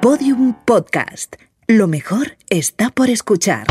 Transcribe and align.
Podium 0.00 0.54
Podcast. 0.64 1.34
Lo 1.66 1.88
mejor 1.88 2.36
está 2.48 2.90
por 2.90 3.10
escuchar. 3.10 3.66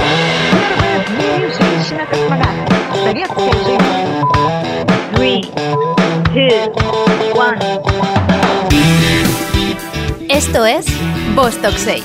Esto 10.27 10.65
es 10.65 10.85
Vostok 11.33 11.77
6, 11.77 12.03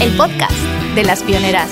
el 0.00 0.16
podcast 0.16 0.52
de 0.96 1.04
las 1.04 1.22
pioneras. 1.22 1.70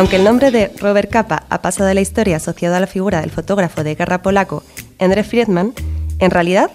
Aunque 0.00 0.16
el 0.16 0.24
nombre 0.24 0.50
de 0.50 0.72
Robert 0.78 1.10
Capa 1.10 1.42
ha 1.50 1.60
pasado 1.60 1.90
a 1.90 1.92
la 1.92 2.00
historia 2.00 2.36
asociado 2.36 2.74
a 2.74 2.80
la 2.80 2.86
figura 2.86 3.20
del 3.20 3.30
fotógrafo 3.30 3.84
de 3.84 3.96
guerra 3.96 4.22
polaco 4.22 4.62
Endre 4.98 5.24
Friedman, 5.24 5.74
en 6.20 6.30
realidad 6.30 6.70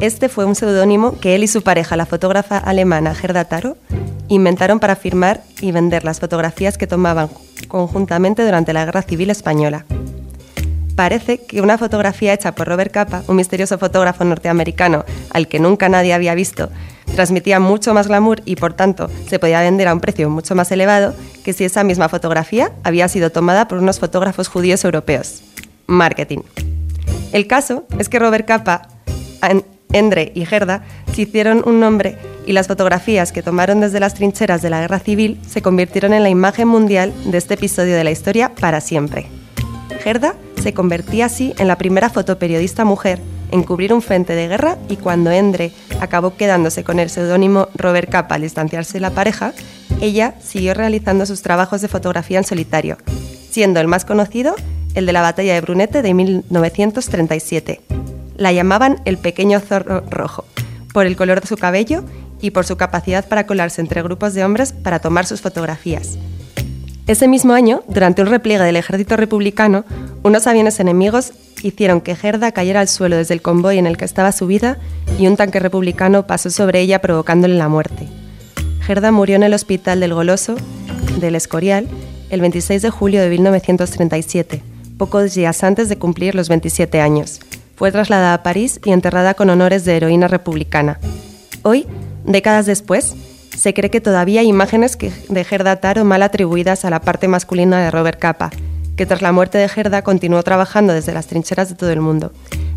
este 0.00 0.30
fue 0.30 0.46
un 0.46 0.54
seudónimo 0.54 1.20
que 1.20 1.34
él 1.34 1.44
y 1.44 1.46
su 1.46 1.60
pareja, 1.60 1.94
la 1.98 2.06
fotógrafa 2.06 2.56
alemana 2.56 3.14
Gerda 3.14 3.44
Taro, 3.44 3.76
inventaron 4.28 4.80
para 4.80 4.96
firmar 4.96 5.42
y 5.60 5.72
vender 5.72 6.04
las 6.04 6.20
fotografías 6.20 6.78
que 6.78 6.86
tomaban 6.86 7.28
conjuntamente 7.68 8.46
durante 8.46 8.72
la 8.72 8.86
Guerra 8.86 9.02
Civil 9.02 9.28
Española. 9.28 9.84
Parece 10.96 11.36
que 11.36 11.60
una 11.60 11.76
fotografía 11.76 12.32
hecha 12.32 12.54
por 12.54 12.66
Robert 12.66 12.92
Capa, 12.92 13.24
un 13.28 13.36
misterioso 13.36 13.76
fotógrafo 13.76 14.24
norteamericano 14.24 15.04
al 15.34 15.48
que 15.48 15.60
nunca 15.60 15.90
nadie 15.90 16.14
había 16.14 16.34
visto, 16.34 16.70
transmitía 17.14 17.60
mucho 17.60 17.94
más 17.94 18.08
glamour 18.08 18.42
y 18.44 18.56
por 18.56 18.72
tanto 18.72 19.10
se 19.28 19.38
podía 19.38 19.60
vender 19.60 19.88
a 19.88 19.94
un 19.94 20.00
precio 20.00 20.30
mucho 20.30 20.54
más 20.54 20.70
elevado 20.72 21.14
que 21.44 21.52
si 21.52 21.64
esa 21.64 21.84
misma 21.84 22.08
fotografía 22.08 22.72
había 22.82 23.08
sido 23.08 23.30
tomada 23.30 23.68
por 23.68 23.78
unos 23.78 23.98
fotógrafos 23.98 24.48
judíos 24.48 24.84
europeos. 24.84 25.42
Marketing. 25.86 26.40
El 27.32 27.46
caso 27.46 27.84
es 27.98 28.08
que 28.08 28.18
Robert 28.18 28.46
Capa, 28.46 28.88
Endre 29.92 30.32
y 30.34 30.44
Gerda 30.44 30.82
se 31.12 31.22
hicieron 31.22 31.62
un 31.66 31.80
nombre 31.80 32.16
y 32.46 32.52
las 32.52 32.68
fotografías 32.68 33.32
que 33.32 33.42
tomaron 33.42 33.80
desde 33.80 34.00
las 34.00 34.14
trincheras 34.14 34.62
de 34.62 34.70
la 34.70 34.80
guerra 34.80 34.98
civil 34.98 35.40
se 35.48 35.62
convirtieron 35.62 36.12
en 36.12 36.22
la 36.22 36.28
imagen 36.28 36.68
mundial 36.68 37.12
de 37.24 37.38
este 37.38 37.54
episodio 37.54 37.96
de 37.96 38.04
la 38.04 38.10
historia 38.10 38.54
para 38.54 38.80
siempre. 38.80 39.26
Gerda 40.02 40.34
se 40.62 40.72
convertía 40.72 41.26
así 41.26 41.54
en 41.58 41.68
la 41.68 41.76
primera 41.76 42.10
fotoperiodista 42.10 42.84
mujer 42.84 43.20
en 43.50 43.62
cubrir 43.62 43.92
un 43.92 44.02
frente 44.02 44.34
de 44.34 44.48
guerra 44.48 44.76
y 44.88 44.96
cuando 44.96 45.30
Endre 45.30 45.72
acabó 46.00 46.36
quedándose 46.36 46.84
con 46.84 46.98
el 46.98 47.10
seudónimo 47.10 47.68
Robert 47.74 48.10
Capa 48.10 48.36
al 48.36 48.42
distanciarse 48.42 48.94
de 48.94 49.00
la 49.00 49.10
pareja, 49.10 49.52
ella 50.00 50.34
siguió 50.42 50.74
realizando 50.74 51.26
sus 51.26 51.42
trabajos 51.42 51.80
de 51.80 51.88
fotografía 51.88 52.38
en 52.38 52.44
solitario, 52.44 52.96
siendo 53.50 53.80
el 53.80 53.88
más 53.88 54.04
conocido 54.04 54.54
el 54.94 55.06
de 55.06 55.12
la 55.12 55.22
batalla 55.22 55.54
de 55.54 55.60
Brunete 55.60 56.02
de 56.02 56.14
1937. 56.14 57.80
La 58.36 58.52
llamaban 58.52 59.00
el 59.04 59.18
pequeño 59.18 59.60
zorro 59.60 60.02
rojo, 60.08 60.44
por 60.92 61.06
el 61.06 61.16
color 61.16 61.40
de 61.40 61.46
su 61.46 61.56
cabello 61.56 62.04
y 62.40 62.50
por 62.50 62.64
su 62.64 62.76
capacidad 62.76 63.28
para 63.28 63.46
colarse 63.46 63.80
entre 63.80 64.02
grupos 64.02 64.34
de 64.34 64.44
hombres 64.44 64.72
para 64.72 64.98
tomar 64.98 65.26
sus 65.26 65.40
fotografías. 65.40 66.18
Ese 67.06 67.28
mismo 67.28 67.52
año, 67.52 67.82
durante 67.88 68.22
un 68.22 68.28
repliegue 68.28 68.64
del 68.64 68.76
ejército 68.76 69.16
republicano, 69.16 69.84
unos 70.22 70.46
aviones 70.46 70.78
enemigos 70.80 71.32
hicieron 71.62 72.00
que 72.00 72.16
Gerda 72.16 72.52
cayera 72.52 72.80
al 72.80 72.88
suelo 72.88 73.16
desde 73.16 73.34
el 73.34 73.42
convoy 73.42 73.78
en 73.78 73.86
el 73.86 73.96
que 73.96 74.04
estaba 74.04 74.32
subida 74.32 74.78
y 75.18 75.26
un 75.26 75.36
tanque 75.36 75.60
republicano 75.60 76.26
pasó 76.26 76.50
sobre 76.50 76.80
ella 76.80 77.00
provocándole 77.00 77.54
la 77.54 77.68
muerte. 77.68 78.08
Gerda 78.80 79.12
murió 79.12 79.36
en 79.36 79.42
el 79.42 79.54
hospital 79.54 80.00
del 80.00 80.14
Goloso, 80.14 80.56
del 81.20 81.34
Escorial, 81.34 81.88
el 82.30 82.40
26 82.40 82.82
de 82.82 82.90
julio 82.90 83.20
de 83.20 83.28
1937, 83.28 84.62
pocos 84.96 85.34
días 85.34 85.62
antes 85.64 85.88
de 85.88 85.96
cumplir 85.96 86.34
los 86.34 86.48
27 86.48 87.00
años. 87.00 87.40
Fue 87.76 87.92
trasladada 87.92 88.34
a 88.34 88.42
París 88.42 88.80
y 88.84 88.90
enterrada 88.90 89.34
con 89.34 89.50
honores 89.50 89.84
de 89.84 89.96
heroína 89.96 90.28
republicana. 90.28 90.98
Hoy, 91.62 91.86
décadas 92.24 92.66
después, 92.66 93.14
se 93.56 93.74
cree 93.74 93.90
que 93.90 94.00
todavía 94.00 94.40
hay 94.40 94.48
imágenes 94.48 94.96
de 94.98 95.44
Gerda 95.44 95.76
Taro 95.76 96.04
mal 96.04 96.22
atribuidas 96.22 96.84
a 96.84 96.90
la 96.90 97.00
parte 97.00 97.28
masculina 97.28 97.82
de 97.82 97.90
Robert 97.90 98.18
Capa, 98.18 98.50
que 99.00 99.06
tras 99.06 99.22
la 99.22 99.32
muerte 99.32 99.56
de 99.56 99.66
Gerda 99.66 100.02
continuó 100.02 100.42
trabajando 100.42 100.92
desde 100.92 101.14
las 101.14 101.26
trincheras 101.26 101.70
de 101.70 101.74
todo 101.74 101.90
el 101.90 102.02
mundo, 102.02 102.32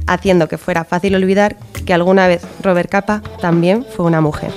haciendo 0.08 0.48
que 0.48 0.58
fuera 0.58 0.86
fácil 0.86 1.16
olvidar 1.16 1.58
que 1.86 1.94
alguna 1.94 2.28
vez 2.28 2.44
Robert 2.62 2.90
Capa 2.90 3.22
también 3.42 3.86
fue 3.94 4.06
una 4.06 4.22
mujer. 4.22 4.54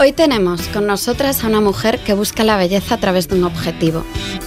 Hoy 0.00 0.10
tenemos 0.10 0.66
con 0.66 0.88
nosotras 0.88 1.44
a 1.44 1.46
una 1.46 1.60
mujer 1.60 2.00
que 2.00 2.14
busca 2.14 2.42
la 2.42 2.56
belleza 2.56 2.96
a 2.96 2.98
través 2.98 3.28
de 3.28 3.36
un 3.36 3.44
objetivo. 3.44 4.02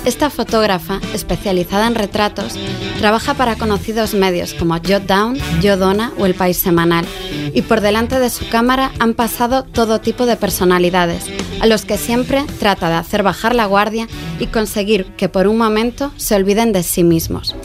Esta 0.05 0.29
fotógrafa, 0.29 0.99
especializada 1.13 1.87
en 1.87 1.95
retratos, 1.95 2.55
trabaja 2.99 3.35
para 3.35 3.55
conocidos 3.55 4.13
medios 4.13 4.53
como 4.53 4.73
Jot 4.75 5.05
Down, 5.05 5.37
Donna 5.61 6.11
o 6.17 6.25
El 6.25 6.35
País 6.35 6.57
Semanal, 6.57 7.05
y 7.53 7.61
por 7.61 7.79
delante 7.79 8.19
de 8.19 8.29
su 8.29 8.49
cámara 8.49 8.91
han 8.99 9.13
pasado 9.13 9.63
todo 9.63 10.01
tipo 10.01 10.25
de 10.25 10.35
personalidades, 10.35 11.23
a 11.61 11.67
los 11.67 11.85
que 11.85 11.97
siempre 11.97 12.43
trata 12.59 12.89
de 12.89 12.95
hacer 12.95 13.23
bajar 13.23 13.55
la 13.55 13.65
guardia 13.65 14.09
y 14.41 14.47
conseguir 14.47 15.05
que 15.15 15.29
por 15.29 15.47
un 15.47 15.57
momento 15.57 16.11
se 16.17 16.35
olviden 16.35 16.73
de 16.73 16.83
sí 16.83 17.05
mismos. 17.05 17.55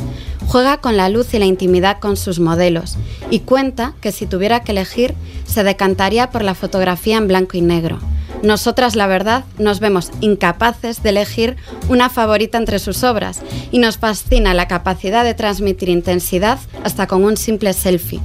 Juega 0.47 0.77
con 0.77 0.97
la 0.97 1.09
luz 1.09 1.35
y 1.35 1.41
la 1.41 1.45
intimidad 1.45 1.99
con 1.99 2.17
sus 2.17 2.39
modelos 2.39 2.97
y 3.31 3.41
cuenta 3.41 3.95
que 4.01 4.13
si 4.13 4.27
tuviera 4.27 4.61
que 4.61 4.71
elegir 4.71 5.15
se 5.45 5.65
decantaría 5.65 6.31
por 6.31 6.45
la 6.45 6.55
fotografía 6.55 7.17
en 7.17 7.27
blanco 7.27 7.57
y 7.57 7.63
negro. 7.63 7.99
Nosotras, 8.43 8.95
la 8.95 9.07
verdad, 9.07 9.45
nos 9.59 9.81
vemos 9.81 10.11
incapaces 10.21 11.03
de 11.03 11.11
elegir 11.11 11.57
una 11.89 12.09
favorita 12.09 12.57
entre 12.59 12.79
sus 12.79 13.03
obras 13.03 13.43
y 13.73 13.79
nos 13.79 13.99
fascina 13.99 14.55
la 14.55 14.69
capacidad 14.69 15.25
de 15.25 15.35
transmitir 15.35 15.89
intensidad 15.89 16.59
hasta 16.85 17.07
con 17.07 17.25
un 17.25 17.37
simple 17.37 17.73
selfie. 17.73 18.21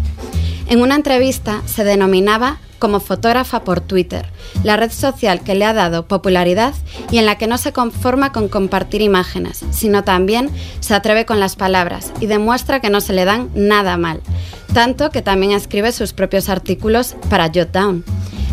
En 0.68 0.82
una 0.82 0.96
entrevista 0.96 1.62
se 1.66 1.84
denominaba 1.84 2.60
como 2.84 3.00
fotógrafa 3.00 3.64
por 3.64 3.80
Twitter, 3.80 4.26
la 4.64 4.76
red 4.76 4.92
social 4.92 5.42
que 5.42 5.56
le 5.56 5.64
ha 5.64 5.74
dado 5.74 6.06
popularidad 6.06 6.74
y 7.12 7.18
en 7.18 7.26
la 7.26 7.38
que 7.38 7.48
no 7.48 7.58
se 7.58 7.72
conforma 7.72 8.34
con 8.34 8.50
compartir 8.50 9.02
imágenes, 9.02 9.64
sino 9.72 10.04
también 10.04 10.50
se 10.82 10.94
atreve 10.94 11.26
con 11.26 11.40
las 11.40 11.56
palabras 11.56 12.12
y 12.20 12.26
demuestra 12.26 12.82
que 12.82 12.90
no 12.90 13.00
se 13.00 13.14
le 13.14 13.24
dan 13.24 13.50
nada 13.56 13.96
mal, 13.96 14.22
tanto 14.74 15.12
que 15.12 15.22
también 15.22 15.54
escribe 15.54 15.94
sus 15.94 16.12
propios 16.12 16.50
artículos 16.50 17.16
para 17.30 17.48
Jotdown. 17.48 18.04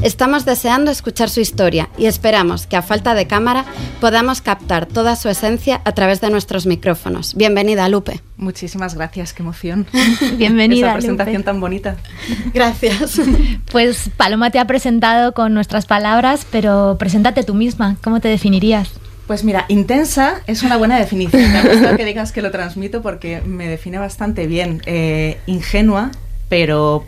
Estamos 0.02 0.46
deseando 0.46 0.90
escuchar 0.90 1.28
su 1.28 1.40
historia 1.40 1.90
y 1.98 2.06
esperamos 2.06 2.66
que 2.66 2.76
a 2.76 2.80
falta 2.80 3.14
de 3.14 3.26
cámara 3.26 3.66
podamos 4.00 4.40
captar 4.40 4.86
toda 4.86 5.14
su 5.14 5.28
esencia 5.28 5.82
a 5.84 5.92
través 5.92 6.22
de 6.22 6.30
nuestros 6.30 6.64
micrófonos. 6.64 7.34
Bienvenida, 7.34 7.86
Lupe. 7.90 8.22
Muchísimas 8.38 8.94
gracias, 8.94 9.34
qué 9.34 9.42
emoción. 9.42 9.86
Bienvenida. 10.38 10.86
Esa 10.86 10.94
presentación 10.94 11.42
tan 11.42 11.60
bonita. 11.60 11.96
Gracias. 12.54 13.20
Pues 13.70 14.10
Paloma 14.16 14.50
te 14.50 14.58
ha 14.58 14.66
presentado 14.66 15.32
con 15.32 15.54
nuestras 15.54 15.86
palabras, 15.86 16.46
pero 16.50 16.96
preséntate 16.98 17.44
tú 17.44 17.54
misma. 17.54 17.96
¿Cómo 18.02 18.20
te 18.20 18.28
definirías? 18.28 18.90
Pues 19.26 19.44
mira, 19.44 19.66
intensa 19.68 20.40
es 20.46 20.62
una 20.62 20.76
buena 20.76 20.98
definición. 20.98 21.52
Me 21.52 21.62
gusta 21.62 21.96
que 21.96 22.04
digas 22.04 22.32
que 22.32 22.42
lo 22.42 22.50
transmito 22.50 23.02
porque 23.02 23.42
me 23.42 23.68
define 23.68 23.98
bastante 23.98 24.46
bien. 24.46 24.82
Eh, 24.86 25.38
ingenua, 25.46 26.10
pero 26.48 27.04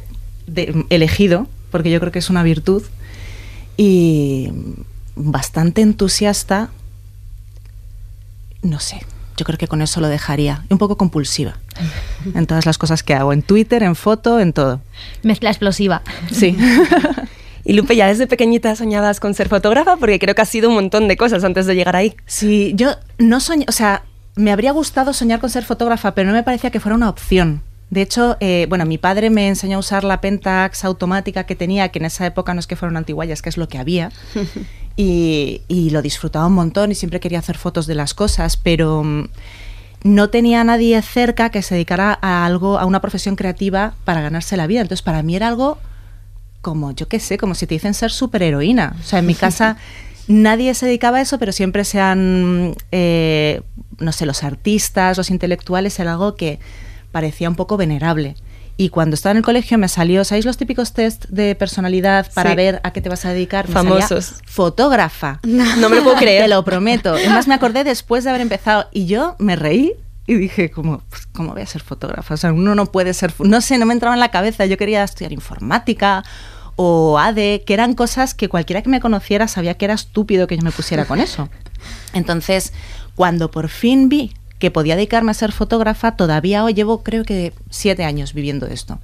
elegido, 0.90 1.48
porque 1.72 1.90
yo 1.90 1.98
creo 1.98 2.12
que 2.12 2.20
es 2.20 2.30
una 2.30 2.44
virtud, 2.44 2.84
y 3.76 4.52
bastante 5.16 5.82
entusiasta, 5.82 6.70
no 8.62 8.78
sé, 8.78 9.04
yo 9.36 9.44
creo 9.44 9.58
que 9.58 9.66
con 9.66 9.82
eso 9.82 10.00
lo 10.00 10.06
dejaría, 10.06 10.64
un 10.70 10.78
poco 10.78 10.96
compulsiva 10.96 11.58
en 12.34 12.46
todas 12.46 12.64
las 12.64 12.78
cosas 12.78 13.02
que 13.02 13.14
hago, 13.14 13.32
en 13.32 13.42
Twitter, 13.42 13.82
en 13.82 13.96
foto, 13.96 14.38
en 14.38 14.52
todo. 14.52 14.80
Mezcla 15.24 15.50
explosiva. 15.50 16.02
Sí. 16.30 16.56
Y 17.64 17.74
Lupe, 17.74 17.94
ya 17.94 18.08
desde 18.08 18.26
pequeñita 18.26 18.74
soñabas 18.74 19.20
con 19.20 19.34
ser 19.34 19.48
fotógrafa 19.48 19.96
porque 19.96 20.18
creo 20.18 20.34
que 20.34 20.42
ha 20.42 20.46
sido 20.46 20.68
un 20.68 20.74
montón 20.74 21.06
de 21.06 21.16
cosas 21.16 21.44
antes 21.44 21.66
de 21.66 21.76
llegar 21.76 21.94
ahí. 21.94 22.16
Sí, 22.26 22.72
yo 22.74 22.96
no 23.18 23.38
soñé, 23.38 23.66
o 23.68 23.72
sea, 23.72 24.02
me 24.34 24.50
habría 24.50 24.72
gustado 24.72 25.12
soñar 25.12 25.38
con 25.38 25.48
ser 25.48 25.64
fotógrafa, 25.64 26.12
pero 26.12 26.28
no 26.28 26.34
me 26.34 26.42
parecía 26.42 26.70
que 26.70 26.80
fuera 26.80 26.96
una 26.96 27.08
opción. 27.08 27.62
De 27.92 28.00
hecho, 28.00 28.38
eh, 28.40 28.64
bueno, 28.70 28.86
mi 28.86 28.96
padre 28.96 29.28
me 29.28 29.48
enseñó 29.48 29.76
a 29.76 29.80
usar 29.80 30.02
la 30.02 30.22
Pentax 30.22 30.82
automática 30.86 31.44
que 31.44 31.54
tenía, 31.54 31.90
que 31.90 31.98
en 31.98 32.06
esa 32.06 32.24
época 32.24 32.54
no 32.54 32.60
es 32.60 32.66
que 32.66 32.74
fueron 32.74 32.96
antiguallas, 32.96 33.42
que 33.42 33.50
es 33.50 33.58
lo 33.58 33.68
que 33.68 33.76
había. 33.76 34.10
y, 34.96 35.90
lo 35.90 36.00
disfrutaba 36.00 36.46
un 36.46 36.54
montón 36.54 36.90
y 36.90 36.94
siempre 36.94 37.20
quería 37.20 37.40
hacer 37.40 37.58
fotos 37.58 37.86
de 37.86 37.94
las 37.94 38.14
cosas, 38.14 38.56
pero 38.56 39.04
mm, 39.04 39.28
no 40.04 40.30
tenía 40.30 40.64
nadie 40.64 41.02
cerca 41.02 41.50
que 41.50 41.60
se 41.60 41.74
dedicara 41.74 42.18
a 42.22 42.46
algo, 42.46 42.78
a 42.78 42.86
una 42.86 43.02
profesión 43.02 43.36
creativa 43.36 43.92
para 44.06 44.22
ganarse 44.22 44.56
la 44.56 44.66
vida. 44.66 44.80
Entonces, 44.80 45.02
para 45.02 45.22
mí 45.22 45.36
era 45.36 45.48
algo 45.48 45.76
como, 46.62 46.92
yo 46.92 47.08
qué 47.08 47.20
sé, 47.20 47.36
como 47.36 47.54
si 47.54 47.66
te 47.66 47.74
dicen 47.74 47.92
ser 47.92 48.10
superheroína. 48.10 48.96
O 49.00 49.02
sea, 49.02 49.18
en 49.18 49.26
mi 49.26 49.34
casa 49.34 49.76
nadie 50.28 50.72
se 50.72 50.86
dedicaba 50.86 51.18
a 51.18 51.20
eso, 51.20 51.38
pero 51.38 51.52
siempre 51.52 51.84
sean, 51.84 52.74
eh, 52.90 53.60
no 53.98 54.12
sé, 54.12 54.24
los 54.24 54.44
artistas, 54.44 55.18
los 55.18 55.28
intelectuales, 55.28 56.00
era 56.00 56.12
algo 56.12 56.36
que 56.36 56.58
parecía 57.12 57.48
un 57.48 57.54
poco 57.56 57.76
venerable. 57.76 58.34
Y 58.78 58.88
cuando 58.88 59.14
estaba 59.14 59.32
en 59.32 59.36
el 59.36 59.42
colegio 59.44 59.76
me 59.78 59.86
salió, 59.88 60.24
¿sabéis 60.24 60.46
los 60.46 60.56
típicos 60.56 60.92
test 60.94 61.26
de 61.28 61.54
personalidad 61.54 62.32
para 62.32 62.50
Sí. 62.50 62.56
ver 62.56 62.80
a 62.82 62.92
qué 62.92 63.00
te 63.02 63.08
vas 63.10 63.24
a 63.26 63.32
dedicar? 63.32 63.68
Me 63.68 63.74
salía 63.74 63.90
Famosos. 64.08 64.34
fotógrafa. 64.46 65.40
No 65.44 65.88
me 65.90 65.96
lo 65.96 66.02
puedo 66.02 66.16
creer. 66.16 66.42
Te 66.44 66.48
lo 66.48 66.64
prometo. 66.64 67.12
Además 67.14 67.46
me 67.46 67.54
acordé 67.54 67.84
después 67.84 68.24
de 68.24 68.30
haber 68.30 68.40
empezado 68.42 68.86
y 68.90 69.04
yo 69.06 69.36
me 69.38 69.56
reí 69.56 69.92
y 70.26 70.34
dije 70.34 70.70
como, 70.70 71.02
pues, 71.10 71.26
¿cómo 71.26 71.52
voy 71.52 71.62
a 71.62 71.66
ser 71.66 71.82
fotógrafa? 71.82 72.32
O 72.34 72.36
sea, 72.38 72.52
uno 72.52 72.74
no 72.74 72.86
puede 72.86 73.12
ser, 73.12 73.34
no 73.40 73.60
sé, 73.60 73.76
no 73.76 73.84
me 73.86 73.92
entraba 73.92 74.14
en 74.14 74.20
la 74.20 74.30
cabeza. 74.30 74.64
Yo 74.66 74.78
quería 74.78 75.04
estudiar 75.04 75.32
informática 75.32 76.22
o 76.76 77.18
ADE, 77.18 77.64
que 77.66 77.74
eran 77.74 77.92
cosas 77.94 78.32
que 78.34 78.48
cualquiera 78.48 78.80
que 78.82 78.88
me 78.88 79.00
conociera 79.00 79.46
sabía 79.48 79.74
que 79.74 79.84
era 79.84 79.94
estúpido 79.94 80.46
que 80.46 80.56
yo 80.56 80.62
me 80.62 80.70
pusiera 80.72 81.04
con 81.04 81.20
eso. 81.20 81.50
Entonces, 82.14 82.72
cuando 83.14 83.50
por 83.50 83.68
fin 83.68 84.08
vi 84.08 84.32
que 84.62 84.70
podía 84.70 84.94
dedicarme 84.94 85.32
a 85.32 85.34
ser 85.34 85.50
fotógrafa, 85.50 86.14
todavía 86.14 86.62
hoy 86.62 86.72
llevo 86.72 87.02
creo 87.02 87.24
que 87.24 87.52
siete 87.68 88.04
años 88.04 88.32
viviendo 88.32 88.68
esto 88.68 89.00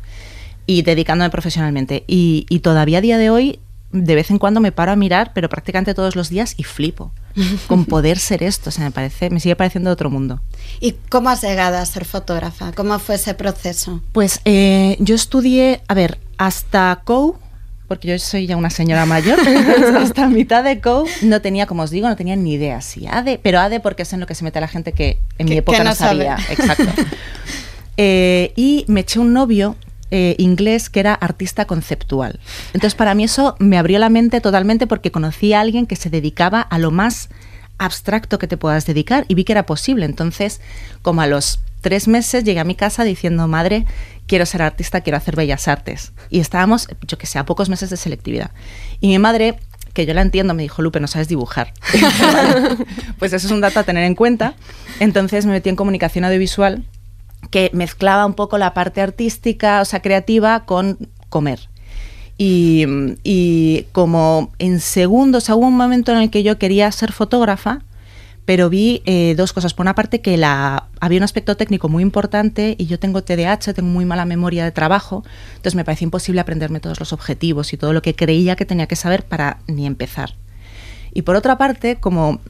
y 0.66 0.82
dedicándome 0.82 1.30
profesionalmente. 1.30 2.04
Y, 2.06 2.46
y 2.48 2.60
todavía 2.60 2.98
a 2.98 3.00
día 3.00 3.18
de 3.18 3.28
hoy, 3.28 3.58
de 3.90 4.14
vez 4.14 4.30
en 4.30 4.38
cuando 4.38 4.60
me 4.60 4.70
paro 4.70 4.92
a 4.92 4.96
mirar, 4.96 5.32
pero 5.34 5.48
prácticamente 5.48 5.94
todos 5.94 6.14
los 6.14 6.28
días 6.28 6.54
y 6.58 6.62
flipo 6.62 7.10
con 7.66 7.86
poder 7.86 8.20
ser 8.20 8.44
esto. 8.44 8.68
O 8.68 8.72
sea, 8.72 8.84
me 8.84 8.92
parece, 8.92 9.30
me 9.30 9.40
sigue 9.40 9.56
pareciendo 9.56 9.90
otro 9.90 10.10
mundo. 10.10 10.40
¿Y 10.78 10.92
cómo 11.08 11.28
has 11.28 11.42
llegado 11.42 11.76
a 11.76 11.84
ser 11.86 12.04
fotógrafa? 12.04 12.70
¿Cómo 12.70 12.96
fue 13.00 13.16
ese 13.16 13.34
proceso? 13.34 14.00
Pues 14.12 14.40
eh, 14.44 14.96
yo 15.00 15.16
estudié, 15.16 15.82
a 15.88 15.94
ver, 15.94 16.20
hasta 16.36 17.00
COU, 17.02 17.34
porque 17.88 18.06
yo 18.06 18.18
soy 18.18 18.46
ya 18.46 18.56
una 18.56 18.70
señora 18.70 19.06
mayor, 19.06 19.38
hasta 19.96 20.28
mitad 20.28 20.62
de 20.62 20.80
COU 20.80 21.06
no 21.22 21.40
tenía, 21.40 21.66
como 21.66 21.82
os 21.82 21.90
digo, 21.90 22.06
no 22.06 22.16
tenía 22.16 22.36
ni 22.36 22.52
idea 22.52 22.82
si 22.82 23.06
ADE, 23.06 23.40
pero 23.42 23.58
ADE 23.58 23.80
porque 23.80 24.02
es 24.02 24.12
en 24.12 24.20
lo 24.20 24.26
que 24.26 24.34
se 24.34 24.44
mete 24.44 24.60
la 24.60 24.68
gente 24.68 24.92
que 24.92 25.18
en 25.38 25.48
mi 25.48 25.56
época 25.56 25.82
no, 25.82 25.94
sabe. 25.94 26.26
sabía. 26.26 26.38
Exacto. 26.50 26.84
Eh, 28.00 28.52
y 28.54 28.84
me 28.86 29.00
eché 29.00 29.18
un 29.18 29.32
novio 29.32 29.74
eh, 30.12 30.36
inglés 30.38 30.88
que 30.88 31.00
era 31.00 31.14
artista 31.14 31.64
conceptual. 31.64 32.38
Entonces 32.68 32.94
para 32.94 33.12
mí 33.16 33.24
eso 33.24 33.56
me 33.58 33.76
abrió 33.76 33.98
la 33.98 34.08
mente 34.08 34.40
totalmente 34.40 34.86
porque 34.86 35.10
conocí 35.10 35.52
a 35.52 35.60
alguien 35.60 35.84
que 35.84 35.96
se 35.96 36.08
dedicaba 36.08 36.60
a 36.60 36.78
lo 36.78 36.92
más 36.92 37.28
abstracto 37.76 38.38
que 38.38 38.46
te 38.46 38.56
puedas 38.56 38.86
dedicar 38.86 39.24
y 39.26 39.34
vi 39.34 39.42
que 39.42 39.52
era 39.52 39.66
posible. 39.66 40.04
Entonces, 40.04 40.60
como 41.02 41.22
a 41.22 41.26
los 41.26 41.58
tres 41.80 42.08
meses 42.08 42.44
llegué 42.44 42.60
a 42.60 42.64
mi 42.64 42.74
casa 42.74 43.04
diciendo, 43.04 43.46
madre, 43.48 43.86
quiero 44.26 44.46
ser 44.46 44.62
artista, 44.62 45.00
quiero 45.00 45.16
hacer 45.16 45.36
bellas 45.36 45.68
artes. 45.68 46.12
Y 46.30 46.40
estábamos, 46.40 46.88
yo 47.06 47.18
que 47.18 47.26
sé, 47.26 47.38
a 47.38 47.44
pocos 47.44 47.68
meses 47.68 47.90
de 47.90 47.96
selectividad. 47.96 48.50
Y 49.00 49.08
mi 49.08 49.18
madre, 49.18 49.58
que 49.92 50.06
yo 50.06 50.14
la 50.14 50.22
entiendo, 50.22 50.54
me 50.54 50.62
dijo, 50.62 50.82
Lupe, 50.82 51.00
no 51.00 51.06
sabes 51.06 51.28
dibujar. 51.28 51.72
pues 53.18 53.32
eso 53.32 53.46
es 53.46 53.52
un 53.52 53.60
dato 53.60 53.80
a 53.80 53.84
tener 53.84 54.04
en 54.04 54.14
cuenta. 54.14 54.54
Entonces 55.00 55.46
me 55.46 55.52
metí 55.52 55.68
en 55.68 55.76
comunicación 55.76 56.24
audiovisual 56.24 56.84
que 57.50 57.70
mezclaba 57.72 58.26
un 58.26 58.34
poco 58.34 58.58
la 58.58 58.74
parte 58.74 59.00
artística, 59.00 59.80
o 59.80 59.84
sea, 59.84 60.02
creativa, 60.02 60.64
con 60.64 60.98
comer. 61.28 61.68
Y, 62.40 63.86
como 63.90 64.52
en 64.60 64.78
segundos, 64.78 65.48
hubo 65.48 65.66
un 65.66 65.76
momento 65.76 66.12
en 66.12 66.18
el 66.18 66.30
que 66.30 66.44
yo 66.44 66.56
quería 66.56 66.90
ser 66.92 67.10
fotógrafa, 67.10 67.80
pero 68.48 68.70
vi 68.70 69.02
eh, 69.04 69.34
dos 69.36 69.52
cosas. 69.52 69.74
Por 69.74 69.84
una 69.84 69.94
parte, 69.94 70.22
que 70.22 70.38
la, 70.38 70.88
había 71.00 71.18
un 71.18 71.22
aspecto 71.22 71.58
técnico 71.58 71.90
muy 71.90 72.02
importante 72.02 72.76
y 72.78 72.86
yo 72.86 72.98
tengo 72.98 73.22
TDAH, 73.22 73.74
tengo 73.74 73.90
muy 73.90 74.06
mala 74.06 74.24
memoria 74.24 74.64
de 74.64 74.72
trabajo, 74.72 75.22
entonces 75.50 75.74
me 75.74 75.84
parecía 75.84 76.06
imposible 76.06 76.40
aprenderme 76.40 76.80
todos 76.80 76.98
los 76.98 77.12
objetivos 77.12 77.74
y 77.74 77.76
todo 77.76 77.92
lo 77.92 78.00
que 78.00 78.14
creía 78.14 78.56
que 78.56 78.64
tenía 78.64 78.86
que 78.86 78.96
saber 78.96 79.26
para 79.26 79.58
ni 79.66 79.84
empezar. 79.84 80.32
Y 81.12 81.22
por 81.22 81.36
otra 81.36 81.58
parte, 81.58 81.96
como 81.96 82.40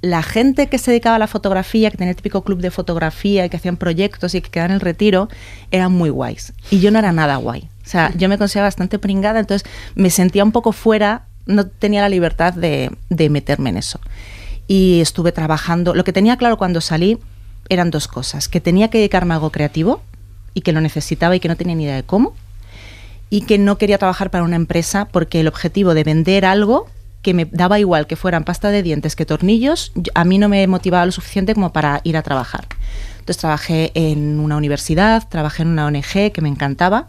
la 0.00 0.24
gente 0.24 0.66
que 0.66 0.78
se 0.78 0.90
dedicaba 0.90 1.14
a 1.14 1.20
la 1.20 1.28
fotografía, 1.28 1.92
que 1.92 1.96
tenía 1.96 2.10
el 2.10 2.16
típico 2.16 2.42
club 2.42 2.60
de 2.60 2.72
fotografía 2.72 3.44
y 3.44 3.48
que 3.48 3.58
hacían 3.58 3.76
proyectos 3.76 4.34
y 4.34 4.40
que 4.40 4.50
quedaban 4.50 4.72
en 4.72 4.74
el 4.74 4.80
retiro, 4.80 5.28
eran 5.70 5.92
muy 5.92 6.10
guays. 6.10 6.54
Y 6.72 6.80
yo 6.80 6.90
no 6.90 6.98
era 6.98 7.12
nada 7.12 7.36
guay. 7.36 7.68
O 7.84 7.88
sea, 7.88 8.12
yo 8.16 8.28
me 8.28 8.36
consideraba 8.36 8.66
bastante 8.66 8.98
pringada, 8.98 9.38
entonces 9.38 9.70
me 9.94 10.10
sentía 10.10 10.42
un 10.42 10.50
poco 10.50 10.72
fuera, 10.72 11.26
no 11.46 11.68
tenía 11.68 12.00
la 12.00 12.08
libertad 12.08 12.52
de, 12.52 12.90
de 13.10 13.30
meterme 13.30 13.70
en 13.70 13.76
eso. 13.76 14.00
Y 14.68 15.00
estuve 15.00 15.32
trabajando. 15.32 15.94
Lo 15.94 16.04
que 16.04 16.12
tenía 16.12 16.36
claro 16.36 16.56
cuando 16.56 16.80
salí 16.80 17.18
eran 17.68 17.90
dos 17.90 18.08
cosas: 18.08 18.48
que 18.48 18.60
tenía 18.60 18.88
que 18.88 18.98
dedicarme 18.98 19.34
a 19.34 19.36
algo 19.36 19.50
creativo 19.50 20.02
y 20.54 20.62
que 20.62 20.72
lo 20.72 20.80
necesitaba 20.80 21.36
y 21.36 21.40
que 21.40 21.48
no 21.48 21.56
tenía 21.56 21.74
ni 21.74 21.84
idea 21.84 21.96
de 21.96 22.02
cómo. 22.02 22.34
Y 23.28 23.42
que 23.42 23.58
no 23.58 23.78
quería 23.78 23.98
trabajar 23.98 24.30
para 24.30 24.44
una 24.44 24.56
empresa 24.56 25.06
porque 25.06 25.40
el 25.40 25.48
objetivo 25.48 25.94
de 25.94 26.04
vender 26.04 26.44
algo 26.44 26.86
que 27.26 27.34
me 27.34 27.44
daba 27.44 27.80
igual 27.80 28.06
que 28.06 28.14
fueran 28.14 28.44
pasta 28.44 28.70
de 28.70 28.84
dientes 28.84 29.16
que 29.16 29.26
tornillos, 29.26 29.90
a 30.14 30.24
mí 30.24 30.38
no 30.38 30.48
me 30.48 30.64
motivaba 30.68 31.04
lo 31.04 31.10
suficiente 31.10 31.54
como 31.54 31.72
para 31.72 32.00
ir 32.04 32.16
a 32.16 32.22
trabajar. 32.22 32.68
Entonces 33.18 33.38
trabajé 33.38 33.90
en 33.94 34.38
una 34.38 34.56
universidad, 34.56 35.28
trabajé 35.28 35.62
en 35.62 35.70
una 35.70 35.86
ONG 35.86 36.30
que 36.32 36.40
me 36.40 36.48
encantaba 36.48 37.06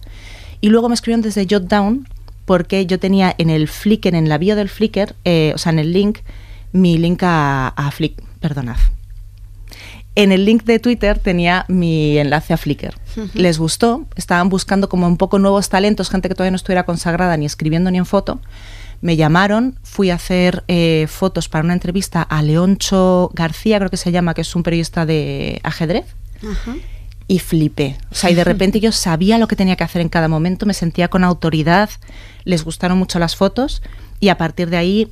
y 0.59 0.69
luego 0.69 0.89
me 0.89 0.95
escribieron 0.95 1.21
desde 1.21 1.45
Jotdown 1.47 2.07
porque 2.45 2.87
yo 2.87 2.97
tenía 2.97 3.35
en 3.37 3.51
el 3.51 3.67
Flickr, 3.67 4.15
en 4.15 4.27
la 4.27 4.39
bio 4.39 4.55
del 4.55 4.69
Flickr, 4.69 5.13
eh, 5.23 5.51
o 5.53 5.59
sea, 5.59 5.71
en 5.71 5.77
el 5.77 5.93
link, 5.93 6.19
mi 6.71 6.97
link 6.97 7.23
a, 7.23 7.69
a 7.69 7.91
Flickr, 7.91 8.23
perdonad. 8.39 8.77
En 10.15 10.31
el 10.31 10.45
link 10.45 10.63
de 10.63 10.79
Twitter 10.79 11.19
tenía 11.19 11.63
mi 11.67 12.17
enlace 12.17 12.51
a 12.51 12.57
Flickr. 12.57 12.95
Les 13.35 13.59
gustó, 13.59 14.07
estaban 14.15 14.49
buscando 14.49 14.89
como 14.89 15.05
un 15.05 15.17
poco 15.17 15.37
nuevos 15.37 15.69
talentos, 15.69 16.09
gente 16.09 16.27
que 16.27 16.33
todavía 16.33 16.51
no 16.51 16.55
estuviera 16.55 16.85
consagrada 16.85 17.37
ni 17.37 17.45
escribiendo 17.45 17.91
ni 17.91 17.99
en 17.99 18.05
foto. 18.07 18.39
Me 18.99 19.15
llamaron, 19.15 19.77
fui 19.83 20.09
a 20.09 20.15
hacer 20.15 20.63
eh, 20.67 21.05
fotos 21.07 21.49
para 21.49 21.63
una 21.63 21.73
entrevista 21.73 22.23
a 22.23 22.41
Leoncho 22.41 23.29
García, 23.35 23.77
creo 23.77 23.91
que 23.91 23.97
se 23.97 24.11
llama, 24.11 24.33
que 24.33 24.41
es 24.41 24.55
un 24.55 24.63
periodista 24.63 25.05
de 25.05 25.61
ajedrez 25.63 26.05
y 27.27 27.37
flipé. 27.37 27.97
O 28.09 28.15
sea, 28.15 28.31
y 28.31 28.35
de 28.35 28.43
repente 28.43 28.79
yo 28.79 28.91
sabía 28.91 29.37
lo 29.37 29.47
que 29.47 29.55
tenía 29.55 29.75
que 29.75 29.83
hacer 29.83 30.01
en 30.01 30.09
cada 30.09 30.27
momento, 30.27 30.65
me 30.65 30.73
sentía 30.73 31.09
con 31.09 31.23
autoridad, 31.23 31.91
les 32.43 32.63
gustaron 32.63 32.97
mucho 32.97 33.19
las 33.19 33.35
fotos 33.35 33.83
y 34.19 34.29
a 34.29 34.37
partir 34.39 34.71
de 34.71 34.77
ahí, 34.77 35.11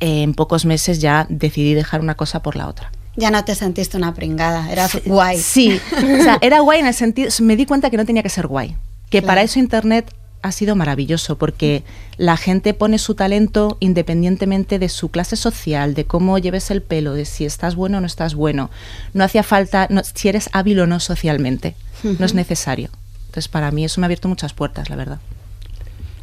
eh, 0.00 0.22
en 0.22 0.34
pocos 0.34 0.64
meses 0.64 1.00
ya 1.00 1.26
decidí 1.28 1.74
dejar 1.74 2.00
una 2.00 2.14
cosa 2.14 2.42
por 2.42 2.56
la 2.56 2.68
otra. 2.68 2.90
Ya 3.16 3.30
no 3.30 3.44
te 3.44 3.54
sentiste 3.56 3.96
una 3.96 4.14
pringada, 4.14 4.70
eras 4.70 4.98
guay. 5.04 5.38
Sí, 5.38 5.80
o 5.96 6.22
sea, 6.22 6.38
era 6.40 6.60
guay 6.60 6.80
en 6.80 6.86
el 6.86 6.94
sentido, 6.94 7.30
me 7.40 7.56
di 7.56 7.66
cuenta 7.66 7.90
que 7.90 7.96
no 7.96 8.06
tenía 8.06 8.22
que 8.22 8.28
ser 8.28 8.46
guay, 8.46 8.76
que 9.10 9.22
para 9.22 9.42
eso 9.42 9.58
Internet 9.58 10.14
ha 10.40 10.52
sido 10.52 10.76
maravilloso 10.76 11.36
porque 11.36 11.82
la 12.16 12.36
gente 12.36 12.72
pone 12.72 12.98
su 12.98 13.16
talento 13.16 13.76
independientemente 13.80 14.78
de 14.78 14.88
su 14.88 15.08
clase 15.10 15.34
social, 15.34 15.94
de 15.94 16.04
cómo 16.04 16.38
lleves 16.38 16.70
el 16.70 16.80
pelo, 16.80 17.14
de 17.14 17.24
si 17.24 17.44
estás 17.44 17.74
bueno 17.74 17.98
o 17.98 18.00
no 18.00 18.06
estás 18.06 18.36
bueno. 18.36 18.70
No 19.14 19.24
hacía 19.24 19.42
falta, 19.42 19.88
no- 19.90 20.02
si 20.04 20.28
eres 20.28 20.48
hábil 20.52 20.78
o 20.78 20.86
no 20.86 21.00
socialmente, 21.00 21.74
no 22.04 22.24
es 22.24 22.34
necesario. 22.34 22.88
Entonces 23.26 23.48
para 23.48 23.72
mí 23.72 23.84
eso 23.84 24.00
me 24.00 24.04
ha 24.04 24.06
abierto 24.06 24.28
muchas 24.28 24.52
puertas, 24.52 24.88
la 24.90 24.94
verdad. 24.96 25.18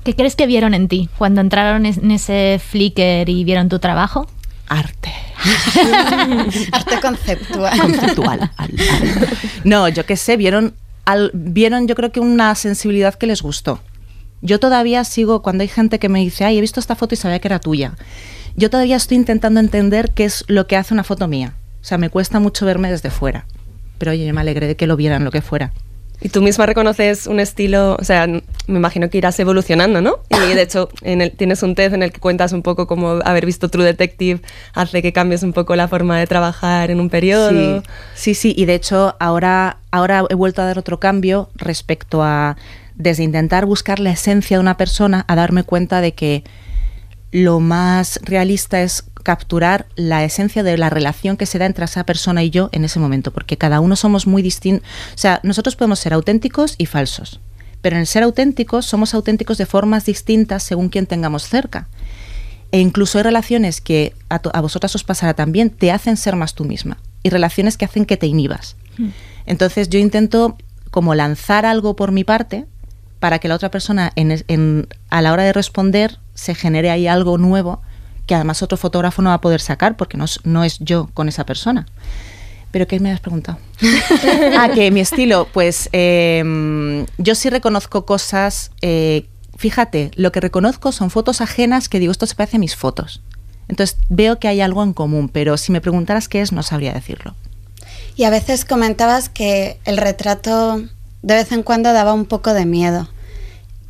¿Qué 0.06 0.16
crees 0.16 0.36
que 0.38 0.46
vieron 0.48 0.74
en 0.74 0.88
ti 0.88 1.10
cuando 1.18 1.42
entraron 1.42 1.86
en 1.86 2.12
ese 2.12 2.62
Flickr 2.66 3.28
y 3.28 3.44
vieron 3.44 3.68
tu 3.70 3.80
trabajo? 3.80 4.28
Arte. 4.68 5.12
Arte 6.72 7.00
conceptual. 7.02 7.78
conceptual. 7.80 8.52
al- 8.56 8.72
al- 8.80 9.38
No, 9.64 9.90
yo 9.90 10.06
qué 10.06 10.16
sé, 10.16 10.38
vieron, 10.38 10.76
al- 11.06 11.32
vieron 11.34 11.88
yo 11.88 11.96
creo 11.96 12.12
que 12.12 12.20
una 12.20 12.54
sensibilidad 12.56 13.16
que 13.16 13.28
les 13.28 13.42
gustó. 13.42 13.82
Yo 14.42 14.60
todavía 14.60 15.04
sigo, 15.04 15.42
cuando 15.42 15.64
hay 15.64 15.68
gente 15.68 15.98
que 15.98 16.08
me 16.10 16.20
dice, 16.20 16.46
ay, 16.46 16.58
he 16.58 16.62
visto 16.62 16.80
esta 16.80 16.96
foto 16.96 17.16
y 17.16 17.18
sabía 17.18 17.40
que 17.40 17.48
era 17.48 17.60
tuya. 17.60 17.96
Yo 18.56 18.70
todavía 18.70 18.96
estoy 18.96 19.18
intentando 19.18 19.60
entender 19.60 20.12
qué 20.14 20.26
es 20.26 20.46
lo 20.48 20.68
que 20.68 20.78
hace 20.78 20.94
una 20.94 21.04
foto 21.04 21.28
mía. 21.28 21.56
O 21.82 21.84
sea, 21.84 21.98
me 21.98 22.10
cuesta 22.10 22.40
mucho 22.40 22.66
verme 22.66 22.92
desde 22.92 23.10
fuera. 23.10 23.48
Pero 23.98 24.12
oye, 24.12 24.26
yo 24.26 24.34
me 24.34 24.42
alegré 24.42 24.68
de 24.68 24.76
que 24.76 24.88
lo 24.88 24.96
vieran 24.98 25.24
lo 25.24 25.32
que 25.32 25.42
fuera. 25.42 25.74
Y 26.22 26.30
tú 26.30 26.42
misma 26.42 26.66
reconoces 26.66 27.28
un 27.28 27.40
estilo, 27.40 27.98
o 28.00 28.04
sea, 28.04 28.28
me 28.68 28.78
imagino 28.78 29.10
que 29.10 29.18
irás 29.18 29.40
evolucionando, 29.40 30.02
¿no? 30.02 30.20
Y 30.30 30.54
de 30.54 30.62
hecho 30.62 30.90
en 31.02 31.22
el, 31.22 31.32
tienes 31.32 31.64
un 31.64 31.76
test 31.76 31.94
en 31.94 32.04
el 32.04 32.12
que 32.12 32.20
cuentas 32.20 32.52
un 32.54 32.62
poco 32.62 32.88
cómo 32.88 33.20
haber 33.24 33.46
visto 33.46 33.70
True 33.70 33.86
Detective 33.86 34.42
hace 34.74 35.02
que 35.02 35.14
cambies 35.14 35.44
un 35.44 35.54
poco 35.54 35.76
la 35.76 35.88
forma 35.88 36.20
de 36.20 36.28
trabajar 36.28 36.92
en 36.92 37.00
un 37.00 37.10
periodo. 37.10 37.50
Sí, 37.50 37.84
sí, 38.16 38.36
sí, 38.36 38.54
y 38.58 38.66
de 38.66 38.76
hecho 38.76 39.16
ahora, 39.20 39.78
ahora 39.92 40.26
he 40.30 40.36
vuelto 40.36 40.62
a 40.62 40.66
dar 40.66 40.80
otro 40.80 41.00
cambio 41.00 41.50
respecto 41.56 42.24
a, 42.24 42.58
desde 42.96 43.24
intentar 43.24 43.66
buscar 43.66 44.00
la 44.00 44.12
esencia 44.12 44.58
de 44.58 44.62
una 44.62 44.78
persona, 44.78 45.26
a 45.28 45.36
darme 45.36 45.64
cuenta 45.64 46.02
de 46.02 46.14
que 46.14 46.44
lo 47.32 47.60
más 47.60 48.20
realista 48.24 48.82
es 48.82 49.04
capturar 49.24 49.88
la 49.96 50.24
esencia 50.24 50.64
de 50.64 50.78
la 50.78 50.90
relación 50.90 51.36
que 51.36 51.48
se 51.48 51.58
da 51.58 51.66
entre 51.66 51.84
esa 51.86 52.06
persona 52.06 52.44
y 52.44 52.52
yo 52.52 52.70
en 52.72 52.86
ese 52.86 53.00
momento, 53.00 53.32
porque 53.32 53.58
cada 53.58 53.80
uno 53.80 53.96
somos 53.96 54.28
muy 54.28 54.42
distintos, 54.42 54.88
o 55.16 55.18
sea, 55.18 55.40
nosotros 55.44 55.76
podemos 55.76 56.00
ser 56.00 56.14
auténticos 56.14 56.76
y 56.78 56.86
falsos, 56.86 57.42
pero 57.86 57.98
en 57.98 58.00
el 58.00 58.08
ser 58.08 58.24
auténticos 58.24 58.88
somos 58.88 59.14
auténticos 59.14 59.60
de 59.60 59.68
formas 59.68 60.06
distintas 60.06 60.64
según 60.64 60.90
quien 60.90 61.06
tengamos 61.06 61.44
cerca. 61.48 61.88
E 62.72 62.80
incluso 62.80 63.20
hay 63.20 63.24
relaciones 63.24 63.80
que 63.80 64.16
a, 64.28 64.40
vosotras 64.60 64.96
os 64.96 65.04
pasará 65.04 65.36
también, 65.36 65.70
te 65.70 65.92
hacen 65.92 66.18
ser 66.18 66.36
más 66.36 66.56
tú 66.56 66.66
misma. 66.66 66.98
Y 67.22 67.30
relaciones 67.30 67.78
que 67.78 67.86
hacen 67.86 68.06
que 68.06 68.18
te 68.18 68.26
inhibas. 68.26 68.76
Entonces 69.46 69.88
yo 69.90 70.00
intento 70.00 70.58
como 70.90 71.14
lanzar 71.14 71.64
algo 71.64 71.96
por 71.96 72.12
mi 72.12 72.24
parte 72.24 72.66
para 73.20 73.38
que 73.38 73.50
la 73.50 73.54
otra 73.54 73.70
persona 73.70 74.12
en 74.16 74.88
a 75.12 75.22
la 75.22 75.32
hora 75.32 75.44
de 75.44 75.54
responder 75.54 76.18
se 76.34 76.56
genere 76.56 76.90
ahí 76.90 77.06
algo 77.06 77.38
nuevo 77.38 77.84
que 78.26 78.34
además 78.34 78.64
otro 78.64 78.80
fotógrafo 78.80 79.22
no 79.22 79.30
va 79.30 79.36
a 79.36 79.42
poder 79.42 79.62
sacar 79.62 79.96
porque 79.96 80.18
no 80.18 80.64
es 80.64 80.80
yo 80.80 81.12
con 81.14 81.30
esa 81.30 81.46
persona. 81.46 81.86
¿Pero 82.76 82.88
qué 82.88 83.00
me 83.00 83.10
has 83.10 83.22
preguntado? 83.22 83.58
ah, 84.60 84.68
que 84.68 84.92
mi 84.92 85.00
estilo, 85.00 85.48
pues 85.54 85.88
em, 85.94 87.06
yo 87.18 87.34
sí 87.34 87.50
reconozco 87.50 88.06
cosas, 88.06 88.72
eh, 88.82 89.28
fíjate, 89.56 90.12
lo 90.16 90.34
que 90.34 90.42
reconozco 90.42 90.92
son 90.92 91.10
fotos 91.10 91.40
ajenas 91.40 91.88
que 91.88 92.02
digo, 92.02 92.12
esto 92.12 92.26
se 92.26 92.36
parece 92.36 92.58
a 92.58 92.60
mis 92.60 92.76
fotos. 92.76 93.22
Entonces 93.70 93.96
veo 94.10 94.40
que 94.40 94.50
hay 94.50 94.60
algo 94.60 94.84
en 94.84 94.92
común, 94.92 95.30
pero 95.30 95.56
si 95.56 95.72
me 95.72 95.80
preguntaras 95.80 96.28
qué 96.28 96.42
es, 96.42 96.52
no 96.52 96.64
sabría 96.64 96.92
decirlo. 96.92 97.34
Y 98.18 98.26
a 98.26 98.30
veces 98.30 98.66
comentabas 98.66 99.30
que 99.30 99.80
el 99.86 99.96
retrato 99.96 100.84
de 101.22 101.34
vez 101.34 101.54
en 101.54 101.64
cuando 101.64 101.94
daba 101.94 102.12
un 102.12 102.26
poco 102.26 102.54
de 102.54 102.66
miedo. 102.66 103.08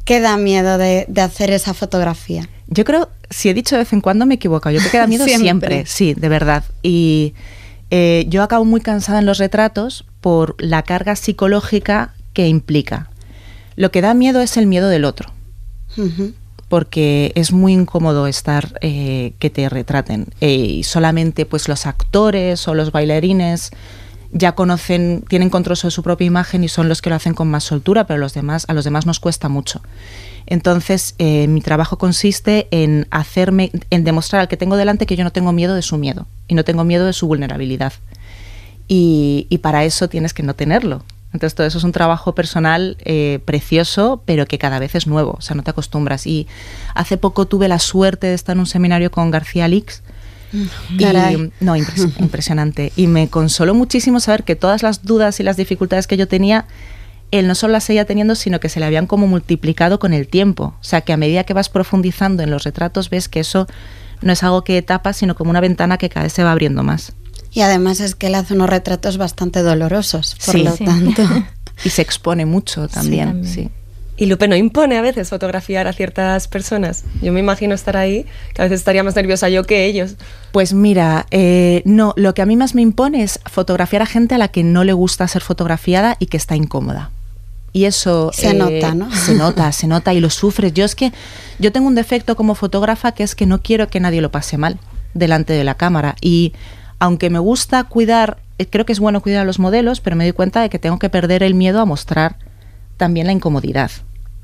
¿Qué 0.04 0.20
da 0.20 0.38
miedo 0.38 0.78
de, 0.78 1.08
hacer 1.24 1.50
esa 1.50 1.74
fotografía? 1.74 2.48
Yo 2.68 2.86
creo, 2.86 3.10
si 3.32 3.50
he 3.50 3.56
dicho 3.56 3.78
de 3.78 3.80
vez 3.80 3.94
en 3.94 4.02
cuando 4.02 4.28
me 4.28 4.36
he 4.36 4.38
equivocado, 4.38 4.76
yo 4.76 4.80
creo 4.80 4.92
que 4.92 4.98
da 5.00 5.08
miedo 5.08 5.26
siempre. 5.26 5.88
sí, 5.88 6.14
de 6.14 6.30
verdad. 6.30 6.64
Y 6.84 7.34
eh, 7.92 8.26
yo 8.28 8.44
acabo 8.44 8.66
muy 8.66 8.82
cansada 8.82 9.20
en 9.20 9.26
los 9.26 9.38
retratos 9.38 10.06
por 10.22 10.56
la 10.60 10.84
carga 10.84 11.16
psicológica 11.16 12.14
que 12.34 12.48
implica. 12.48 13.10
Lo 13.76 13.92
que 13.92 14.02
da 14.02 14.14
miedo 14.14 14.42
es 14.42 14.58
el 14.58 14.68
miedo 14.68 14.90
del 14.90 15.06
otro 15.06 15.32
porque 16.68 17.32
es 17.36 17.52
muy 17.52 17.74
incómodo 17.74 18.28
estar 18.28 18.78
eh, 18.82 19.34
que 19.40 19.50
te 19.50 19.70
retraten 19.70 20.28
eh, 20.42 20.56
y 20.56 20.84
solamente 20.84 21.46
pues 21.46 21.68
los 21.68 21.86
actores 21.86 22.68
o 22.68 22.74
los 22.74 22.92
bailarines 22.92 23.72
ya 24.32 24.54
conocen, 24.54 25.24
tienen 25.30 25.50
control 25.50 25.78
sobre 25.78 25.92
su 25.92 26.04
propia 26.04 26.26
imagen 26.26 26.64
y 26.64 26.68
son 26.68 26.90
los 26.90 27.02
que 27.02 27.10
lo 27.10 27.16
hacen 27.16 27.34
con 27.34 27.50
más 27.50 27.64
soltura, 27.64 28.06
pero 28.06 28.20
los 28.20 28.34
demás, 28.34 28.66
a 28.68 28.74
los 28.74 28.84
demás 28.84 29.06
nos 29.06 29.22
cuesta 29.22 29.48
mucho. 29.48 29.82
Entonces, 30.48 31.16
eh, 31.18 31.48
mi 31.48 31.62
trabajo 31.62 31.98
consiste 31.98 32.68
en 32.72 33.08
hacerme, 33.12 33.72
en 33.90 34.04
demostrar 34.04 34.42
al 34.42 34.48
que 34.48 34.58
tengo 34.58 34.78
delante 34.78 35.06
que 35.06 35.16
yo 35.16 35.24
no 35.24 35.32
tengo 35.32 35.52
miedo 35.52 35.76
de 35.76 35.82
su 35.82 35.98
miedo 35.98 36.28
y 36.48 36.56
no 36.56 36.64
tengo 36.64 36.84
miedo 36.84 37.06
de 37.06 37.14
su 37.14 37.28
vulnerabilidad. 37.28 37.94
Y, 38.88 39.48
y 39.50 39.60
para 39.60 39.84
eso 39.86 40.08
tienes 40.08 40.34
que 40.34 40.44
no 40.44 40.54
tenerlo. 40.54 41.04
Entonces 41.36 41.54
todo 41.54 41.68
eso 41.68 41.78
es 41.78 41.84
un 41.84 41.92
trabajo 41.92 42.34
personal 42.34 42.96
eh, 43.04 43.40
precioso, 43.44 44.24
pero 44.26 44.46
que 44.46 44.58
cada 44.58 44.80
vez 44.80 44.96
es 44.96 45.06
nuevo, 45.06 45.36
o 45.38 45.42
sea, 45.42 45.56
no 45.56 45.64
te 45.64 45.72
acostumbras. 45.72 46.26
Y 46.28 46.48
hace 46.94 47.18
poco 47.18 47.46
tuve 47.46 47.68
la 47.68 47.80
suerte 47.80 48.28
de 48.28 48.34
estar 48.34 48.56
en 48.56 48.62
un 48.62 48.66
seminario 48.66 49.12
con 49.12 49.32
García 49.32 49.68
Lix. 49.68 50.02
Y, 50.98 51.52
no, 51.60 51.76
impresionante. 52.20 52.94
Y 52.96 53.08
me 53.08 53.28
consoló 53.28 53.74
muchísimo 53.74 54.22
saber 54.22 54.44
que 54.44 54.56
todas 54.56 54.82
las 54.82 55.04
dudas 55.04 55.42
y 55.42 55.44
las 55.44 55.58
dificultades 55.58 56.08
que 56.08 56.16
yo 56.16 56.30
tenía, 56.30 56.66
él 57.32 57.48
no 57.48 57.56
solo 57.56 57.74
las 57.74 57.84
seguía 57.84 58.06
teniendo, 58.06 58.36
sino 58.36 58.60
que 58.60 58.70
se 58.70 58.80
le 58.80 58.86
habían 58.86 59.08
como 59.08 59.28
multiplicado 59.28 60.00
con 60.00 60.14
el 60.14 60.28
tiempo. 60.28 60.76
O 60.80 60.84
sea, 60.84 61.02
que 61.02 61.14
a 61.14 61.18
medida 61.18 61.44
que 61.44 61.54
vas 61.54 61.70
profundizando 61.70 62.44
en 62.44 62.52
los 62.52 62.64
retratos, 62.64 63.10
ves 63.10 63.28
que 63.28 63.40
eso 63.40 63.68
no 64.22 64.32
es 64.32 64.44
algo 64.44 64.64
que 64.64 64.82
tapas, 64.82 65.18
sino 65.18 65.36
como 65.36 65.50
una 65.50 65.62
ventana 65.62 65.98
que 65.98 66.10
cada 66.10 66.24
vez 66.24 66.34
se 66.34 66.44
va 66.44 66.52
abriendo 66.52 66.84
más. 66.84 67.14
Y 67.52 67.62
además 67.62 68.00
es 68.02 68.16
que 68.16 68.28
él 68.28 68.36
hace 68.36 68.54
unos 68.54 68.70
retratos 68.70 69.18
bastante 69.18 69.62
dolorosos, 69.62 70.36
por 70.46 70.56
lo 70.56 70.74
tanto. 70.74 71.24
y 71.86 71.90
se 71.90 72.02
expone 72.02 72.46
mucho 72.46 72.88
también, 72.88 73.46
sí, 73.46 73.70
Y 74.18 74.26
Lupe 74.26 74.48
no 74.48 74.56
impone 74.56 74.98
a 74.98 75.02
veces 75.02 75.30
fotografiar 75.30 75.88
a 75.88 75.94
ciertas 75.94 76.48
personas. 76.48 77.06
Yo 77.22 77.32
me 77.32 77.40
imagino 77.40 77.74
estar 77.74 77.96
ahí, 77.96 78.26
que 78.54 78.62
a 78.62 78.66
veces 78.66 78.80
estaría 78.80 79.04
más 79.04 79.16
nerviosa 79.16 79.48
yo 79.48 79.64
que 79.64 79.86
ellos. 79.86 80.16
Pues 80.52 80.74
mira, 80.74 81.28
eh, 81.32 81.82
no, 81.86 82.14
lo 82.18 82.34
que 82.34 82.42
a 82.42 82.46
mí 82.46 82.58
más 82.58 82.76
me 82.76 82.82
impone 82.82 83.24
es 83.24 83.40
fotografiar 83.46 84.02
a 84.02 84.06
gente 84.06 84.36
a 84.36 84.38
la 84.38 84.50
que 84.50 84.64
no 84.64 84.84
le 84.84 84.94
gusta 84.94 85.28
ser 85.28 85.42
fotografiada 85.42 86.18
y 86.20 86.26
que 86.26 86.38
está 86.38 86.58
incómoda. 86.58 87.12
Y 87.76 87.84
eso 87.84 88.32
se 88.32 88.54
nota, 88.54 88.96
¿no? 88.96 89.14
Se 89.14 89.34
nota, 89.34 89.70
se 89.74 89.86
nota 89.86 90.14
y 90.14 90.22
lo 90.22 90.30
sufres. 90.30 90.74
Yo 90.74 90.86
es 90.86 90.96
que 90.96 91.12
yo 91.60 91.74
tengo 91.74 91.90
un 91.90 91.96
defecto 91.96 92.38
como 92.38 92.56
fotógrafa 92.56 93.12
que 93.12 93.24
es 93.24 93.36
que 93.36 93.46
no 93.46 93.62
quiero 93.62 93.90
que 93.90 94.00
nadie 94.00 94.22
lo 94.22 94.32
pase 94.32 94.58
mal 94.58 94.80
delante 95.14 95.52
de 95.52 95.66
la 95.66 95.76
cámara 95.76 96.16
y 96.22 96.54
aunque 97.00 97.30
me 97.30 97.38
gusta 97.38 97.84
cuidar, 97.84 98.38
eh, 98.60 98.66
creo 98.66 98.86
que 98.86 98.94
es 98.94 99.02
bueno 99.02 99.20
cuidar 99.20 99.42
a 99.42 99.46
los 99.46 99.60
modelos, 99.60 100.00
pero 100.00 100.16
me 100.16 100.24
doy 100.24 100.32
cuenta 100.32 100.62
de 100.62 100.70
que 100.70 100.80
tengo 100.80 101.00
que 101.00 101.10
perder 101.10 101.44
el 101.44 101.54
miedo 101.54 101.82
a 101.82 101.86
mostrar 101.86 102.38
también 102.96 103.28
la 103.28 103.34
incomodidad. 103.34 103.92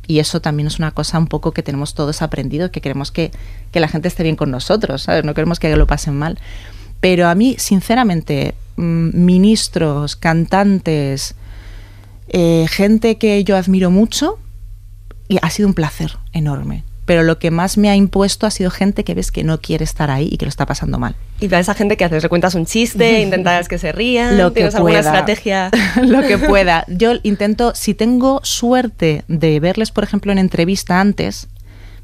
Y 0.07 0.19
eso 0.19 0.41
también 0.41 0.67
es 0.67 0.77
una 0.77 0.91
cosa 0.91 1.17
un 1.17 1.27
poco 1.27 1.53
que 1.53 1.63
tenemos 1.63 1.93
todos 1.93 2.21
aprendido, 2.21 2.69
que 2.69 2.81
queremos 2.81 3.13
que, 3.13 3.31
la 3.71 3.87
gente 3.87 4.09
esté 4.09 4.23
bien 4.23 4.35
con 4.35 4.51
nosotros, 4.51 5.03
¿sabes? 5.03 5.23
No 5.23 5.33
queremos 5.33 5.57
que 5.57 5.73
lo 5.77 5.87
pasen 5.87 6.19
mal. 6.19 6.37
Pero 6.99 7.29
a 7.29 7.35
mí, 7.35 7.55
sinceramente, 7.57 8.55
mm, 8.75 9.11
ministros, 9.13 10.17
cantantes, 10.17 11.35
eh, 12.31 12.65
gente 12.69 13.17
que 13.17 13.43
yo 13.43 13.55
admiro 13.55 13.91
mucho, 13.91 14.39
y 15.27 15.37
ha 15.41 15.49
sido 15.49 15.67
un 15.67 15.73
placer 15.73 16.17
enorme 16.33 16.83
pero 17.11 17.23
lo 17.23 17.39
que 17.39 17.51
más 17.51 17.77
me 17.77 17.89
ha 17.89 17.95
impuesto 17.97 18.47
ha 18.47 18.51
sido 18.51 18.71
gente 18.71 19.03
que 19.03 19.13
ves 19.13 19.31
que 19.31 19.43
no 19.43 19.59
quiere 19.59 19.83
estar 19.83 20.09
ahí 20.09 20.29
y 20.31 20.37
que 20.37 20.45
lo 20.45 20.49
está 20.49 20.65
pasando 20.65 20.97
mal. 20.97 21.15
Y 21.41 21.49
para 21.49 21.59
esa 21.59 21.73
gente 21.73 21.97
que 21.97 22.05
haces, 22.05 22.23
le 22.23 22.29
cuentas 22.29 22.55
un 22.55 22.65
chiste, 22.65 23.19
intentas 23.21 23.67
que 23.67 23.77
se 23.77 23.91
rían, 23.91 24.37
lo 24.37 24.53
¿tienes 24.53 24.75
alguna 24.75 24.99
estrategia? 24.99 25.71
lo 26.01 26.21
que 26.21 26.37
pueda. 26.37 26.85
Yo 26.87 27.15
intento, 27.23 27.73
si 27.75 27.93
tengo 27.93 28.39
suerte 28.43 29.25
de 29.27 29.59
verles, 29.59 29.91
por 29.91 30.05
ejemplo, 30.05 30.31
en 30.31 30.37
entrevista 30.37 31.01
antes, 31.01 31.49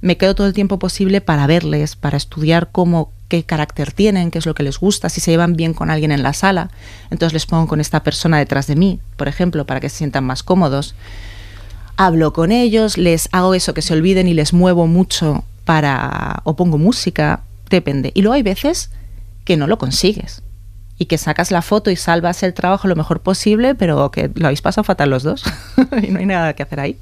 me 0.01 0.17
quedo 0.17 0.35
todo 0.35 0.47
el 0.47 0.53
tiempo 0.53 0.79
posible 0.79 1.21
para 1.21 1.47
verles, 1.47 1.95
para 1.95 2.17
estudiar 2.17 2.69
cómo 2.71 3.11
qué 3.27 3.43
carácter 3.43 3.91
tienen, 3.91 4.31
qué 4.31 4.39
es 4.39 4.45
lo 4.45 4.55
que 4.55 4.63
les 4.63 4.79
gusta, 4.79 5.09
si 5.09 5.19
se 5.19 5.31
llevan 5.31 5.55
bien 5.55 5.73
con 5.73 5.89
alguien 5.89 6.11
en 6.11 6.23
la 6.23 6.33
sala. 6.33 6.69
Entonces 7.09 7.33
les 7.33 7.45
pongo 7.45 7.67
con 7.67 7.81
esta 7.81 8.03
persona 8.03 8.37
detrás 8.37 8.67
de 8.67 8.75
mí, 8.75 8.99
por 9.17 9.27
ejemplo, 9.27 9.65
para 9.65 9.79
que 9.79 9.89
se 9.89 9.97
sientan 9.97 10.23
más 10.23 10.43
cómodos 10.43 10.95
hablo 11.97 12.31
con 12.31 12.51
ellos, 12.51 12.97
les 12.97 13.27
hago 13.31 13.55
eso 13.55 13.73
que 13.73 13.81
se 13.81 13.93
olviden 13.93 14.27
y 14.27 14.33
les 14.33 14.53
muevo 14.53 14.87
mucho 14.87 15.43
para 15.65 16.41
o 16.43 16.55
pongo 16.55 16.77
música, 16.77 17.41
depende. 17.69 18.11
Y 18.13 18.21
luego 18.21 18.35
hay 18.35 18.43
veces 18.43 18.91
que 19.43 19.57
no 19.57 19.67
lo 19.67 19.77
consigues 19.77 20.43
y 20.99 21.05
que 21.05 21.17
sacas 21.17 21.51
la 21.51 21.61
foto 21.61 21.91
y 21.91 21.95
salvas 21.95 22.41
el 22.43 22.53
trabajo 22.53 22.87
lo 22.87 22.95
mejor 22.95 23.21
posible, 23.21 23.75
pero 23.75 24.09
que 24.11 24.31
lo 24.35 24.47
habéis 24.47 24.61
pasado 24.61 24.83
fatal 24.85 25.09
los 25.09 25.23
dos 25.23 25.43
y 26.03 26.07
no 26.07 26.19
hay 26.19 26.25
nada 26.25 26.53
que 26.53 26.63
hacer 26.63 26.79
ahí. 26.79 26.97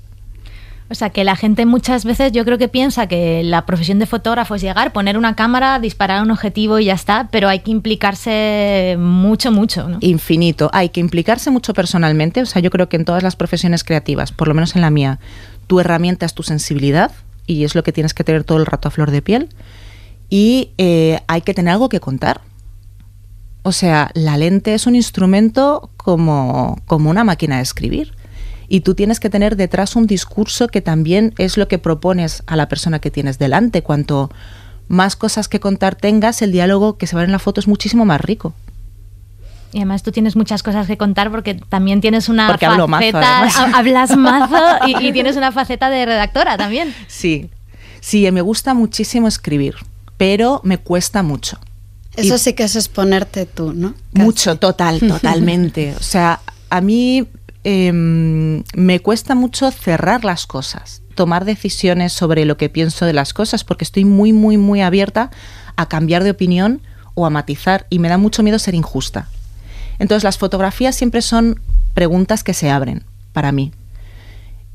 O 0.88 0.94
sea, 0.94 1.10
que 1.10 1.24
la 1.24 1.36
gente 1.36 1.66
muchas 1.66 2.06
veces 2.06 2.32
yo 2.32 2.46
creo 2.46 2.60
que 2.60 2.68
piensa 2.68 3.08
que 3.08 3.44
la 3.44 3.66
profesión 3.66 3.98
de 3.98 4.06
fotógrafo 4.06 4.54
es 4.54 4.62
llegar, 4.62 4.94
poner 4.94 5.18
una 5.18 5.36
cámara, 5.36 5.80
disparar 5.80 6.22
un 6.22 6.30
objetivo 6.30 6.78
y 6.78 6.86
ya 6.86 6.94
está, 6.94 7.28
pero 7.32 7.50
hay 7.50 7.62
que 7.62 7.72
implicarse 7.72 8.96
mucho, 9.00 9.52
mucho. 9.52 9.90
¿no? 9.90 9.98
Infinito. 10.02 10.70
Hay 10.74 10.90
que 10.90 11.00
implicarse 11.00 11.50
mucho 11.50 11.74
personalmente. 11.74 12.42
O 12.42 12.46
sea, 12.46 12.62
yo 12.62 12.70
creo 12.70 12.88
que 12.88 12.98
en 12.98 13.06
todas 13.06 13.24
las 13.24 13.36
profesiones 13.36 13.84
creativas, 13.84 14.32
por 14.32 14.48
lo 14.48 14.54
menos 14.54 14.76
en 14.76 14.82
la 14.82 14.92
mía, 14.92 15.20
tu 15.66 15.80
herramienta 15.80 16.28
es 16.28 16.36
tu 16.36 16.44
sensibilidad 16.44 17.12
y 17.48 17.64
es 17.64 17.74
lo 17.74 17.82
que 17.82 17.92
tienes 17.92 18.14
que 18.14 18.24
tener 18.24 18.44
todo 18.44 18.60
el 18.60 18.68
rato 18.68 18.88
a 18.88 18.92
flor 18.92 19.10
de 19.10 19.24
piel. 19.24 19.50
Y 20.30 20.70
eh, 20.78 21.20
hay 21.26 21.42
que 21.42 21.56
tener 21.56 21.74
algo 21.74 21.90
que 21.90 22.00
contar. 22.00 22.42
O 23.64 23.72
sea, 23.72 24.12
la 24.14 24.38
lente 24.38 24.76
es 24.76 24.86
un 24.86 24.94
instrumento 24.94 25.90
como, 25.98 26.80
como 26.86 27.10
una 27.10 27.24
máquina 27.24 27.56
de 27.56 27.64
escribir 27.64 28.14
y 28.68 28.82
tú 28.82 28.96
tienes 28.96 29.20
que 29.20 29.30
tener 29.30 29.56
detrás 29.56 29.96
un 29.96 30.08
discurso 30.08 30.68
que 30.68 30.82
también 30.82 31.34
es 31.38 31.58
lo 31.58 31.68
que 31.68 31.78
propones 31.78 32.44
a 32.48 32.56
la 32.56 32.68
persona 32.68 33.00
que 33.00 33.12
tienes 33.12 33.38
delante. 33.40 33.82
Cuanto 33.82 34.32
más 34.88 35.16
cosas 35.16 35.48
que 35.48 35.60
contar 35.60 35.96
tengas, 35.96 36.42
el 36.42 36.52
diálogo 36.52 36.98
que 36.98 37.08
se 37.08 37.16
va 37.16 37.24
en 37.24 37.32
la 37.32 37.40
foto 37.40 37.60
es 37.60 37.68
muchísimo 37.68 38.06
más 38.06 38.22
rico. 38.22 38.54
Y 39.72 39.80
además 39.80 40.04
tú 40.04 40.12
tienes 40.12 40.36
muchas 40.36 40.64
cosas 40.64 40.88
que 40.88 40.98
contar 40.98 41.32
porque 41.32 41.56
también 41.56 42.00
tienes 42.00 42.30
una 42.30 42.48
porque 42.48 42.66
faceta, 42.66 43.48
hablas 43.74 44.16
mazo 44.18 44.88
y, 44.88 45.06
y, 45.06 45.12
tienes 45.12 45.36
una 45.36 45.52
faceta 45.52 45.90
de 45.90 46.06
redactora 46.06 46.56
también. 46.56 46.96
Sí, 47.08 47.50
sí, 48.00 48.30
me 48.32 48.42
gusta 48.42 48.74
muchísimo 48.74 49.28
escribir, 49.28 49.76
pero 50.18 50.62
me 50.64 50.78
cuesta 50.78 51.24
mucho. 51.24 51.60
Eso 52.16 52.38
sí 52.38 52.54
que 52.54 52.64
es 52.64 52.76
exponerte 52.76 53.46
tú, 53.46 53.74
¿no? 53.74 53.94
Mucho, 54.14 54.58
total, 54.58 55.00
totalmente. 55.08 55.94
O 56.00 56.04
sea, 56.04 56.40
a 56.70 56.82
mí 56.82 57.28
Em, 57.68 58.64
me 58.76 59.00
cuesta 59.00 59.34
mucho 59.34 59.72
cerrar 59.72 60.24
las 60.24 60.46
cosas, 60.46 61.02
tomar 61.16 61.46
decisiones 61.46 62.14
sobre 62.14 62.46
lo 62.46 62.58
que 62.58 62.70
pienso 62.70 63.08
de 63.08 63.14
las 63.14 63.34
cosas, 63.34 63.64
porque 63.64 63.84
estoy 63.84 64.06
muy, 64.06 64.34
muy, 64.34 64.58
muy 64.58 64.82
abierta 64.82 65.32
a 65.76 65.88
cambiar 65.88 66.24
de 66.24 66.30
opinión 66.30 66.82
o 67.16 67.26
a 67.26 67.32
matizar 67.32 67.88
y 67.90 67.98
me 67.98 68.08
da 68.08 68.20
mucho 68.20 68.44
miedo 68.44 68.60
ser 68.60 68.76
injusta. 68.76 69.30
Entonces 69.98 70.24
las 70.24 70.38
fotografías 70.38 70.96
siempre 70.96 71.24
son 71.24 71.60
preguntas 71.96 72.44
que 72.44 72.54
se 72.54 72.70
abren 72.70 73.04
para 73.34 73.52
mí. 73.52 73.72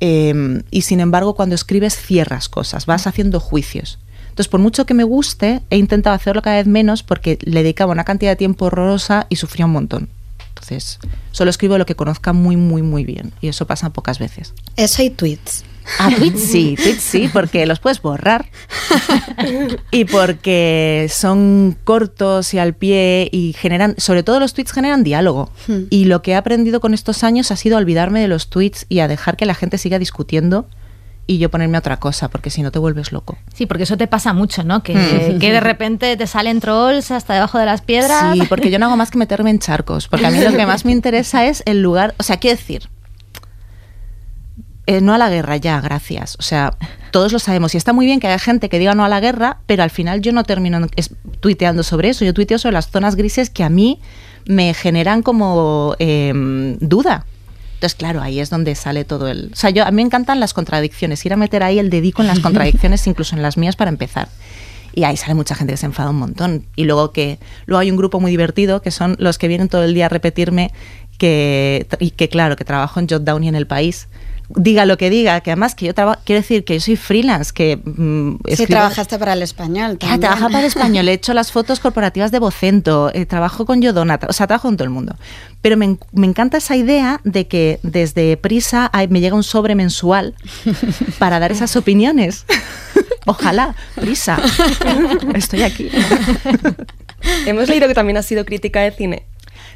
Em, 0.01 0.65
y 0.73 0.83
sin 0.83 0.99
embargo, 0.99 1.37
cuando 1.37 1.55
escribes 1.55 1.95
cierras 1.97 2.49
cosas, 2.49 2.87
vas 2.87 3.07
haciendo 3.07 3.39
juicios. 3.39 4.01
Entonces, 4.31 4.49
por 4.49 4.59
mucho 4.59 4.85
que 4.85 4.95
me 4.95 5.05
guste, 5.05 5.63
he 5.71 5.77
intentado 5.77 6.17
hacerlo 6.17 6.43
cada 6.43 6.57
vez 6.57 6.67
menos 6.67 7.05
porque 7.05 7.39
le 7.43 7.63
dedicaba 7.63 7.93
una 7.93 8.05
cantidad 8.05 8.33
de 8.33 8.37
tiempo 8.37 8.65
horrorosa 8.65 9.27
y 9.29 9.37
sufría 9.37 9.67
un 9.67 9.73
montón. 9.73 10.09
Entonces, 10.71 10.99
solo 11.33 11.51
escribo 11.51 11.79
lo 11.79 11.87
que 11.87 11.97
conozca 11.97 12.33
muy, 12.33 12.57
muy, 12.57 12.83
muy 12.83 13.05
bien. 13.05 13.33
Y 13.41 13.49
eso 13.49 13.67
pasa 13.67 13.91
pocas 13.91 14.19
veces. 14.19 14.55
Eso 14.77 15.03
y 15.03 15.11
tweets. 15.11 15.65
Ah, 15.99 16.11
tweets 16.17 16.41
sí, 16.41 16.77
tweets 16.77 17.03
sí, 17.03 17.29
porque 17.33 17.67
los 17.67 17.81
puedes 17.81 18.01
borrar. 18.01 18.47
y 19.91 20.05
porque 20.05 21.11
son 21.13 21.77
cortos 21.83 22.55
y 22.55 22.59
al 22.59 22.75
pie 22.75 23.29
y 23.33 23.55
generan, 23.55 23.95
sobre 23.99 24.23
todo 24.23 24.39
los 24.39 24.55
tweets 24.55 24.73
generan 24.73 25.03
diálogo. 25.03 25.51
Hmm. 25.67 25.83
Y 25.91 26.05
lo 26.05 26.23
que 26.23 26.33
he 26.33 26.37
aprendido 26.37 26.81
con 26.81 26.95
estos 26.95 27.25
años 27.25 27.51
ha 27.51 27.57
sido 27.57 27.77
olvidarme 27.77 28.21
de 28.21 28.29
los 28.29 28.49
tweets 28.49 28.87
y 28.89 29.01
a 29.01 29.09
dejar 29.09 29.37
que 29.37 29.47
la 29.47 29.55
gente 29.55 29.79
siga 29.79 29.99
discutiendo 29.99 30.69
y 31.31 31.39
yo 31.39 31.49
ponerme 31.49 31.77
a 31.77 31.79
otra 31.79 31.99
cosa, 31.99 32.29
porque 32.29 32.51
si 32.51 32.61
no 32.61 32.73
te 32.73 32.81
vuelves 32.81 33.13
loco. 33.13 33.39
Sí, 33.55 33.67
porque 33.67 33.85
eso 33.85 33.97
te 33.97 34.09
pasa 34.09 34.33
mucho, 34.33 34.65
¿no? 34.65 34.83
Que, 34.83 34.97
mm. 34.97 35.39
que 35.39 35.53
de 35.53 35.61
repente 35.61 36.17
te 36.17 36.27
salen 36.27 36.59
trolls 36.59 37.13
hasta 37.13 37.35
debajo 37.35 37.57
de 37.57 37.67
las 37.67 37.83
piedras. 37.83 38.35
Sí, 38.35 38.43
porque 38.49 38.69
yo 38.69 38.81
no 38.81 38.87
hago 38.87 38.97
más 38.97 39.13
que 39.13 39.19
meterme 39.19 39.51
en 39.51 39.61
charcos, 39.61 40.09
porque 40.09 40.27
a 40.27 40.33
mí 40.33 40.41
lo 40.41 40.51
que 40.51 40.67
más 40.67 40.85
me 40.85 40.91
interesa 40.91 41.47
es 41.47 41.63
el 41.67 41.83
lugar, 41.83 42.17
o 42.19 42.25
sea, 42.25 42.39
quiero 42.39 42.57
decir, 42.57 42.89
eh, 44.87 45.01
no 45.01 45.15
a 45.15 45.19
la 45.19 45.31
guerra 45.31 45.57
ya, 45.57 45.81
gracias. 45.81 46.35
O 46.41 46.43
sea, 46.43 46.77
todos 47.13 47.33
lo 47.33 47.39
sabemos. 47.39 47.75
Y 47.75 47.77
está 47.77 47.93
muy 47.93 48.07
bien 48.07 48.19
que 48.19 48.27
haya 48.27 48.41
gente 48.41 48.69
que 48.69 48.81
diga 48.81 48.97
no 48.97 49.05
a 49.05 49.09
la 49.09 49.21
guerra, 49.21 49.59
pero 49.67 49.85
al 49.85 49.91
final 49.91 50.23
yo 50.23 50.33
no 50.33 50.43
termino 50.43 50.85
tuiteando 51.39 51.85
sobre 51.85 52.09
eso. 52.09 52.25
Yo 52.25 52.35
tuiteo 52.35 52.59
sobre 52.59 52.73
las 52.73 52.91
zonas 52.91 53.15
grises 53.15 53.51
que 53.51 53.63
a 53.63 53.69
mí 53.69 54.01
me 54.47 54.75
generan 54.75 55.23
como 55.23 55.95
em, 56.01 56.77
duda. 56.81 57.25
Entonces, 57.81 57.97
claro, 57.97 58.21
ahí 58.21 58.41
es 58.41 58.51
donde 58.51 58.75
sale 58.75 59.07
todo 59.07 59.29
el... 59.29 59.49
O 59.55 59.57
sea, 59.57 59.71
yo, 59.71 59.87
a 59.87 59.91
mí 59.91 59.97
me 59.97 60.03
encantan 60.03 60.39
las 60.39 60.53
contradicciones, 60.53 61.25
ir 61.25 61.33
a 61.33 61.39
meter 61.39 61.63
ahí 61.63 61.79
el 61.79 61.89
dedico 61.89 62.21
en 62.21 62.29
las 62.29 62.39
contradicciones, 62.41 63.07
incluso 63.07 63.35
en 63.35 63.41
las 63.41 63.57
mías 63.57 63.75
para 63.75 63.89
empezar. 63.89 64.29
Y 64.95 65.05
ahí 65.05 65.17
sale 65.17 65.33
mucha 65.33 65.55
gente 65.55 65.73
que 65.73 65.79
se 65.79 65.87
enfada 65.87 66.11
un 66.11 66.19
montón. 66.19 66.67
Y 66.77 66.85
luego 66.85 67.11
que 67.11 67.39
luego 67.65 67.81
hay 67.81 67.91
un 67.91 67.97
grupo 67.97 68.21
muy 68.21 68.31
divertido 68.31 68.83
que 68.83 68.91
son 68.91 69.17
los 69.19 69.39
que 69.39 69.49
vienen 69.49 69.71
todo 69.71 69.83
el 69.85 69.95
día 69.95 70.07
a 70.07 70.09
repetirme 70.11 70.73
que, 71.17 71.87
y 72.01 72.11
que 72.11 72.29
claro, 72.29 72.55
que 72.57 72.67
trabajo 72.67 73.01
en 73.01 73.09
Jotdown 73.09 73.45
y 73.45 73.49
en 73.49 73.55
El 73.55 73.67
País 73.67 74.09
diga 74.57 74.85
lo 74.85 74.97
que 74.99 75.11
diga, 75.11 75.41
que 75.41 75.51
además 75.53 75.75
que 75.75 75.87
yo 75.87 75.95
trabajo, 75.95 76.21
quiero 76.25 76.41
decir 76.41 76.65
que 76.65 76.75
yo 76.75 76.81
soy 76.81 76.97
freelance, 76.97 77.53
que 77.53 77.77
mm, 77.77 78.37
sí, 78.55 78.67
trabajaste 78.67 79.19
para 79.19 79.33
el 79.35 79.43
español. 79.43 79.99
También. 79.99 80.21
trabajo 80.21 80.47
para 80.47 80.61
el 80.61 80.67
español, 80.67 81.09
he 81.09 81.13
hecho 81.13 81.35
las 81.35 81.53
fotos 81.53 81.81
corporativas 81.81 82.31
de 82.31 82.39
Vocento, 82.39 83.11
eh, 83.15 83.27
trabajo 83.27 83.65
con 83.67 83.81
Yodona, 83.81 84.19
o 84.29 84.33
sea, 84.33 84.47
trabajo 84.47 84.69
con 84.69 84.77
todo 84.77 84.85
el 84.85 84.91
mundo. 84.91 85.17
Pero 85.63 85.77
me, 85.77 85.99
me, 86.13 86.27
encanta 86.27 86.59
esa 86.59 86.77
idea 86.77 87.21
de 87.25 87.47
que 87.47 87.81
desde 87.83 88.37
Prisa 88.37 88.91
me 89.09 89.21
llega 89.21 89.37
un 89.37 89.43
sobre 89.43 89.75
mensual 89.75 90.35
para 91.19 91.39
dar 91.39 91.53
esas 91.53 91.77
opiniones. 91.77 92.47
Ojalá, 93.27 93.75
Prisa, 93.95 94.39
estoy 95.35 95.63
aquí. 95.63 95.91
Hemos 97.47 97.69
leído 97.69 97.87
que 97.87 97.95
también 97.95 98.17
has 98.17 98.27
sido 98.27 98.45
crítica 98.45 98.81
de 98.81 98.93
cine. 98.93 99.27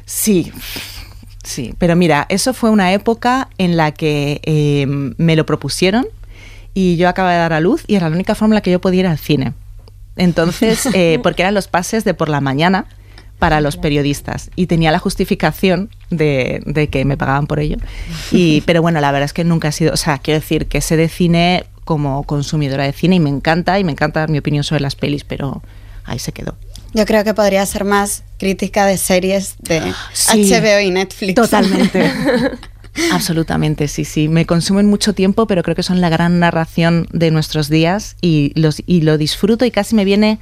Sí, 0.05 0.51
Sí, 1.45 1.75
pero 1.77 1.95
mira, 1.95 2.25
eso 2.29 2.53
fue 2.53 2.71
una 2.71 2.91
época 2.91 3.49
en 3.57 3.77
la 3.77 3.91
que 3.91 4.41
em, 4.43 5.13
me 5.17 5.35
lo 5.35 5.45
propusieron 5.45 6.07
y 6.73 6.97
yo 6.97 7.07
acababa 7.07 7.33
de 7.33 7.39
dar 7.39 7.53
a 7.53 7.59
luz 7.59 7.83
y 7.87 7.95
era 7.95 8.09
la 8.09 8.15
única 8.15 8.33
forma 8.35 8.53
en 8.53 8.55
la 8.55 8.61
que 8.61 8.71
yo 8.71 8.81
podía 8.81 9.01
ir 9.01 9.07
al 9.07 9.19
cine. 9.19 9.53
Entonces, 10.15 10.87
eh, 10.93 11.19
porque 11.21 11.43
eran 11.43 11.53
los 11.53 11.67
pases 11.67 12.03
de 12.03 12.15
por 12.15 12.29
la 12.29 12.41
mañana 12.41 12.87
para 13.37 13.61
los 13.61 13.77
periodistas 13.77 14.49
y 14.55 14.65
tenía 14.65 14.91
la 14.91 14.97
justificación 14.97 15.89
de, 16.09 16.89
que 16.91 17.05
me 17.05 17.15
pagaban 17.15 17.45
por 17.45 17.59
ello. 17.59 17.77
Y, 18.31 18.61
pero 18.65 18.81
bueno, 18.81 18.99
la 18.99 19.11
verdad 19.11 19.25
es 19.25 19.33
que 19.33 19.43
nunca 19.43 19.67
ha 19.67 19.71
sido, 19.71 19.93
o 19.93 19.97
sea, 19.97 20.17
quiero 20.17 20.39
decir 20.39 20.67
que 20.67 20.81
sé 20.81 20.97
de 20.97 21.09
cine 21.09 21.65
como 21.83 22.23
consumidora 22.23 22.85
de 22.85 22.93
cine 22.93 23.17
y 23.17 23.19
me 23.19 23.29
encanta 23.29 23.77
y 23.77 23.83
me 23.83 23.91
encanta 23.91 24.25
mi 24.25 24.39
opinión 24.39 24.63
sobre 24.63 24.81
las 24.81 24.95
pelis, 24.95 25.23
pero 25.23 25.61
ahí 26.05 26.17
se 26.17 26.31
quedó. 26.31 26.55
Yo 26.95 27.05
creo 27.05 27.25
que 27.25 27.33
podría 27.33 27.65
ser 27.65 27.83
más 27.83 28.23
crítica 28.39 28.85
de 28.85 28.97
series 28.97 29.55
de 29.59 29.81
HBO 29.81 30.79
y 30.79 30.91
Netflix. 30.91 31.35
Totalmente. 31.35 32.09
Absolutamente, 33.11 33.89
sí, 33.89 34.05
sí. 34.05 34.29
Me 34.29 34.45
consumen 34.45 34.85
mucho 34.85 35.11
tiempo, 35.11 35.45
pero 35.45 35.61
creo 35.61 35.75
que 35.75 35.83
son 35.83 35.99
la 35.99 36.07
gran 36.07 36.39
narración 36.39 37.07
de 37.11 37.31
nuestros 37.31 37.67
días 37.67 38.15
y, 38.21 38.53
los, 38.55 38.81
y 38.85 39.01
lo 39.01 39.17
disfruto 39.17 39.65
y 39.65 39.71
casi 39.71 39.93
me 39.93 40.05
viene 40.05 40.39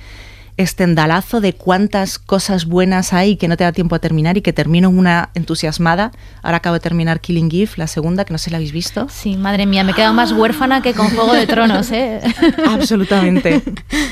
estendalazo 0.58 1.42
de 1.42 1.54
cuántas 1.54 2.20
cosas 2.20 2.66
buenas 2.66 3.14
hay 3.14 3.38
que 3.38 3.48
no 3.48 3.58
te 3.58 3.64
da 3.64 3.72
tiempo 3.72 3.96
a 3.96 4.00
terminar 4.00 4.38
y 4.38 4.42
que 4.42 4.54
termino 4.54 4.90
una 4.90 5.30
entusiasmada. 5.34 6.12
Ahora 6.42 6.58
acabo 6.58 6.76
de 6.76 6.80
terminar 6.80 7.20
Killing 7.20 7.50
Eve, 7.54 7.72
la 7.78 7.88
segunda, 7.88 8.26
que 8.26 8.34
no 8.34 8.38
sé 8.38 8.46
si 8.46 8.52
la 8.52 8.58
habéis 8.58 8.72
visto. 8.72 9.08
Sí, 9.10 9.38
madre 9.38 9.66
mía, 9.66 9.84
me 9.84 9.92
he 9.92 9.96
quedado 9.96 10.14
más 10.14 10.32
huérfana 10.32 10.82
que 10.82 10.94
con 10.94 11.10
Juego 11.10 11.34
de 11.34 11.48
Tronos, 11.48 11.92
¿eh? 11.92 12.22
Absolutamente. 12.68 13.62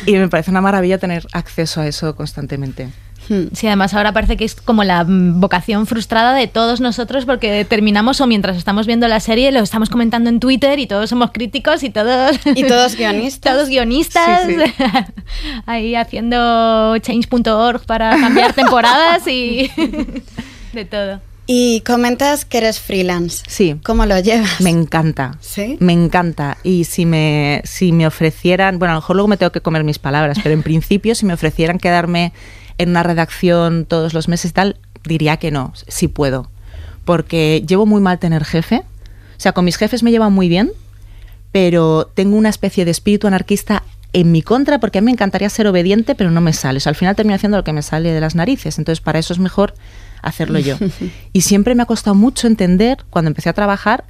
Y 0.05 0.13
me 0.13 0.27
parece 0.27 0.51
una 0.51 0.61
maravilla 0.61 0.97
tener 0.97 1.27
acceso 1.33 1.81
a 1.81 1.87
eso 1.87 2.15
constantemente. 2.15 2.89
Hmm. 3.31 3.47
Sí, 3.53 3.65
además 3.65 3.93
ahora 3.93 4.11
parece 4.11 4.35
que 4.35 4.43
es 4.43 4.55
como 4.55 4.83
la 4.83 5.05
mm, 5.05 5.39
vocación 5.39 5.87
frustrada 5.87 6.33
de 6.33 6.47
todos 6.47 6.81
nosotros 6.81 7.23
porque 7.25 7.63
terminamos 7.63 8.19
o 8.19 8.27
mientras 8.27 8.57
estamos 8.57 8.87
viendo 8.87 9.07
la 9.07 9.21
serie 9.21 9.53
lo 9.53 9.61
estamos 9.61 9.89
comentando 9.89 10.29
en 10.29 10.41
Twitter 10.41 10.79
y 10.79 10.85
todos 10.85 11.09
somos 11.09 11.31
críticos 11.31 11.83
y 11.83 11.89
todos... 11.89 12.37
Y 12.55 12.63
todos 12.65 12.95
guionistas. 12.97 13.53
todos 13.53 13.69
guionistas. 13.69 14.41
Ahí 15.65 15.95
haciendo 15.95 16.97
change.org 16.97 17.85
para 17.85 18.19
cambiar 18.19 18.51
temporadas 18.51 19.25
y 19.27 19.71
de 20.73 20.83
todo. 20.83 21.21
Y 21.47 21.81
comentas 21.81 22.43
que 22.43 22.57
eres 22.57 22.79
freelance. 22.79 23.43
Sí. 23.47 23.77
¿Cómo 23.83 24.05
lo 24.05 24.19
llevas? 24.19 24.59
Me 24.59 24.69
encanta. 24.69 25.37
¿Sí? 25.39 25.77
Me 25.79 25.93
encanta. 25.93 26.57
Y 26.63 26.83
si 26.83 27.05
me, 27.05 27.61
si 27.63 27.93
me 27.93 28.05
ofrecieran, 28.07 28.77
bueno, 28.77 28.91
a 28.91 28.95
lo 28.95 29.01
mejor 29.01 29.15
luego 29.15 29.27
me 29.29 29.37
tengo 29.37 29.51
que 29.51 29.61
comer 29.61 29.83
mis 29.85 29.99
palabras, 29.99 30.37
pero 30.43 30.53
en 30.53 30.63
principio 30.63 31.15
si 31.15 31.25
me 31.25 31.33
ofrecieran 31.33 31.77
quedarme 31.77 32.33
en 32.81 32.89
una 32.89 33.03
redacción 33.03 33.85
todos 33.85 34.13
los 34.13 34.27
meses 34.27 34.51
y 34.51 34.53
tal, 34.53 34.77
diría 35.03 35.37
que 35.37 35.51
no, 35.51 35.73
sí 35.87 36.07
puedo. 36.07 36.49
Porque 37.05 37.63
llevo 37.67 37.85
muy 37.85 38.01
mal 38.01 38.19
tener 38.19 38.43
jefe. 38.43 38.77
O 38.77 39.39
sea, 39.39 39.53
con 39.53 39.65
mis 39.65 39.77
jefes 39.77 40.03
me 40.03 40.11
llevan 40.11 40.33
muy 40.33 40.49
bien, 40.49 40.71
pero 41.51 42.11
tengo 42.13 42.37
una 42.37 42.49
especie 42.49 42.85
de 42.85 42.91
espíritu 42.91 43.27
anarquista 43.27 43.83
en 44.13 44.31
mi 44.31 44.41
contra 44.41 44.79
porque 44.79 44.97
a 44.97 45.01
mí 45.01 45.05
me 45.05 45.11
encantaría 45.11 45.49
ser 45.49 45.67
obediente, 45.67 46.15
pero 46.15 46.31
no 46.31 46.41
me 46.41 46.53
sale. 46.53 46.77
O 46.77 46.79
sea, 46.79 46.89
al 46.89 46.95
final 46.95 47.15
termino 47.15 47.35
haciendo 47.35 47.57
lo 47.57 47.63
que 47.63 47.73
me 47.73 47.81
sale 47.81 48.11
de 48.11 48.19
las 48.19 48.35
narices. 48.35 48.77
Entonces, 48.77 49.01
para 49.01 49.19
eso 49.19 49.33
es 49.33 49.39
mejor 49.39 49.73
hacerlo 50.21 50.59
yo. 50.59 50.77
Y 51.33 51.41
siempre 51.41 51.75
me 51.75 51.83
ha 51.83 51.85
costado 51.85 52.15
mucho 52.15 52.47
entender, 52.47 52.99
cuando 53.09 53.29
empecé 53.29 53.49
a 53.49 53.53
trabajar, 53.53 54.03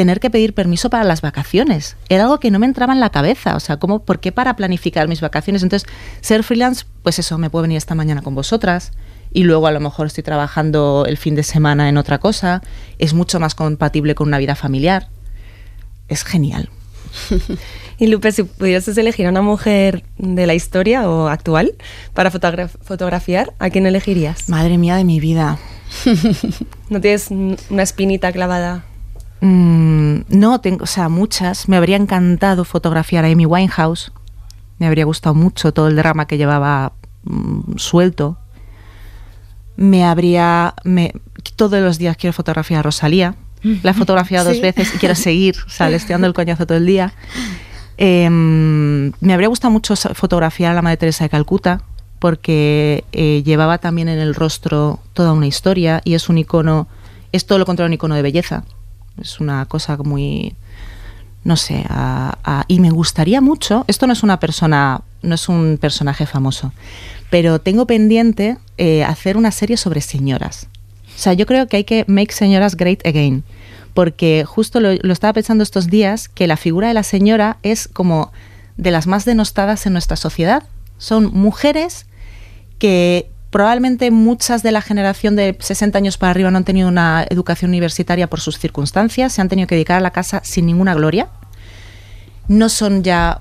tener 0.00 0.18
que 0.18 0.30
pedir 0.30 0.54
permiso 0.54 0.88
para 0.88 1.04
las 1.04 1.20
vacaciones. 1.20 1.94
Era 2.08 2.22
algo 2.22 2.40
que 2.40 2.50
no 2.50 2.58
me 2.58 2.64
entraba 2.64 2.94
en 2.94 3.00
la 3.00 3.10
cabeza. 3.10 3.54
O 3.54 3.60
sea, 3.60 3.76
¿cómo, 3.76 4.02
¿por 4.02 4.18
qué 4.18 4.32
para 4.32 4.56
planificar 4.56 5.08
mis 5.08 5.20
vacaciones? 5.20 5.62
Entonces, 5.62 5.86
ser 6.22 6.42
freelance, 6.42 6.86
pues 7.02 7.18
eso, 7.18 7.36
me 7.36 7.50
puedo 7.50 7.64
venir 7.64 7.76
esta 7.76 7.94
mañana 7.94 8.22
con 8.22 8.34
vosotras 8.34 8.92
y 9.30 9.42
luego 9.42 9.66
a 9.66 9.72
lo 9.72 9.78
mejor 9.78 10.06
estoy 10.06 10.24
trabajando 10.24 11.04
el 11.06 11.18
fin 11.18 11.34
de 11.34 11.42
semana 11.42 11.90
en 11.90 11.98
otra 11.98 12.16
cosa. 12.16 12.62
Es 12.98 13.12
mucho 13.12 13.40
más 13.40 13.54
compatible 13.54 14.14
con 14.14 14.28
una 14.28 14.38
vida 14.38 14.54
familiar. 14.54 15.10
Es 16.08 16.24
genial. 16.24 16.70
y 17.98 18.06
Lupe, 18.06 18.32
si 18.32 18.44
pudieses 18.44 18.96
elegir 18.96 19.26
a 19.26 19.28
una 19.28 19.42
mujer 19.42 20.02
de 20.16 20.46
la 20.46 20.54
historia 20.54 21.10
o 21.10 21.28
actual 21.28 21.74
para 22.14 22.30
fotografiar, 22.30 23.52
¿a 23.58 23.68
quién 23.68 23.84
elegirías? 23.84 24.48
Madre 24.48 24.78
mía 24.78 24.96
de 24.96 25.04
mi 25.04 25.20
vida. 25.20 25.58
¿No 26.88 27.02
tienes 27.02 27.30
una 27.30 27.82
espinita 27.82 28.32
clavada? 28.32 28.86
Mm, 29.40 30.20
no, 30.28 30.60
tengo, 30.60 30.84
o 30.84 30.86
sea, 30.86 31.08
muchas. 31.08 31.68
Me 31.68 31.76
habría 31.76 31.96
encantado 31.96 32.64
fotografiar 32.64 33.24
a 33.24 33.28
Amy 33.28 33.46
Winehouse. 33.46 34.12
Me 34.78 34.86
habría 34.86 35.04
gustado 35.04 35.34
mucho 35.34 35.72
todo 35.72 35.88
el 35.88 35.96
drama 35.96 36.26
que 36.26 36.38
llevaba 36.38 36.92
mm, 37.24 37.76
suelto. 37.76 38.38
Me 39.76 40.04
habría. 40.04 40.74
Me, 40.84 41.12
todos 41.56 41.80
los 41.80 41.98
días 41.98 42.16
quiero 42.16 42.32
fotografiar 42.32 42.80
a 42.80 42.82
Rosalía. 42.82 43.34
La 43.82 43.90
he 43.90 43.94
fotografiado 43.94 44.48
dos 44.48 44.60
veces 44.60 44.94
y 44.94 44.98
quiero 44.98 45.14
seguir, 45.14 45.54
o 45.66 45.68
sea, 45.68 45.90
le 45.90 45.96
estoy 45.96 46.14
dando 46.14 46.26
el 46.26 46.32
coñazo 46.32 46.66
todo 46.66 46.78
el 46.78 46.86
día. 46.86 47.12
Em, 47.98 49.12
me 49.20 49.34
habría 49.34 49.48
gustado 49.48 49.70
mucho 49.70 49.94
fotografiar 49.96 50.72
a 50.72 50.74
la 50.74 50.80
Madre 50.80 50.96
Teresa 50.96 51.24
de 51.24 51.30
Calcuta, 51.30 51.82
porque 52.18 53.04
eh, 53.12 53.42
llevaba 53.44 53.76
también 53.76 54.08
en 54.08 54.18
el 54.18 54.34
rostro 54.34 55.00
toda 55.12 55.34
una 55.34 55.46
historia 55.46 56.00
y 56.04 56.14
es 56.14 56.30
un 56.30 56.38
icono, 56.38 56.88
es 57.32 57.44
todo 57.44 57.58
lo 57.58 57.66
contrario 57.66 57.88
a 57.88 57.90
un 57.90 57.94
icono 57.94 58.14
de 58.14 58.22
belleza. 58.22 58.64
Es 59.20 59.40
una 59.40 59.66
cosa 59.66 59.96
muy, 59.98 60.54
no 61.44 61.56
sé, 61.56 61.84
y 62.68 62.80
me 62.80 62.90
gustaría 62.90 63.40
mucho, 63.40 63.84
esto 63.86 64.06
no 64.06 64.12
es 64.12 64.22
una 64.22 64.40
persona, 64.40 65.02
no 65.22 65.34
es 65.34 65.48
un 65.48 65.78
personaje 65.80 66.26
famoso, 66.26 66.72
pero 67.30 67.60
tengo 67.60 67.86
pendiente 67.86 68.58
eh, 68.78 69.04
hacer 69.04 69.36
una 69.36 69.50
serie 69.50 69.76
sobre 69.76 70.00
señoras. 70.00 70.68
O 71.14 71.18
sea, 71.18 71.32
yo 71.34 71.46
creo 71.46 71.66
que 71.68 71.78
hay 71.78 71.84
que 71.84 72.04
make 72.08 72.32
señoras 72.32 72.76
great 72.76 73.06
again, 73.06 73.44
porque 73.94 74.44
justo 74.46 74.80
lo, 74.80 74.94
lo 74.94 75.12
estaba 75.12 75.32
pensando 75.32 75.62
estos 75.62 75.88
días, 75.88 76.28
que 76.28 76.46
la 76.46 76.56
figura 76.56 76.88
de 76.88 76.94
la 76.94 77.02
señora 77.02 77.58
es 77.62 77.88
como 77.88 78.32
de 78.76 78.90
las 78.90 79.06
más 79.06 79.24
denostadas 79.24 79.86
en 79.86 79.92
nuestra 79.92 80.16
sociedad. 80.16 80.64
Son 80.98 81.30
mujeres 81.32 82.06
que 82.78 83.29
Probablemente 83.50 84.10
muchas 84.10 84.62
de 84.62 84.72
la 84.72 84.80
generación 84.80 85.34
de 85.36 85.56
60 85.58 85.98
años 85.98 86.18
para 86.18 86.30
arriba 86.30 86.50
no 86.50 86.58
han 86.58 86.64
tenido 86.64 86.88
una 86.88 87.26
educación 87.28 87.70
universitaria 87.70 88.28
por 88.28 88.40
sus 88.40 88.58
circunstancias, 88.58 89.32
se 89.32 89.40
han 89.40 89.48
tenido 89.48 89.66
que 89.66 89.74
dedicar 89.74 89.98
a 89.98 90.00
la 90.00 90.12
casa 90.12 90.40
sin 90.44 90.66
ninguna 90.66 90.94
gloria. 90.94 91.28
No 92.46 92.68
son 92.68 93.02
ya 93.02 93.40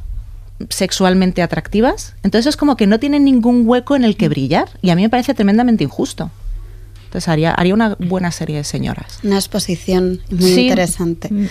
sexualmente 0.69 1.41
atractivas. 1.41 2.15
Entonces 2.23 2.47
es 2.47 2.57
como 2.57 2.75
que 2.75 2.87
no 2.87 2.99
tienen 2.99 3.23
ningún 3.23 3.63
hueco 3.65 3.95
en 3.95 4.03
el 4.03 4.17
que 4.17 4.29
brillar 4.29 4.69
y 4.81 4.89
a 4.89 4.95
mí 4.95 5.03
me 5.03 5.09
parece 5.09 5.33
tremendamente 5.33 5.83
injusto. 5.83 6.31
Entonces 7.05 7.27
haría, 7.27 7.51
haría 7.53 7.73
una 7.73 7.95
buena 7.97 8.31
serie 8.31 8.57
de 8.57 8.63
señoras. 8.63 9.19
Una 9.23 9.37
exposición 9.37 10.19
muy 10.29 10.51
interesante. 10.51 11.29
Mm. 11.31 11.47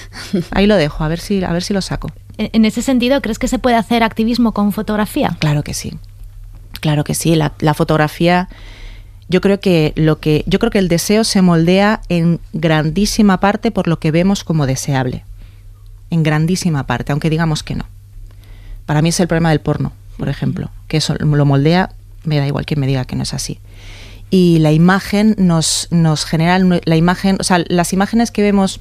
Ahí 0.52 0.66
lo 0.66 0.76
dejo, 0.76 1.02
a 1.02 1.08
ver 1.08 1.18
si, 1.18 1.42
a 1.42 1.52
ver 1.52 1.64
si 1.64 1.74
lo 1.74 1.82
saco. 1.82 2.12
En 2.36 2.64
ese 2.64 2.82
sentido, 2.82 3.20
¿crees 3.20 3.40
que 3.40 3.48
se 3.48 3.58
puede 3.58 3.74
hacer 3.74 4.04
activismo 4.04 4.52
con 4.52 4.72
fotografía? 4.72 5.36
Claro 5.40 5.64
que 5.64 5.74
sí. 5.74 5.98
Claro 6.80 7.04
que 7.04 7.14
sí, 7.14 7.34
la, 7.34 7.74
fotografía 7.74 8.48
yo 9.28 9.40
creo 9.40 9.60
que 9.60 9.92
lo 9.96 10.20
que 10.20 10.44
yo 10.46 10.58
creo 10.58 10.70
que 10.70 10.78
el 10.78 10.88
deseo 10.88 11.24
se 11.24 11.42
moldea 11.42 12.00
en 12.08 12.40
grandísima 12.52 13.40
parte 13.40 13.70
por 13.70 13.88
lo 13.88 13.98
que 13.98 14.10
vemos 14.10 14.44
como 14.44 14.66
deseable. 14.66 15.24
en 16.10 16.22
grandísima 16.22 16.86
parte, 16.86 17.12
aunque 17.12 17.28
digamos 17.28 17.62
que 17.62 17.74
no. 17.74 17.84
Para 18.86 19.02
mí 19.02 19.10
es 19.10 19.20
el 19.20 19.28
problema 19.28 19.50
del 19.50 19.60
porno, 19.60 19.92
por 20.16 20.30
ejemplo, 20.30 20.70
que 20.88 20.96
eso 20.96 21.14
lo 21.18 21.44
moldea, 21.44 21.90
me 22.24 22.38
da 22.38 22.46
igual 22.46 22.64
quien 22.64 22.80
me 22.80 22.86
diga 22.86 23.04
que 23.04 23.14
no 23.14 23.24
es 23.24 23.34
así. 23.34 23.60
Y 24.30 24.58
la 24.60 24.72
imagen 24.72 25.34
nos, 25.36 25.88
nos 25.90 26.24
genera, 26.24 26.58
la 26.58 26.96
imagen, 26.96 27.36
o 27.40 27.44
sea, 27.44 27.62
las 27.68 27.92
imágenes 27.92 28.30
que 28.30 28.40
vemos 28.40 28.80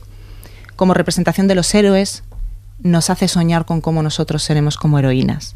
como 0.77 0.93
representación 0.93 1.47
de 1.47 1.55
los 1.55 1.75
héroes 1.75 2.23
nos 2.81 3.09
hace 3.09 3.27
soñar 3.27 3.65
con 3.65 3.81
cómo 3.81 4.01
nosotros 4.03 4.43
seremos 4.43 4.77
como 4.77 4.99
heroínas. 4.99 5.55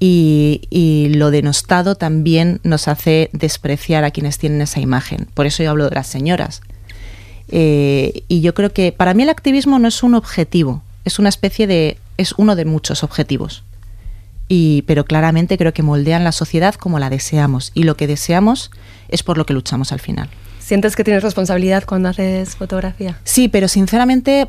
Y, 0.00 0.62
y, 0.70 1.08
lo 1.14 1.32
denostado 1.32 1.96
también 1.96 2.60
nos 2.62 2.86
hace 2.86 3.30
despreciar 3.32 4.04
a 4.04 4.12
quienes 4.12 4.38
tienen 4.38 4.62
esa 4.62 4.78
imagen. 4.78 5.26
Por 5.34 5.46
eso 5.46 5.62
yo 5.64 5.70
hablo 5.70 5.88
de 5.88 5.94
las 5.96 6.06
señoras. 6.06 6.60
Eh, 7.50 8.24
y 8.28 8.40
yo 8.40 8.54
creo 8.54 8.72
que 8.72 8.92
para 8.92 9.14
mí 9.14 9.22
el 9.22 9.30
activismo 9.30 9.78
no 9.78 9.88
es 9.88 10.02
un 10.02 10.14
objetivo, 10.14 10.82
es 11.04 11.18
una 11.18 11.28
especie 11.28 11.66
de. 11.66 11.98
es 12.16 12.34
uno 12.36 12.56
de 12.56 12.64
muchos 12.64 13.02
objetivos. 13.02 13.64
Y, 14.48 14.82
pero 14.86 15.04
claramente 15.04 15.58
creo 15.58 15.74
que 15.74 15.82
moldean 15.82 16.24
la 16.24 16.32
sociedad 16.32 16.74
como 16.74 16.98
la 16.98 17.10
deseamos. 17.10 17.70
Y 17.74 17.82
lo 17.82 17.96
que 17.96 18.06
deseamos 18.06 18.70
es 19.08 19.22
por 19.22 19.36
lo 19.36 19.44
que 19.44 19.52
luchamos 19.52 19.92
al 19.92 20.00
final. 20.00 20.30
¿Sientes 20.58 20.96
que 20.96 21.04
tienes 21.04 21.22
responsabilidad 21.22 21.84
cuando 21.86 22.08
haces 22.08 22.56
fotografía? 22.56 23.18
Sí, 23.24 23.48
pero 23.48 23.68
sinceramente 23.68 24.48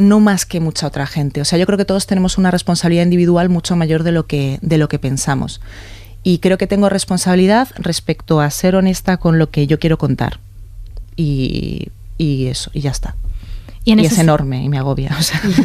no 0.00 0.20
más 0.20 0.46
que 0.46 0.60
mucha 0.60 0.86
otra 0.86 1.06
gente. 1.06 1.40
O 1.40 1.44
sea, 1.44 1.58
yo 1.58 1.66
creo 1.66 1.78
que 1.78 1.84
todos 1.84 2.06
tenemos 2.06 2.38
una 2.38 2.50
responsabilidad 2.50 3.04
individual 3.04 3.48
mucho 3.48 3.76
mayor 3.76 4.02
de 4.02 4.12
lo 4.12 4.26
que, 4.26 4.58
de 4.62 4.78
lo 4.78 4.88
que 4.88 4.98
pensamos. 4.98 5.60
Y 6.22 6.38
creo 6.38 6.58
que 6.58 6.66
tengo 6.66 6.88
responsabilidad 6.88 7.68
respecto 7.76 8.40
a 8.40 8.50
ser 8.50 8.74
honesta 8.74 9.16
con 9.16 9.38
lo 9.38 9.50
que 9.50 9.66
yo 9.66 9.78
quiero 9.78 9.98
contar. 9.98 10.40
Y, 11.16 11.88
y 12.18 12.46
eso, 12.46 12.70
y 12.74 12.80
ya 12.80 12.90
está. 12.90 13.14
Y, 13.84 13.98
es 14.04 14.18
enorme 14.18 14.62
y 14.62 14.68
me 14.68 14.78
agobia. 14.78 15.16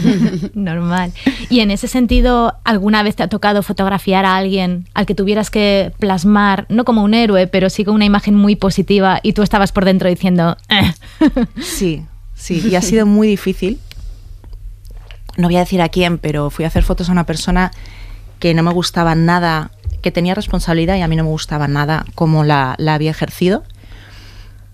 Normal. 0.54 1.12
Y 1.50 1.60
en 1.60 1.70
ese 1.70 1.88
sentido, 1.88 2.56
¿alguna 2.64 3.04
vez 3.04 3.18
te 3.18 3.24
ha 3.24 3.28
tocado 3.28 3.62
fotografiar 3.62 4.26
a 4.26 4.38
alguien 4.38 4.88
al 4.94 5.06
que 5.06 5.16
tuvieras 5.16 5.50
que 5.50 5.92
plasmar, 6.00 6.66
no 6.70 6.86
como 6.86 7.04
un 7.04 7.14
héroe, 7.14 7.48
pero 7.48 7.70
sí 7.70 7.84
con 7.84 7.96
una 7.96 8.06
imagen 8.06 8.34
muy 8.34 8.56
positiva 8.56 9.20
y 9.22 9.34
tú 9.34 9.44
estabas 9.44 9.72
por 9.74 9.84
dentro 9.84 10.10
diciendo... 10.10 10.56
Eh"? 10.70 10.94
Sí, 11.62 12.06
sí, 12.36 12.64
y 12.66 12.76
ha 12.76 12.82
sido 12.82 13.06
muy 13.06 13.28
difícil. 13.28 13.80
No 15.38 15.48
voy 15.48 15.58
a 15.58 15.60
decir 15.60 15.82
a 15.82 15.90
quién, 15.90 16.18
pero 16.18 16.50
fui 16.50 16.66
a 16.66 16.70
hacer 16.70 16.84
fotos 16.84 17.10
a 17.10 17.12
una 17.12 17.26
persona 17.26 17.72
que 18.40 18.54
no 18.54 18.64
me 18.64 18.72
gustaba 18.72 19.16
nada, 19.16 19.72
que 20.02 20.12
tenía 20.12 20.36
responsabilidad 20.36 20.96
y 20.96 21.02
a 21.02 21.08
mí 21.08 21.16
no 21.16 21.24
me 21.24 21.30
gustaba 21.30 21.68
nada 21.68 22.06
cómo 22.16 22.44
la, 22.44 22.76
la 22.78 22.94
había 22.94 23.12
ejercido. 23.12 23.64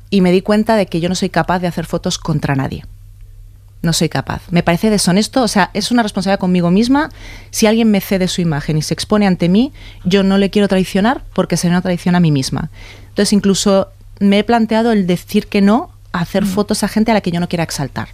Y 0.09 0.21
me 0.21 0.31
di 0.31 0.41
cuenta 0.41 0.75
de 0.75 0.87
que 0.87 0.99
yo 0.99 1.09
no 1.09 1.15
soy 1.15 1.29
capaz 1.29 1.59
de 1.59 1.67
hacer 1.67 1.85
fotos 1.85 2.17
contra 2.17 2.55
nadie 2.55 2.83
no 3.81 3.93
soy 3.93 4.09
capaz. 4.09 4.43
Me 4.51 4.63
parece 4.63 4.89
deshonesto, 4.89 5.41
o 5.41 5.47
sea, 5.47 5.71
es 5.73 5.91
una 5.91 6.03
responsabilidad 6.03 6.39
conmigo 6.39 6.71
misma. 6.71 7.09
Si 7.49 7.65
alguien 7.65 7.89
me 7.89 8.01
cede 8.01 8.27
su 8.27 8.41
imagen 8.41 8.77
y 8.77 8.81
se 8.81 8.93
expone 8.93 9.25
ante 9.25 9.49
mí, 9.49 9.73
yo 10.03 10.23
no 10.23 10.37
le 10.37 10.49
quiero 10.49 10.67
traicionar 10.67 11.23
porque 11.33 11.57
sería 11.57 11.77
una 11.77 11.81
traición 11.81 12.15
a 12.15 12.19
mí 12.19 12.31
misma. 12.31 12.69
Entonces, 13.09 13.33
incluso 13.33 13.89
me 14.19 14.39
he 14.39 14.43
planteado 14.43 14.91
el 14.91 15.07
decir 15.07 15.47
que 15.47 15.61
no 15.61 15.91
a 16.11 16.19
hacer 16.19 16.43
mm. 16.43 16.47
fotos 16.47 16.83
a 16.83 16.87
gente 16.87 17.11
a 17.11 17.13
la 17.13 17.21
que 17.21 17.31
yo 17.31 17.39
no 17.39 17.49
quiera 17.49 17.63
exaltar. 17.63 18.09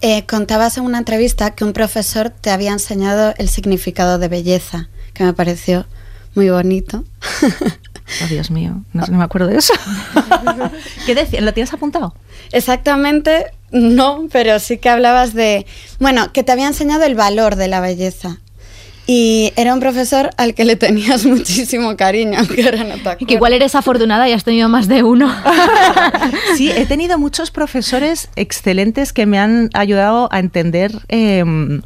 Eh, 0.00 0.24
contabas 0.26 0.76
en 0.76 0.84
una 0.84 0.98
entrevista 0.98 1.54
que 1.54 1.64
un 1.64 1.72
profesor 1.72 2.30
te 2.30 2.50
había 2.50 2.72
enseñado 2.72 3.34
el 3.38 3.48
significado 3.48 4.18
de 4.18 4.28
belleza, 4.28 4.88
que 5.12 5.24
me 5.24 5.32
pareció 5.32 5.86
muy 6.34 6.50
bonito. 6.50 7.04
Oh, 8.22 8.26
Dios 8.26 8.50
mío, 8.50 8.82
no, 8.92 9.06
me 9.06 9.24
acuerdo 9.24 9.48
de 9.48 9.56
eso. 9.56 9.72
¿Qué 11.06 11.14
decía? 11.14 11.40
¿Lo 11.40 11.54
tienes 11.54 11.72
apuntado? 11.72 12.14
Exactamente, 12.52 13.46
no, 13.70 14.28
pero 14.30 14.58
sí 14.58 14.76
que 14.76 14.90
hablabas 14.90 15.32
de, 15.32 15.66
bueno, 16.00 16.30
que 16.30 16.42
te 16.42 16.52
había 16.52 16.66
enseñado 16.66 17.04
el 17.04 17.14
valor 17.14 17.56
de 17.56 17.68
la 17.68 17.80
belleza. 17.80 18.40
Y 19.06 19.52
era 19.56 19.74
un 19.74 19.80
profesor 19.80 20.30
al 20.38 20.54
que 20.54 20.64
le 20.64 20.76
tenías 20.76 21.26
muchísimo 21.26 21.96
cariño, 21.96 22.38
aunque 22.38 22.64
ahora 22.64 22.84
no 22.84 23.16
te 23.16 23.24
Que 23.24 23.34
igual 23.34 23.52
eres 23.52 23.74
afortunada 23.74 24.28
y 24.28 24.32
has 24.32 24.44
tenido 24.44 24.68
más 24.68 24.88
de 24.88 25.02
uno. 25.02 25.34
sí, 26.56 26.70
he 26.70 26.86
tenido 26.86 27.18
muchos 27.18 27.50
profesores 27.50 28.30
excelentes 28.36 29.12
que 29.12 29.26
me 29.26 29.38
han 29.38 29.70
ayudado 29.74 30.28
a 30.32 30.38
entender, 30.38 30.92
em, 31.08 31.82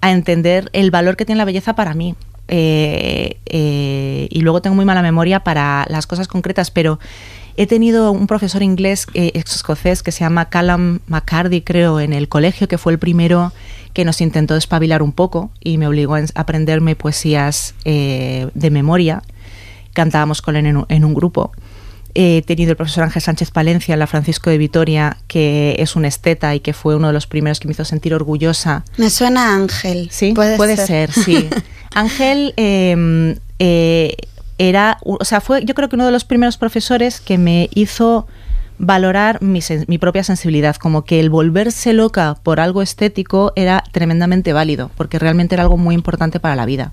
a 0.00 0.12
entender 0.12 0.70
el 0.72 0.90
valor 0.90 1.16
que 1.16 1.24
tiene 1.24 1.38
la 1.38 1.44
belleza 1.44 1.74
para 1.74 1.94
mí. 1.94 2.14
Eh, 2.48 3.38
eh, 3.46 4.28
y 4.30 4.40
luego 4.40 4.60
tengo 4.60 4.76
muy 4.76 4.84
mala 4.84 5.02
memoria 5.02 5.40
para 5.40 5.86
las 5.88 6.06
cosas 6.06 6.28
concretas, 6.28 6.70
pero 6.70 6.98
he 7.56 7.66
tenido 7.66 8.12
un 8.12 8.26
profesor 8.26 8.62
inglés 8.62 9.06
eh, 9.14 9.32
escocés 9.34 10.02
que 10.02 10.12
se 10.12 10.20
llama 10.20 10.48
Callum 10.48 11.00
McCarthy, 11.06 11.62
creo, 11.62 12.00
en 12.00 12.12
el 12.12 12.28
colegio, 12.28 12.68
que 12.68 12.78
fue 12.78 12.92
el 12.92 12.98
primero 12.98 13.52
que 13.92 14.04
nos 14.04 14.20
intentó 14.20 14.54
despabilar 14.54 15.02
un 15.02 15.12
poco 15.12 15.50
y 15.60 15.78
me 15.78 15.86
obligó 15.86 16.16
a 16.16 16.24
aprenderme 16.34 16.96
poesías 16.96 17.74
de 17.84 18.70
memoria. 18.70 19.22
Cantábamos 19.92 20.42
con 20.42 20.56
él 20.56 20.66
en 20.66 21.04
un, 21.04 21.14
grupo. 21.14 21.52
He 22.16 22.42
tenido 22.42 22.72
el 22.72 22.76
profesor 22.76 23.04
Ángel 23.04 23.22
Sánchez 23.22 23.52
Palencia 23.52 23.92
en 23.92 24.00
la 24.00 24.08
Francisco 24.08 24.50
de 24.50 24.58
Vitoria, 24.58 25.16
que 25.28 25.76
es 25.78 25.94
un 25.94 26.04
esteta 26.04 26.54
y 26.54 26.60
que 26.60 26.72
fue 26.72 26.96
uno 26.96 27.06
de 27.06 27.12
los 27.12 27.28
primeros 27.28 27.60
que 27.60 27.68
me 27.68 27.72
hizo 27.72 27.84
sentir 27.84 28.12
orgullosa. 28.14 28.84
Me 28.96 29.10
suena 29.10 29.54
Ángel. 29.54 30.08
Sí, 30.10 30.32
puede, 30.32 30.76
ser 30.76 31.12
sí. 31.12 31.48
Ángel 31.94 32.52
em, 32.56 33.36
eh, 33.60 34.16
era, 34.58 34.98
o 35.02 35.24
sea, 35.24 35.40
fue 35.40 35.64
yo 35.64 35.74
creo 35.74 35.88
que 35.88 35.96
uno 35.96 36.06
de 36.06 36.12
los 36.12 36.24
primeros 36.24 36.56
profesores 36.56 37.20
que 37.20 37.38
me 37.38 37.68
hizo 37.74 38.26
valorar 38.78 39.40
mi, 39.42 39.60
mi, 39.86 39.98
propia 39.98 40.24
sensibilidad, 40.24 40.76
como 40.76 41.04
que 41.04 41.20
el 41.20 41.30
volverse 41.30 41.92
loca 41.92 42.36
por 42.42 42.60
algo 42.60 42.82
estético 42.82 43.52
era 43.56 43.84
tremendamente 43.92 44.52
válido, 44.52 44.90
porque 44.96 45.18
realmente 45.18 45.54
era 45.54 45.62
algo 45.62 45.76
muy 45.76 45.94
importante 45.94 46.40
para 46.40 46.56
la 46.56 46.66
vida. 46.66 46.92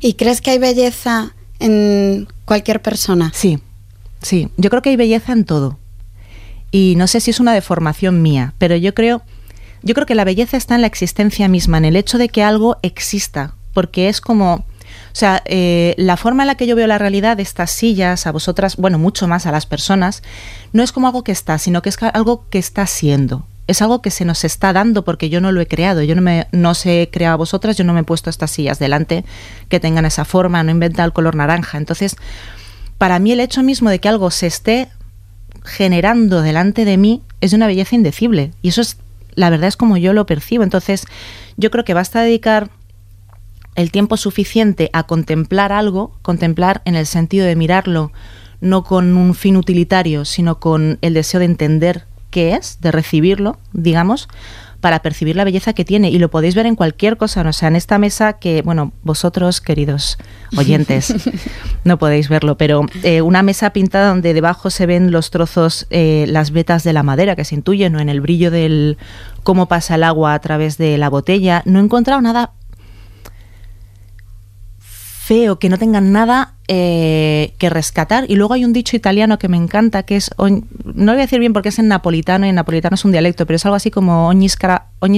¿Y 0.00 0.14
crees 0.14 0.40
que 0.40 0.50
hay 0.50 0.58
belleza 0.58 1.34
en 1.58 2.28
cualquier 2.44 2.82
persona? 2.82 3.30
Sí, 3.34 3.58
sí, 4.22 4.50
yo 4.56 4.70
creo 4.70 4.82
que 4.82 4.90
hay 4.90 4.96
belleza 4.96 5.32
en 5.32 5.44
todo. 5.44 5.78
Y 6.70 6.94
no 6.96 7.06
sé 7.06 7.20
si 7.20 7.30
es 7.30 7.40
una 7.40 7.54
deformación 7.54 8.22
mía, 8.22 8.54
pero 8.58 8.76
yo 8.76 8.94
creo, 8.94 9.22
yo 9.82 9.94
creo 9.94 10.06
que 10.06 10.14
la 10.14 10.24
belleza 10.24 10.56
está 10.56 10.74
en 10.74 10.82
la 10.82 10.86
existencia 10.86 11.48
misma, 11.48 11.78
en 11.78 11.84
el 11.84 11.96
hecho 11.96 12.18
de 12.18 12.28
que 12.28 12.42
algo 12.42 12.76
exista, 12.82 13.54
porque 13.72 14.08
es 14.08 14.20
como... 14.20 14.64
O 15.16 15.18
sea, 15.18 15.42
eh, 15.46 15.94
la 15.96 16.18
forma 16.18 16.42
en 16.42 16.48
la 16.48 16.56
que 16.56 16.66
yo 16.66 16.76
veo 16.76 16.86
la 16.86 16.98
realidad 16.98 17.38
de 17.38 17.42
estas 17.42 17.70
sillas, 17.70 18.26
a 18.26 18.32
vosotras, 18.32 18.76
bueno, 18.76 18.98
mucho 18.98 19.26
más 19.26 19.46
a 19.46 19.50
las 19.50 19.64
personas, 19.64 20.22
no 20.74 20.82
es 20.82 20.92
como 20.92 21.06
algo 21.06 21.24
que 21.24 21.32
está, 21.32 21.56
sino 21.56 21.80
que 21.80 21.88
es 21.88 21.96
algo 22.12 22.44
que 22.50 22.58
está 22.58 22.86
siendo. 22.86 23.46
Es 23.66 23.80
algo 23.80 24.02
que 24.02 24.10
se 24.10 24.26
nos 24.26 24.44
está 24.44 24.74
dando 24.74 25.06
porque 25.06 25.30
yo 25.30 25.40
no 25.40 25.52
lo 25.52 25.62
he 25.62 25.66
creado. 25.66 26.02
Yo 26.02 26.14
no, 26.14 26.20
me, 26.20 26.48
no 26.52 26.72
he 26.84 27.08
creado 27.10 27.32
a 27.32 27.38
vosotras, 27.38 27.78
yo 27.78 27.84
no 27.84 27.94
me 27.94 28.00
he 28.00 28.04
puesto 28.04 28.28
estas 28.28 28.50
sillas 28.50 28.78
delante 28.78 29.24
que 29.70 29.80
tengan 29.80 30.04
esa 30.04 30.26
forma, 30.26 30.62
no 30.62 30.68
he 30.68 30.72
inventado 30.72 31.06
el 31.06 31.14
color 31.14 31.34
naranja. 31.34 31.78
Entonces, 31.78 32.16
para 32.98 33.18
mí 33.18 33.32
el 33.32 33.40
hecho 33.40 33.62
mismo 33.62 33.88
de 33.88 34.00
que 34.00 34.10
algo 34.10 34.30
se 34.30 34.48
esté 34.48 34.90
generando 35.64 36.42
delante 36.42 36.84
de 36.84 36.98
mí 36.98 37.22
es 37.40 37.52
de 37.52 37.56
una 37.56 37.68
belleza 37.68 37.94
indecible. 37.94 38.50
Y 38.60 38.68
eso 38.68 38.82
es, 38.82 38.98
la 39.34 39.48
verdad 39.48 39.68
es 39.68 39.78
como 39.78 39.96
yo 39.96 40.12
lo 40.12 40.26
percibo. 40.26 40.62
Entonces, 40.62 41.06
yo 41.56 41.70
creo 41.70 41.86
que 41.86 41.94
basta 41.94 42.20
dedicar 42.20 42.68
el 43.76 43.90
tiempo 43.90 44.16
suficiente 44.16 44.90
a 44.92 45.04
contemplar 45.04 45.72
algo, 45.72 46.12
contemplar 46.22 46.82
en 46.84 46.96
el 46.96 47.06
sentido 47.06 47.46
de 47.46 47.56
mirarlo 47.56 48.12
no 48.60 48.84
con 48.84 49.16
un 49.16 49.34
fin 49.34 49.56
utilitario, 49.56 50.24
sino 50.24 50.58
con 50.58 50.98
el 51.02 51.14
deseo 51.14 51.40
de 51.40 51.46
entender 51.46 52.04
qué 52.30 52.54
es, 52.54 52.80
de 52.80 52.90
recibirlo, 52.90 53.58
digamos, 53.72 54.28
para 54.80 55.00
percibir 55.00 55.36
la 55.36 55.44
belleza 55.44 55.72
que 55.72 55.84
tiene. 55.84 56.10
Y 56.10 56.18
lo 56.18 56.30
podéis 56.30 56.54
ver 56.54 56.66
en 56.66 56.76
cualquier 56.76 57.16
cosa, 57.16 57.42
o 57.42 57.52
sea, 57.52 57.68
en 57.68 57.76
esta 57.76 57.98
mesa 57.98 58.34
que, 58.34 58.62
bueno, 58.62 58.92
vosotros, 59.02 59.60
queridos 59.60 60.18
oyentes, 60.56 61.14
no 61.84 61.98
podéis 61.98 62.28
verlo, 62.28 62.56
pero 62.56 62.86
eh, 63.02 63.22
una 63.22 63.42
mesa 63.42 63.70
pintada 63.70 64.08
donde 64.08 64.34
debajo 64.34 64.70
se 64.70 64.86
ven 64.86 65.10
los 65.10 65.30
trozos, 65.30 65.86
eh, 65.90 66.26
las 66.28 66.50
vetas 66.50 66.84
de 66.84 66.92
la 66.92 67.02
madera 67.02 67.36
que 67.36 67.44
se 67.44 67.54
intuyen, 67.54 67.96
o 67.96 68.00
en 68.00 68.08
el 68.08 68.20
brillo 68.20 68.50
del 68.50 68.98
cómo 69.42 69.66
pasa 69.66 69.94
el 69.94 70.04
agua 70.04 70.34
a 70.34 70.40
través 70.40 70.78
de 70.78 70.98
la 70.98 71.08
botella. 71.08 71.62
No 71.64 71.78
he 71.78 71.82
encontrado 71.82 72.20
nada 72.20 72.52
feo, 75.26 75.58
que 75.58 75.68
no 75.68 75.76
tengan 75.76 76.12
nada 76.12 76.54
eh, 76.68 77.52
que 77.58 77.68
rescatar. 77.68 78.26
Y 78.28 78.36
luego 78.36 78.54
hay 78.54 78.64
un 78.64 78.72
dicho 78.72 78.96
italiano 78.96 79.40
que 79.40 79.48
me 79.48 79.56
encanta, 79.56 80.04
que 80.04 80.14
es, 80.14 80.30
no 80.38 80.46
lo 80.84 81.12
voy 81.12 81.20
a 81.20 81.24
decir 81.24 81.40
bien 81.40 81.52
porque 81.52 81.70
es 81.70 81.80
en 81.80 81.88
napolitano, 81.88 82.46
y 82.46 82.50
en 82.50 82.54
napolitano 82.54 82.94
es 82.94 83.04
un 83.04 83.10
dialecto, 83.10 83.44
pero 83.44 83.56
es 83.56 83.66
algo 83.66 83.74
así 83.74 83.90
como 83.90 84.28
ogni, 84.28 84.48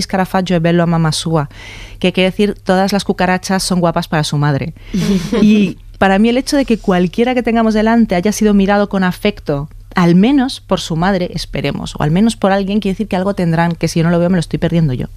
scarafaggio 0.00 0.56
è 0.56 0.60
bello 0.60 0.82
a 0.82 0.86
mamma 0.86 1.12
sua, 1.12 1.50
que 1.98 2.14
quiere 2.14 2.30
decir 2.30 2.54
todas 2.54 2.94
las 2.94 3.04
cucarachas 3.04 3.62
son 3.62 3.80
guapas 3.80 4.08
para 4.08 4.24
su 4.24 4.38
madre. 4.38 4.72
y 5.42 5.76
para 5.98 6.18
mí 6.18 6.30
el 6.30 6.38
hecho 6.38 6.56
de 6.56 6.64
que 6.64 6.78
cualquiera 6.78 7.34
que 7.34 7.42
tengamos 7.42 7.74
delante 7.74 8.14
haya 8.14 8.32
sido 8.32 8.54
mirado 8.54 8.88
con 8.88 9.04
afecto, 9.04 9.68
al 9.94 10.14
menos 10.14 10.62
por 10.62 10.80
su 10.80 10.96
madre, 10.96 11.32
esperemos, 11.34 11.94
o 11.98 12.02
al 12.02 12.10
menos 12.10 12.34
por 12.36 12.52
alguien, 12.52 12.80
quiere 12.80 12.94
decir 12.94 13.08
que 13.08 13.16
algo 13.16 13.34
tendrán, 13.34 13.74
que 13.74 13.88
si 13.88 14.00
yo 14.00 14.04
no 14.04 14.10
lo 14.10 14.18
veo 14.18 14.30
me 14.30 14.36
lo 14.36 14.40
estoy 14.40 14.58
perdiendo 14.58 14.94
yo 14.94 15.08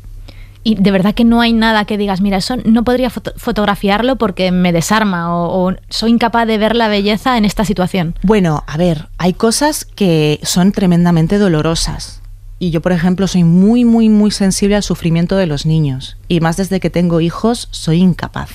y 0.63 0.76
de 0.76 0.91
verdad 0.91 1.15
que 1.15 1.24
no 1.24 1.41
hay 1.41 1.54
nada 1.54 1.86
que 1.86 1.97
digas, 1.97 2.21
mira, 2.21 2.38
eso 2.38 2.58
no 2.65 2.84
podría 2.84 3.10
fotografiarlo 3.10 4.17
porque 4.17 4.52
me 4.52 4.71
desarma 4.71 5.36
o, 5.36 5.74
soy 5.89 6.12
incapaz 6.12 6.47
de 6.47 6.58
ver 6.58 6.76
la 6.76 6.88
belleza 6.88 7.38
en 7.38 7.45
esta 7.45 7.65
situación. 7.65 8.15
Bueno, 8.21 8.63
a 8.67 8.78
ver, 8.78 9.08
hay 9.17 9.34
cosas 9.34 9.86
que 9.86 10.39
son 10.43 10.71
tremendamente 10.71 11.38
dolorosas. 11.38 12.21
Y 12.60 12.69
yo, 12.69 12.82
por 12.82 12.91
ejemplo, 12.91 13.28
soy 13.28 13.43
muy, 13.43 13.86
muy, 13.86 14.10
muy 14.10 14.30
sensible 14.30 14.76
al 14.76 14.84
sufrimiento 14.84 15.36
de 15.36 15.47
los 15.47 15.65
niños. 15.65 16.17
Y 16.28 16.41
más 16.41 16.58
desde 16.58 16.80
que 16.80 16.91
tengo 16.91 17.19
hijos, 17.19 17.67
soy 17.71 17.97
incapaz. 17.97 18.52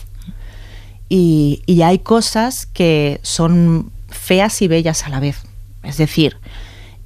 Y, 1.08 1.62
y 1.66 1.82
hay 1.82 1.98
cosas 1.98 2.66
que 2.66 3.18
son 3.22 3.90
feas 4.08 4.62
y 4.62 4.68
bellas 4.68 5.04
a 5.04 5.08
la 5.08 5.18
vez. 5.18 5.42
Es 5.82 5.96
decir, 5.96 6.36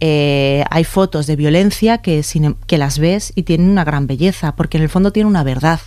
eh, 0.01 0.65
hay 0.71 0.85
fotos 0.85 1.27
de 1.27 1.37
violencia 1.37 1.99
que, 1.99 2.23
sin- 2.23 2.57
que 2.67 2.79
las 2.79 2.99
ves 2.99 3.33
y 3.35 3.43
tienen 3.43 3.69
una 3.71 3.85
gran 3.85 4.07
belleza, 4.07 4.57
porque 4.57 4.79
en 4.79 4.83
el 4.83 4.89
fondo 4.89 5.13
tienen 5.13 5.29
una 5.29 5.45
verdad, 5.45 5.81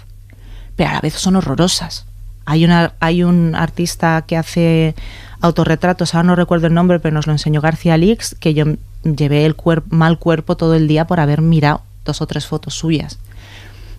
pero 0.76 0.89
a 0.89 0.93
la 0.93 1.02
vez 1.02 1.13
son 1.15 1.36
horrorosas. 1.36 2.06
Hay, 2.45 2.65
una, 2.65 2.93
hay 2.99 3.23
un 3.23 3.56
artista 3.56 4.23
que 4.28 4.36
hace 4.38 4.95
autorretratos, 5.41 6.13
ahora 6.13 6.28
no 6.28 6.36
recuerdo 6.36 6.67
el 6.67 6.73
nombre, 6.73 6.99
pero 6.99 7.13
nos 7.13 7.26
lo 7.28 7.34
enseñó 7.34 7.62
García 7.62 7.97
Lix, 7.97 8.36
que 8.39 8.54
yo 8.54 8.65
llevé 9.04 9.45
el 9.45 9.56
mal 9.89 10.19
cuerpo 10.19 10.56
todo 10.58 10.76
el 10.76 10.88
día 10.88 11.06
por 11.08 11.19
haber 11.19 11.41
mirado 11.41 11.82
dos 12.06 12.21
o 12.21 12.28
tres 12.28 12.45
fotos 12.45 12.76
suyas. 12.76 13.17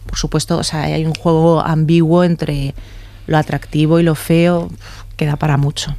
Por 0.06 0.18
supuesto, 0.18 0.58
o 0.58 0.62
sea, 0.64 0.82
hay 0.82 1.06
un 1.06 1.14
juego 1.14 1.60
ambiguo 1.60 2.24
entre 2.24 2.74
lo 3.26 3.38
atractivo 3.38 3.98
y 3.98 4.02
lo 4.02 4.14
feo, 4.14 4.70
que 5.16 5.24
da 5.26 5.36
para 5.36 5.56
mucho. 5.56 5.96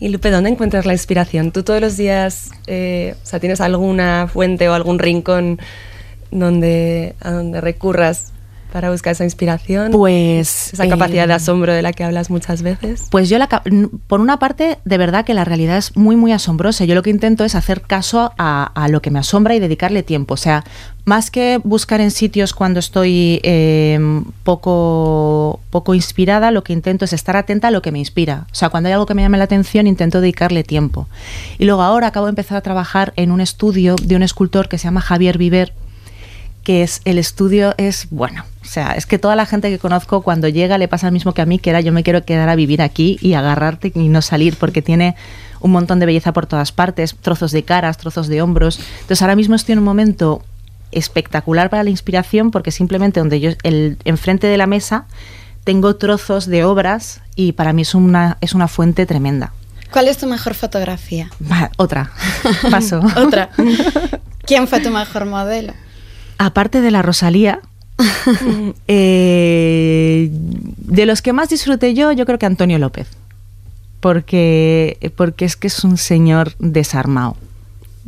Y 0.00 0.08
Lupe, 0.10 0.30
¿dónde 0.30 0.50
encuentras 0.50 0.86
la 0.86 0.92
inspiración? 0.92 1.50
¿Tú 1.50 1.64
todos 1.64 1.80
los 1.80 1.96
días, 1.96 2.50
eh, 2.68 3.16
o 3.20 3.26
sea, 3.26 3.40
tienes 3.40 3.60
alguna 3.60 4.28
fuente 4.28 4.68
o 4.68 4.74
algún 4.74 5.00
rincón 5.00 5.58
donde, 6.30 7.16
a 7.20 7.32
donde 7.32 7.60
recurras 7.60 8.32
para 8.72 8.90
buscar 8.90 9.12
esa 9.12 9.24
inspiración? 9.24 9.92
Pues 9.92 10.72
esa 10.72 10.88
capacidad 10.88 11.26
de 11.26 11.32
eh, 11.32 11.36
asombro 11.36 11.72
de 11.72 11.82
la 11.82 11.92
que 11.92 12.04
hablas 12.04 12.30
muchas 12.30 12.62
veces. 12.62 13.06
Pues 13.10 13.28
yo, 13.28 13.38
la, 13.38 13.48
por 14.06 14.20
una 14.20 14.38
parte, 14.38 14.78
de 14.84 14.98
verdad 14.98 15.24
que 15.24 15.34
la 15.34 15.44
realidad 15.44 15.78
es 15.78 15.96
muy, 15.96 16.16
muy 16.16 16.32
asombrosa. 16.32 16.84
Yo 16.84 16.94
lo 16.94 17.02
que 17.02 17.10
intento 17.10 17.44
es 17.44 17.54
hacer 17.54 17.82
caso 17.82 18.32
a, 18.38 18.64
a 18.74 18.88
lo 18.88 19.02
que 19.02 19.10
me 19.10 19.18
asombra 19.18 19.54
y 19.54 19.60
dedicarle 19.60 20.02
tiempo. 20.02 20.34
O 20.34 20.38
sea, 20.38 20.64
más 21.08 21.30
que 21.30 21.58
buscar 21.64 22.02
en 22.02 22.10
sitios 22.10 22.52
cuando 22.52 22.80
estoy 22.80 23.40
eh, 23.42 23.98
poco, 24.44 25.58
poco 25.70 25.94
inspirada, 25.94 26.50
lo 26.50 26.62
que 26.62 26.74
intento 26.74 27.06
es 27.06 27.14
estar 27.14 27.34
atenta 27.34 27.68
a 27.68 27.70
lo 27.70 27.80
que 27.80 27.90
me 27.90 27.98
inspira. 27.98 28.46
O 28.52 28.54
sea, 28.54 28.68
cuando 28.68 28.88
hay 28.88 28.92
algo 28.92 29.06
que 29.06 29.14
me 29.14 29.22
llame 29.22 29.38
la 29.38 29.44
atención, 29.44 29.86
intento 29.86 30.20
dedicarle 30.20 30.64
tiempo. 30.64 31.08
Y 31.58 31.64
luego 31.64 31.82
ahora 31.82 32.08
acabo 32.08 32.26
de 32.26 32.30
empezar 32.30 32.58
a 32.58 32.60
trabajar 32.60 33.14
en 33.16 33.32
un 33.32 33.40
estudio 33.40 33.96
de 34.02 34.16
un 34.16 34.22
escultor 34.22 34.68
que 34.68 34.76
se 34.76 34.84
llama 34.84 35.00
Javier 35.00 35.38
Viver, 35.38 35.72
que 36.68 36.82
es 36.82 37.00
el 37.06 37.16
estudio 37.16 37.74
es 37.78 38.08
bueno. 38.10 38.44
O 38.60 38.66
sea, 38.66 38.92
es 38.92 39.06
que 39.06 39.18
toda 39.18 39.34
la 39.36 39.46
gente 39.46 39.70
que 39.70 39.78
conozco 39.78 40.20
cuando 40.20 40.48
llega 40.48 40.76
le 40.76 40.86
pasa 40.86 41.06
lo 41.06 41.12
mismo 41.12 41.32
que 41.32 41.40
a 41.40 41.46
mí, 41.46 41.58
que 41.58 41.70
era 41.70 41.80
yo 41.80 41.92
me 41.92 42.02
quiero 42.02 42.26
quedar 42.26 42.50
a 42.50 42.56
vivir 42.56 42.82
aquí 42.82 43.16
y 43.22 43.32
agarrarte 43.32 43.90
y 43.94 44.08
no 44.10 44.20
salir, 44.20 44.54
porque 44.54 44.82
tiene 44.82 45.16
un 45.60 45.70
montón 45.70 45.98
de 45.98 46.04
belleza 46.04 46.34
por 46.34 46.44
todas 46.44 46.70
partes, 46.70 47.16
trozos 47.22 47.52
de 47.52 47.62
caras, 47.62 47.96
trozos 47.96 48.28
de 48.28 48.42
hombros. 48.42 48.80
Entonces 49.00 49.22
ahora 49.22 49.34
mismo 49.34 49.54
estoy 49.54 49.72
en 49.72 49.78
un 49.78 49.86
momento 49.86 50.44
espectacular 50.92 51.70
para 51.70 51.84
la 51.84 51.88
inspiración 51.88 52.50
porque 52.50 52.70
simplemente 52.70 53.20
donde 53.20 53.40
yo 53.40 53.52
el 53.62 53.96
enfrente 54.04 54.46
de 54.46 54.58
la 54.58 54.66
mesa 54.66 55.06
tengo 55.64 55.96
trozos 55.96 56.44
de 56.44 56.64
obras 56.64 57.22
y 57.34 57.52
para 57.52 57.72
mí 57.72 57.80
es 57.80 57.94
una 57.94 58.36
es 58.42 58.52
una 58.52 58.68
fuente 58.68 59.06
tremenda. 59.06 59.54
¿Cuál 59.90 60.08
es 60.08 60.18
tu 60.18 60.26
mejor 60.26 60.52
fotografía? 60.52 61.30
Va, 61.50 61.70
otra. 61.78 62.10
Paso. 62.70 63.00
Otra. 63.16 63.48
¿Quién 64.44 64.68
fue 64.68 64.80
tu 64.80 64.90
mejor 64.90 65.24
modelo? 65.24 65.72
Aparte 66.38 66.80
de 66.80 66.90
la 66.90 67.02
Rosalía, 67.02 67.60
eh, 68.88 70.30
de 70.30 71.06
los 71.06 71.20
que 71.20 71.32
más 71.32 71.48
disfruté 71.48 71.94
yo, 71.94 72.12
yo 72.12 72.24
creo 72.24 72.38
que 72.38 72.46
Antonio 72.46 72.78
López. 72.78 73.08
Porque, 74.00 75.12
porque 75.16 75.44
es 75.44 75.56
que 75.56 75.66
es 75.66 75.82
un 75.82 75.98
señor 75.98 76.54
desarmado. 76.60 77.36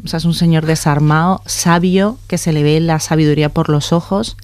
O 0.04 0.08
sea, 0.08 0.18
es 0.18 0.24
un 0.24 0.34
señor 0.34 0.64
desarmado, 0.64 1.42
sabio, 1.46 2.16
que 2.28 2.38
se 2.38 2.52
le 2.52 2.62
ve 2.62 2.80
la 2.80 3.00
sabiduría 3.00 3.48
por 3.48 3.68
los 3.68 3.92
ojos 3.92 4.36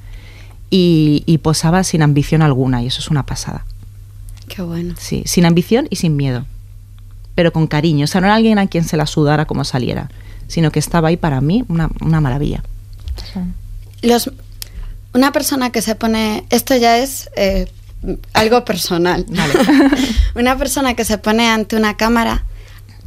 y, 0.69 1.23
y 1.25 1.39
posaba 1.39 1.85
sin 1.85 2.03
ambición 2.03 2.43
alguna, 2.43 2.83
y 2.83 2.89
eso 2.89 3.01
es 3.01 3.09
una 3.09 3.25
pasada. 3.25 3.65
Qué 4.49 4.63
bueno. 4.63 4.95
Sí, 4.99 5.23
sin 5.27 5.47
ambición 5.47 5.87
y 5.89 5.97
sin 5.97 6.17
miedo, 6.17 6.45
pero 7.35 7.53
con 7.53 7.69
cariño. 7.69 8.05
O 8.05 8.07
sea, 8.09 8.21
no 8.21 8.27
era 8.27 8.35
alguien 8.35 8.59
a 8.59 8.67
quien 8.67 8.85
se 8.85 8.97
la 8.97 9.07
sudara 9.07 9.47
como 9.47 9.65
saliera, 9.65 10.11
sino 10.49 10.73
que 10.73 10.81
estaba 10.81 11.09
ahí 11.09 11.17
para 11.17 11.41
mí 11.41 11.65
una, 11.69 11.91
una 12.01 12.21
maravilla. 12.21 12.63
Los, 14.03 14.31
una 15.15 15.33
persona 15.33 15.71
que 15.71 15.83
se 15.83 15.95
pone, 15.95 16.45
esto 16.51 16.77
ya 16.77 16.99
es 16.99 17.31
eh, 17.37 17.67
algo 18.33 18.65
personal. 18.65 19.27
una 20.35 20.57
persona 20.59 20.95
que 20.95 21.05
se 21.05 21.19
pone 21.19 21.49
ante 21.49 21.77
una 21.77 21.97
cámara, 21.97 22.45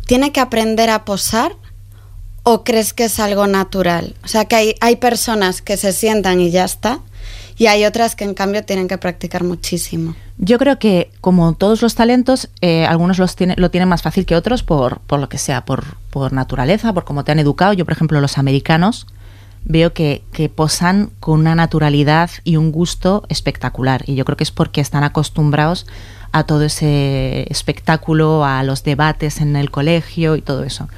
¿tiene 0.05 0.31
que 0.31 0.39
aprender 0.39 0.89
a 0.89 1.05
posar 1.05 1.55
o 2.43 2.63
crees 2.63 2.93
que 2.93 3.05
es 3.05 3.19
algo 3.19 3.47
natural? 3.47 4.15
O 4.23 4.27
sea, 4.27 4.45
que 4.45 4.55
hay, 4.55 4.75
hay 4.81 4.95
personas 4.95 5.61
que 5.61 5.77
se 5.77 5.93
sientan 5.93 6.41
y 6.41 6.51
ya 6.51 6.65
está, 6.65 6.99
y 7.59 7.67
hay 7.67 7.85
otras 7.85 8.15
que 8.15 8.23
en 8.23 8.33
cambio 8.33 8.63
tienen 8.63 8.87
que 8.87 8.97
practicar 8.97 9.43
muchísimo. 9.43 10.15
Yo 10.37 10.57
creo 10.57 10.79
que, 10.79 11.11
como 11.19 11.53
todos 11.53 11.81
los 11.81 11.93
talentos, 11.93 12.49
eh, 12.61 12.85
algunos 12.85 13.19
los 13.19 13.35
tiene, 13.35 13.55
lo 13.57 13.69
tienen 13.69 13.89
más 13.89 14.01
fácil 14.01 14.25
que 14.25 14.35
otros 14.35 14.63
por, 14.63 15.01
por 15.01 15.19
lo 15.19 15.27
que 15.27 15.37
sea, 15.37 15.65
por, 15.65 15.97
por 16.09 16.31
naturaleza, 16.31 16.93
por 16.93 17.03
cómo 17.03 17.25
te 17.25 17.33
han 17.33 17.39
educado. 17.39 17.73
Yo, 17.73 17.83
por 17.83 17.91
ejemplo, 17.91 18.21
los 18.21 18.37
americanos 18.37 19.05
veo 19.65 19.93
que, 19.93 20.23
posan 20.55 21.11
con 21.19 21.39
una 21.39 21.55
naturalidad 21.55 22.31
y 22.43 22.57
un 22.57 22.71
gusto 22.71 23.23
espectacular. 23.29 24.03
Y 24.07 24.15
yo 24.15 24.25
creo 24.25 24.37
que 24.37 24.43
es 24.43 24.51
porque 24.51 24.81
están 24.81 25.03
acostumbrados 25.03 25.85
a 26.31 26.43
todo 26.43 26.63
ese 26.63 27.45
espectáculo, 27.49 28.45
a 28.45 28.63
los 28.63 28.83
debates 28.83 29.41
en 29.41 29.55
el 29.55 29.71
colegio 29.71 30.35
y 30.35 30.41
todo 30.41 30.63
eso. 30.63 30.89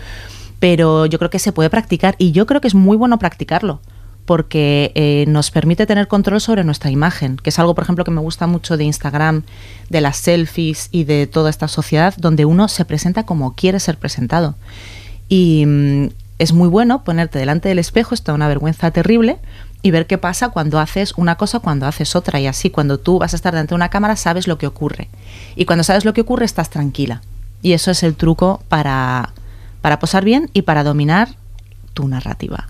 Pero 0.60 1.06
yo 1.06 1.18
creo 1.18 1.30
que 1.30 1.40
se 1.40 1.52
puede 1.52 1.70
practicar 1.70 2.16
y 2.18 2.32
yo 2.32 2.46
creo 2.46 2.62
que 2.62 2.68
es 2.68 2.76
muy 2.76 2.98
bueno 2.98 3.18
practicarlo 3.18 3.80
porque 4.26 4.92
eh, 4.96 5.26
nos 5.28 5.52
permite 5.52 5.86
tener 5.86 6.08
control 6.08 6.40
sobre 6.40 6.64
nuestra 6.64 6.92
imagen, 6.92 7.38
que 7.38 7.50
es 7.50 7.60
algo, 7.60 7.76
por 7.76 7.84
ejemplo, 7.84 8.06
que 8.06 8.12
me 8.12 8.22
gusta 8.22 8.48
mucho 8.48 8.78
de 8.78 8.84
Instagram, 8.84 9.44
de 9.90 10.02
las 10.02 10.18
selfies 10.18 10.90
y 10.92 11.04
de 11.04 11.28
toda 11.28 11.50
esta 11.50 11.68
sociedad, 11.68 12.14
donde 12.18 12.46
uno 12.46 12.68
se 12.68 12.86
presenta 12.86 13.26
como 13.26 13.56
quiere 13.56 13.80
ser 13.80 13.98
presentado. 13.98 14.56
Y 15.28 15.66
mm, 15.66 16.10
es 16.42 16.54
muy 16.54 16.68
bueno 16.68 17.04
ponerte 17.04 17.38
delante 17.38 17.70
del 17.70 17.78
espejo, 17.78 18.16
está 18.16 18.34
una 18.34 18.48
vergüenza 18.48 18.90
terrible, 18.90 19.38
y 19.84 19.92
ver 19.92 20.08
qué 20.08 20.18
pasa 20.18 20.50
cuando 20.50 20.80
haces 20.80 21.14
una 21.16 21.36
cosa, 21.36 21.60
cuando 21.60 21.86
haces 21.86 22.16
otra, 22.16 22.40
y 22.40 22.48
así 22.48 22.72
cuando 22.72 22.98
tú 22.98 23.20
vas 23.20 23.34
a 23.34 23.36
estar 23.36 23.54
delante 23.54 23.70
de 23.70 23.76
una 23.76 23.90
cámara 23.90 24.16
sabes 24.16 24.48
lo 24.48 24.58
que 24.58 24.66
ocurre. 24.66 25.08
Y 25.56 25.66
cuando 25.66 25.84
sabes 25.84 26.04
lo 26.04 26.14
que 26.16 26.22
ocurre 26.22 26.46
estás 26.46 26.72
tranquila. 26.72 27.22
Y 27.62 27.74
eso 27.74 27.92
es 27.92 28.02
el 28.02 28.16
truco 28.16 28.64
para, 28.70 29.34
para 29.82 30.00
posar 30.00 30.26
bien 30.26 30.50
y 30.52 30.64
para 30.64 30.84
dominar 30.84 31.36
tu 31.94 32.08
narrativa. 32.08 32.70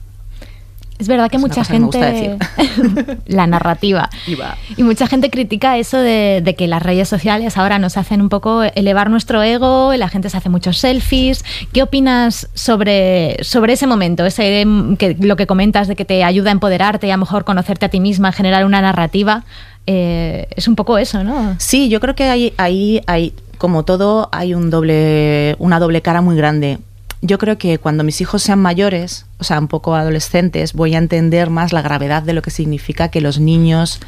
Es 1.02 1.08
verdad 1.08 1.32
que 1.32 1.38
Es 1.38 1.42
mucha 1.42 1.64
gente. 1.64 2.38
la 3.26 3.48
narrativa. 3.48 4.08
Y 4.28 4.36
va. 4.36 4.56
Y 4.78 4.84
mucha 4.84 5.08
gente 5.08 5.32
critica 5.32 5.80
eso 5.80 5.98
de, 5.98 6.42
de 6.46 6.56
que 6.56 6.68
las 6.68 6.84
redes 6.84 7.10
sociales 7.10 7.58
ahora 7.58 7.80
nos 7.80 7.98
hacen 7.98 8.22
un 8.22 8.30
poco 8.30 8.62
elevar 8.62 9.10
nuestro 9.10 9.42
ego, 9.42 9.92
la 9.96 10.10
gente 10.10 10.30
se 10.30 10.38
hace 10.38 10.50
muchos 10.50 10.78
selfies. 10.78 11.44
¿Qué 11.74 11.82
opinas 11.82 12.50
sobre, 12.54 13.44
sobre 13.44 13.74
ese 13.74 13.88
momento? 13.88 14.28
Ese, 14.28 14.64
mm, 14.64 14.98
que, 14.98 15.18
lo 15.20 15.36
que 15.38 15.48
comentas 15.48 15.88
de 15.88 15.96
que 15.96 16.06
te 16.06 16.24
ayuda 16.24 16.52
a 16.52 16.54
empoderarte 16.54 17.08
y 17.08 17.10
a 17.10 17.16
lo 17.16 17.22
mejor 17.22 17.46
conocerte 17.46 17.88
a 17.88 17.90
ti 17.90 18.00
misma, 18.00 18.32
generar 18.32 18.64
una 18.64 18.80
narrativa. 18.80 19.44
Eh, 19.88 20.50
es 20.56 20.68
un 20.68 20.76
poco 20.76 21.00
eso, 21.00 21.24
¿no? 21.24 21.56
Sí, 21.58 21.90
yo 21.90 22.00
creo 22.00 22.14
que 22.14 22.26
ahí, 22.26 22.54
ahí, 22.58 23.02
hay, 23.08 23.34
como 23.58 23.86
todo, 23.86 24.30
hay 24.32 24.54
un 24.54 24.70
doble, 24.70 25.56
una 25.58 25.80
doble 25.80 26.04
cara 26.04 26.22
muy 26.22 26.36
grande. 26.36 26.78
Yo 27.22 27.38
creo 27.38 27.58
que 27.58 27.78
cuando 27.78 28.04
mis 28.04 28.20
hijos 28.20 28.42
sean 28.42 28.60
mayores, 28.60 29.26
o 29.38 29.44
sea, 29.44 29.60
un 29.60 29.68
poco 29.68 29.96
adolescentes, 29.96 30.74
voy 30.74 30.96
a 30.96 30.98
entender 30.98 31.50
más 31.52 31.72
la 31.72 31.82
gravedad 31.84 32.24
de 32.24 32.34
lo 32.34 32.42
que 32.42 32.50
significa 32.50 33.10
que 33.10 33.22
los 33.22 33.40
niños 33.40 34.00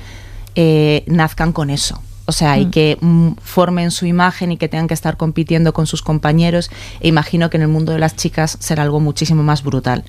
eh, 0.56 1.04
nazcan 1.08 1.52
con 1.54 1.70
eso. 1.70 2.02
O 2.26 2.32
sea, 2.32 2.58
y 2.58 2.66
Mm. 2.68 2.72
que 2.72 2.98
mm, 3.02 3.30
formen 3.42 3.92
su 3.92 4.06
imagen 4.06 4.52
y 4.52 4.58
que 4.58 4.70
tengan 4.70 4.88
que 4.88 4.94
estar 4.94 5.18
compitiendo 5.18 5.74
con 5.74 5.88
sus 5.88 6.02
compañeros. 6.02 6.72
E 7.02 7.08
imagino 7.08 7.50
que 7.50 7.58
en 7.58 7.64
el 7.64 7.68
mundo 7.70 7.92
de 7.92 8.00
las 8.00 8.16
chicas 8.16 8.58
será 8.60 8.84
algo 8.84 9.00
muchísimo 9.00 9.44
más 9.44 9.64
brutal. 9.64 10.06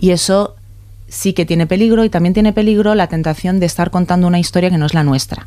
Y 0.00 0.10
eso 0.10 0.54
sí 1.08 1.32
que 1.32 1.44
tiene 1.44 1.66
peligro 1.66 2.04
y 2.04 2.10
también 2.10 2.34
tiene 2.34 2.52
peligro 2.52 2.94
la 2.94 3.08
tentación 3.08 3.60
de 3.60 3.66
estar 3.66 3.90
contando 3.90 4.26
una 4.26 4.38
historia 4.38 4.70
que 4.70 4.78
no 4.78 4.86
es 4.86 4.94
la 4.94 5.02
nuestra. 5.04 5.46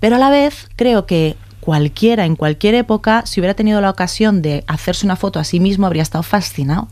Pero 0.00 0.16
a 0.16 0.18
la 0.18 0.30
vez 0.30 0.68
creo 0.76 1.06
que 1.06 1.36
cualquiera, 1.68 2.24
en 2.24 2.34
cualquier 2.34 2.74
época, 2.76 3.24
si 3.26 3.40
hubiera 3.42 3.52
tenido 3.52 3.82
la 3.82 3.90
ocasión 3.90 4.40
de 4.40 4.64
hacerse 4.68 5.04
una 5.04 5.16
foto 5.16 5.38
a 5.38 5.44
sí 5.44 5.60
mismo, 5.60 5.84
habría 5.86 6.00
estado 6.00 6.22
fascinado. 6.22 6.88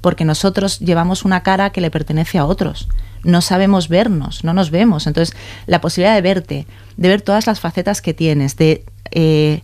Porque 0.00 0.24
nosotros 0.24 0.78
llevamos 0.78 1.26
una 1.26 1.42
cara 1.42 1.68
que 1.68 1.82
le 1.82 1.90
pertenece 1.90 2.38
a 2.38 2.46
otros. 2.46 2.88
No 3.22 3.42
sabemos 3.42 3.90
vernos, 3.90 4.42
no 4.42 4.54
nos 4.54 4.70
vemos. 4.70 5.06
Entonces, 5.06 5.36
la 5.66 5.82
posibilidad 5.82 6.14
de 6.14 6.22
verte, 6.22 6.66
de 6.96 7.08
ver 7.10 7.20
todas 7.20 7.46
las 7.46 7.60
facetas 7.60 8.00
que 8.00 8.14
tienes, 8.14 8.56
de 8.56 8.86
eh, 9.10 9.60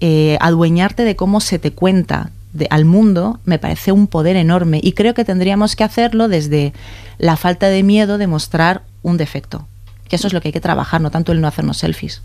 eh, 0.00 0.36
adueñarte 0.42 1.02
de 1.04 1.16
cómo 1.16 1.40
se 1.40 1.58
te 1.58 1.70
cuenta 1.72 2.32
de- 2.52 2.66
al 2.68 2.84
mundo, 2.84 3.40
me 3.46 3.58
parece 3.58 3.92
un 3.92 4.08
poder 4.08 4.36
enorme. 4.36 4.78
Y 4.82 4.92
creo 4.92 5.14
que 5.14 5.24
tendríamos 5.24 5.74
que 5.74 5.84
hacerlo 5.84 6.28
desde 6.28 6.74
la 7.16 7.38
falta 7.38 7.68
de 7.68 7.82
miedo 7.82 8.18
de 8.18 8.26
mostrar 8.26 8.82
un 9.02 9.16
defecto. 9.16 9.66
Que 10.06 10.16
eso 10.16 10.26
es 10.26 10.34
lo 10.34 10.42
que 10.42 10.48
hay 10.48 10.52
que 10.52 10.60
trabajar, 10.60 11.00
no 11.00 11.10
tanto 11.10 11.32
el 11.32 11.40
no 11.40 11.48
hacernos 11.48 11.78
selfies. 11.78 12.20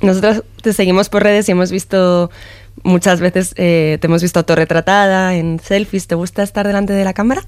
Nosotros 0.00 0.42
te 0.62 0.72
seguimos 0.72 1.08
por 1.08 1.22
redes 1.22 1.48
y 1.48 1.52
hemos 1.52 1.70
visto 1.70 2.30
muchas 2.82 3.20
veces, 3.20 3.54
eh, 3.56 3.98
te 4.00 4.06
hemos 4.06 4.22
visto 4.22 4.40
autorretratada 4.40 5.34
en 5.34 5.60
selfies. 5.60 6.06
¿Te 6.06 6.14
gusta 6.14 6.42
estar 6.42 6.66
delante 6.66 6.92
de 6.92 7.04
la 7.04 7.12
cámara? 7.12 7.44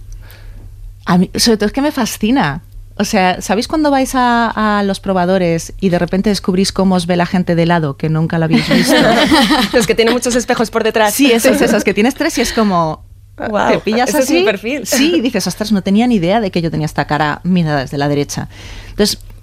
A 1.07 1.18
mí, 1.18 1.31
sobre 1.35 1.57
todo 1.57 1.66
es 1.66 1.72
que 1.72 1.83
me 1.83 1.92
fascina. 1.92 2.62
O 2.96 3.05
sea, 3.05 3.42
¿sabéis 3.42 3.66
cuando 3.66 3.90
vais 3.90 4.14
a, 4.14 4.79
a, 4.79 4.83
los 4.85 5.00
probadores 5.00 5.72
y 5.81 5.88
de 5.88 5.98
repente 5.98 6.31
descubrís 6.31 6.70
cómo 6.70 6.94
os 6.94 7.07
ve 7.07 7.16
la 7.16 7.27
gente 7.27 7.57
de 7.57 7.66
lado 7.66 7.96
que 7.96 8.09
nunca 8.09 8.38
lo 8.38 8.44
habéis 8.44 8.68
visto? 8.68 8.94
los 9.72 9.87
que 9.87 9.96
tienen 9.96 10.14
muchos 10.14 10.37
espejos 10.37 10.70
por 10.70 10.85
detrás. 10.85 11.12
Sí, 11.12 11.33
esos, 11.33 11.61
esos, 11.61 11.83
que 11.83 11.92
tienes 11.92 12.14
tres 12.14 12.38
y 12.38 12.42
es 12.42 12.53
como... 12.53 13.05
Wow, 13.37 13.72
te 13.72 13.79
pillas 13.81 14.11
ese 14.11 14.18
así. 14.18 14.35
es 14.35 14.40
mi 14.40 14.44
perfil. 14.44 14.87
Sí, 14.87 15.20
dices, 15.20 15.44
ostras, 15.48 15.72
no 15.72 15.83
tenía 15.83 16.07
ni 16.07 16.16
idea 16.16 16.40
de 16.40 16.53
que 16.53 16.62
yo 16.62 16.70
tenía 16.70 16.87
esta 16.87 17.05
cara 17.07 17.40
mirada 17.42 17.81
desde 17.81 17.98
la 17.98 18.07
derecha. 18.07 18.48
Entonces, 18.90 19.18
mm, 19.18 19.34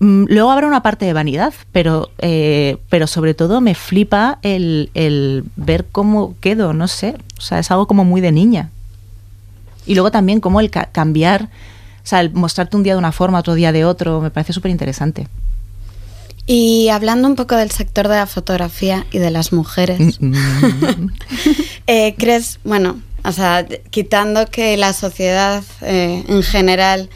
luego 0.00 0.50
habrá 0.50 0.66
una 0.66 0.82
parte 0.82 1.04
de 1.04 1.12
vanidad, 1.12 1.52
pero, 1.72 2.10
eh, 2.18 2.78
pero 2.88 3.06
sobre 3.06 3.34
todo 3.34 3.60
me 3.60 3.74
flipa 3.74 4.38
el, 4.42 4.90
el 4.94 5.44
ver 5.56 5.86
cómo 5.92 6.34
quedo, 6.40 6.72
no 6.72 6.88
sé. 6.88 7.16
O 7.38 7.40
sea, 7.42 7.58
es 7.58 7.70
algo 7.70 7.86
como 7.86 8.04
muy 8.04 8.20
de 8.20 8.32
niña. 8.32 8.70
Y 9.86 9.94
luego 9.94 10.10
también 10.10 10.40
cómo 10.40 10.60
el 10.60 10.70
ca 10.70 10.86
cambiar, 10.86 11.44
o 11.44 12.06
sea, 12.06 12.20
el 12.20 12.32
mostrarte 12.32 12.76
un 12.76 12.82
día 12.82 12.94
de 12.94 12.98
una 12.98 13.12
forma, 13.12 13.38
otro 13.38 13.54
día 13.54 13.72
de 13.72 13.84
otro, 13.84 14.20
me 14.20 14.30
parece 14.30 14.52
súper 14.52 14.70
interesante. 14.70 15.28
Y 16.46 16.88
hablando 16.88 17.28
un 17.28 17.36
poco 17.36 17.54
del 17.54 17.70
sector 17.70 18.08
de 18.08 18.16
la 18.16 18.26
fotografía 18.26 19.06
y 19.12 19.18
de 19.18 19.30
las 19.30 19.52
mujeres, 19.52 20.18
eh, 21.86 22.14
¿crees, 22.18 22.58
bueno, 22.64 23.00
o 23.22 23.32
sea, 23.32 23.66
quitando 23.90 24.46
que 24.46 24.76
la 24.76 24.92
sociedad 24.92 25.62
eh, 25.82 26.24
en 26.26 26.42
general, 26.42 27.10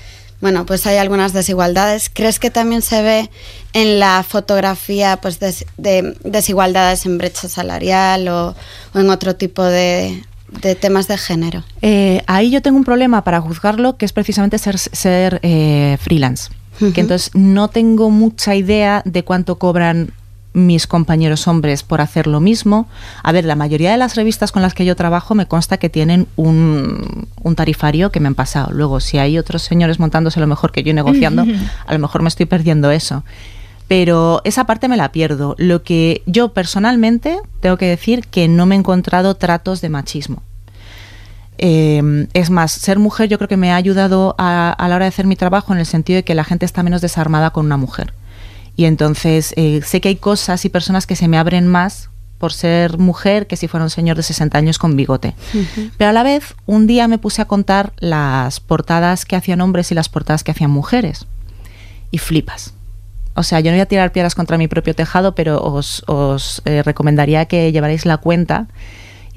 bueno, 0.44 0.66
pues 0.66 0.86
hay 0.86 0.98
algunas 0.98 1.32
desigualdades, 1.32 2.10
¿crees 2.12 2.38
que 2.38 2.50
también 2.50 2.82
se 2.82 3.00
ve 3.00 3.30
en 3.72 3.98
la 3.98 4.22
fotografía 4.28 5.16
pues 5.16 5.40
des 5.40 5.64
de 5.78 6.18
desigualdades 6.22 7.06
en 7.06 7.16
brecha 7.16 7.48
salarial 7.48 8.28
o, 8.28 8.54
o 8.92 8.98
en 8.98 9.08
otro 9.08 9.36
tipo 9.36 9.64
de, 9.64 10.22
de 10.60 10.74
temas 10.74 11.08
de 11.08 11.16
género? 11.16 11.64
Eh, 11.80 12.20
ahí 12.26 12.50
yo 12.50 12.60
tengo 12.60 12.76
un 12.76 12.84
problema 12.84 13.24
para 13.24 13.40
juzgarlo, 13.40 13.96
que 13.96 14.04
es 14.04 14.12
precisamente 14.12 14.58
ser, 14.58 14.76
ser 14.78 15.40
eh, 15.42 15.96
freelance. 15.98 16.50
Uh 16.78 16.88
-huh. 16.88 16.92
Que 16.92 17.00
entonces 17.00 17.30
no 17.32 17.68
tengo 17.68 18.10
mucha 18.10 18.54
idea 18.54 19.00
de 19.06 19.24
cuánto 19.24 19.56
cobran 19.56 20.12
mis 20.54 20.86
compañeros 20.86 21.46
hombres 21.46 21.82
por 21.82 22.00
hacer 22.00 22.26
lo 22.26 22.40
mismo. 22.40 22.88
A 23.22 23.32
ver, 23.32 23.44
la 23.44 23.56
mayoría 23.56 23.90
de 23.90 23.98
las 23.98 24.14
revistas 24.14 24.52
con 24.52 24.62
las 24.62 24.72
que 24.72 24.86
yo 24.86 24.96
trabajo 24.96 25.34
me 25.34 25.46
consta 25.46 25.76
que 25.76 25.90
tienen 25.90 26.26
un, 26.36 27.28
un 27.42 27.54
tarifario 27.56 28.10
que 28.10 28.20
me 28.20 28.28
han 28.28 28.34
pasado. 28.34 28.72
Luego, 28.72 29.00
si 29.00 29.18
hay 29.18 29.36
otros 29.36 29.62
señores 29.62 29.98
montándose 29.98 30.40
lo 30.40 30.46
mejor 30.46 30.72
que 30.72 30.82
yo 30.82 30.94
negociando, 30.94 31.44
a 31.86 31.92
lo 31.92 31.98
mejor 31.98 32.22
me 32.22 32.28
estoy 32.28 32.46
perdiendo 32.46 32.90
eso 32.90 33.22
pero 33.86 34.40
esa 34.44 34.64
parte 34.64 34.88
me 34.88 34.96
la 34.96 35.12
pierdo. 35.12 35.54
Lo 35.58 35.82
que 35.82 36.22
yo 36.24 36.54
personalmente 36.54 37.38
tengo 37.60 37.76
que 37.76 37.86
decir 37.86 38.26
que 38.28 38.48
no 38.48 38.64
me 38.64 38.74
he 38.74 38.78
encontrado 38.78 39.34
tratos 39.34 39.82
de 39.82 39.90
machismo. 39.90 40.42
Eh, 41.58 42.26
es 42.32 42.50
más, 42.50 42.72
ser 42.72 42.98
mujer 42.98 43.28
yo 43.28 43.38
creo 43.38 43.48
que 43.48 43.56
me 43.56 43.70
ha 43.70 43.76
ayudado 43.76 44.34
a, 44.38 44.72
a, 44.72 44.88
la 44.88 44.96
hora 44.96 45.04
de 45.04 45.10
hacer 45.10 45.26
mi 45.26 45.36
trabajo 45.36 45.72
en 45.72 45.78
el 45.78 45.86
sentido 45.86 46.16
de 46.16 46.24
que 46.24 46.34
la 46.34 46.44
gente 46.44 46.66
está 46.66 46.82
menos 46.82 47.00
desarmada 47.00 47.50
con 47.50 47.66
una 47.66 47.76
mujer. 47.76 48.12
Y 48.76 48.86
entonces 48.86 49.54
eh, 49.56 49.80
sé 49.84 50.00
que 50.00 50.08
hay 50.08 50.16
cosas 50.16 50.64
y 50.64 50.68
personas 50.68 51.06
que 51.06 51.16
se 51.16 51.28
me 51.28 51.38
abren 51.38 51.66
más 51.66 52.10
por 52.38 52.52
ser 52.52 52.98
mujer 52.98 53.46
que 53.46 53.56
si 53.56 53.68
fuera 53.68 53.84
un 53.84 53.90
señor 53.90 54.16
de 54.16 54.22
60 54.22 54.58
años 54.58 54.78
con 54.78 54.96
bigote. 54.96 55.34
Uh 55.54 55.58
-huh. 55.58 55.90
Pero 55.96 56.10
a 56.10 56.12
la 56.12 56.22
vez, 56.22 56.54
un 56.66 56.86
día 56.86 57.08
me 57.08 57.18
puse 57.18 57.40
a 57.40 57.46
contar 57.46 57.92
las 57.98 58.60
portadas 58.60 59.24
que 59.24 59.36
hacían 59.36 59.60
hombres 59.60 59.90
y 59.92 59.94
las 59.94 60.08
portadas 60.08 60.44
que 60.44 60.50
hacían 60.50 60.70
mujeres. 60.70 61.26
Y 62.10 62.18
flipas. 62.18 62.74
O 63.34 63.42
sea, 63.42 63.60
yo 63.60 63.70
no 63.70 63.76
voy 63.76 63.80
a 63.82 63.86
tirar 63.86 64.12
piedras 64.12 64.34
contra 64.34 64.58
mi 64.58 64.68
propio 64.68 64.94
tejado, 64.94 65.34
pero 65.34 65.60
os, 65.62 66.04
os 66.06 66.62
eh, 66.64 66.82
recomendaría 66.82 67.46
que 67.46 67.72
llevaréis 67.72 68.06
la 68.06 68.18
cuenta. 68.18 68.68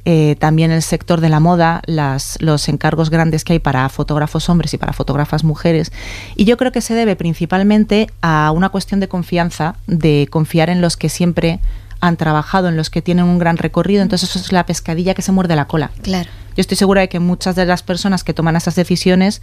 Eh, 0.09 0.37
también 0.39 0.71
el 0.71 0.83
sector 0.83 1.19
de 1.19 1.27
la 1.27 1.41
moda, 1.41 1.81
las, 1.85 2.37
los 2.39 2.69
encargos 2.69 3.09
grandes 3.09 3.43
que 3.43 3.51
hay 3.51 3.59
para 3.59 3.89
fotógrafos 3.89 4.47
hombres 4.47 4.73
y 4.73 4.77
para 4.77 4.93
fotógrafas 4.93 5.43
mujeres. 5.43 5.91
Y 6.37 6.45
yo 6.45 6.55
creo 6.55 6.71
que 6.71 6.79
se 6.79 6.93
debe 6.93 7.17
principalmente 7.17 8.07
a 8.21 8.51
una 8.51 8.69
cuestión 8.69 9.01
de 9.01 9.09
confianza, 9.09 9.75
de 9.85 10.29
confiar 10.31 10.69
en 10.69 10.79
los 10.79 10.95
que 10.95 11.09
siempre 11.09 11.59
han 11.99 12.15
trabajado, 12.15 12.69
en 12.69 12.77
los 12.77 12.89
que 12.89 13.01
tienen 13.01 13.25
un 13.25 13.37
gran 13.37 13.57
recorrido. 13.57 14.01
Entonces 14.01 14.29
eso 14.29 14.39
es 14.39 14.53
la 14.53 14.65
pescadilla 14.65 15.13
que 15.13 15.21
se 15.21 15.33
muerde 15.33 15.57
la 15.57 15.67
cola. 15.67 15.91
Claro. 16.03 16.29
Yo 16.55 16.61
estoy 16.61 16.77
segura 16.77 17.01
de 17.01 17.09
que 17.09 17.19
muchas 17.19 17.57
de 17.57 17.65
las 17.65 17.83
personas 17.83 18.23
que 18.23 18.33
toman 18.33 18.55
esas 18.55 18.75
decisiones 18.75 19.41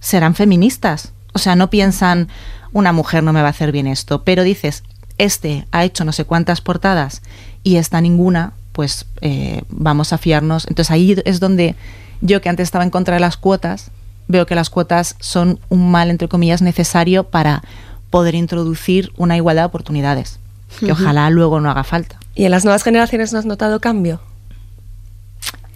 serán 0.00 0.34
feministas. 0.34 1.12
O 1.34 1.38
sea, 1.38 1.54
no 1.54 1.68
piensan 1.68 2.28
una 2.72 2.92
mujer 2.92 3.22
no 3.22 3.34
me 3.34 3.42
va 3.42 3.48
a 3.48 3.50
hacer 3.50 3.72
bien 3.72 3.86
esto, 3.86 4.24
pero 4.24 4.42
dices, 4.42 4.84
este 5.18 5.66
ha 5.70 5.84
hecho 5.84 6.06
no 6.06 6.12
sé 6.12 6.24
cuántas 6.24 6.62
portadas 6.62 7.20
y 7.62 7.76
esta 7.76 8.00
ninguna, 8.00 8.54
pues 8.78 9.06
eh, 9.22 9.62
vamos 9.70 10.12
a 10.12 10.18
fiarnos. 10.18 10.68
Entonces 10.68 10.92
ahí 10.92 11.16
es 11.24 11.40
donde 11.40 11.74
yo 12.20 12.40
que 12.40 12.48
antes 12.48 12.62
estaba 12.62 12.84
en 12.84 12.90
contra 12.90 13.14
de 13.14 13.20
las 13.20 13.36
cuotas, 13.36 13.90
veo 14.28 14.46
que 14.46 14.54
las 14.54 14.70
cuotas 14.70 15.16
son 15.18 15.58
un 15.68 15.90
mal, 15.90 16.10
entre 16.10 16.28
comillas, 16.28 16.62
necesario 16.62 17.24
para 17.24 17.64
poder 18.10 18.36
introducir 18.36 19.10
una 19.16 19.36
igualdad 19.36 19.62
de 19.62 19.66
oportunidades, 19.66 20.38
que 20.78 20.84
uh 20.84 20.88
-huh. 20.90 20.92
ojalá 20.92 21.28
luego 21.28 21.58
no 21.58 21.72
haga 21.72 21.82
falta. 21.82 22.20
¿Y 22.36 22.44
en 22.44 22.52
las 22.52 22.62
nuevas 22.62 22.84
generaciones 22.84 23.32
no 23.32 23.40
has 23.40 23.46
notado 23.46 23.80
cambio? 23.80 24.20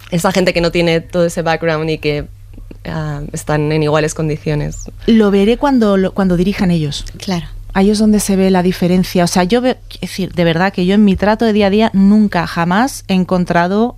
Esa 0.09 0.31
gente 0.31 0.53
que 0.53 0.61
no 0.61 0.71
tiene 0.71 1.01
todo 1.01 1.25
ese 1.25 1.41
background 1.41 1.89
y 1.89 1.97
que 1.97 2.21
uh, 2.21 3.27
están 3.33 3.69
en 3.73 3.83
iguales 3.83 4.13
condiciones. 4.13 4.89
Lo 5.07 5.29
veré 5.29 5.57
cuando, 5.57 6.13
cuando 6.13 6.37
dirijan 6.37 6.71
ellos. 6.71 7.03
Claro. 7.17 7.47
Ahí 7.73 7.89
es 7.89 7.97
donde 7.99 8.19
se 8.19 8.35
ve 8.35 8.51
la 8.51 8.63
diferencia. 8.63 9.23
O 9.23 9.27
sea, 9.27 9.43
yo 9.43 9.61
veo, 9.61 9.77
decir, 9.99 10.33
de 10.33 10.43
verdad 10.43 10.71
que 10.71 10.85
yo 10.85 10.95
en 10.95 11.05
mi 11.05 11.15
trato 11.15 11.45
de 11.45 11.53
día 11.53 11.67
a 11.67 11.71
día 11.71 11.91
nunca, 11.93 12.45
jamás 12.45 13.03
he 13.07 13.13
encontrado 13.13 13.97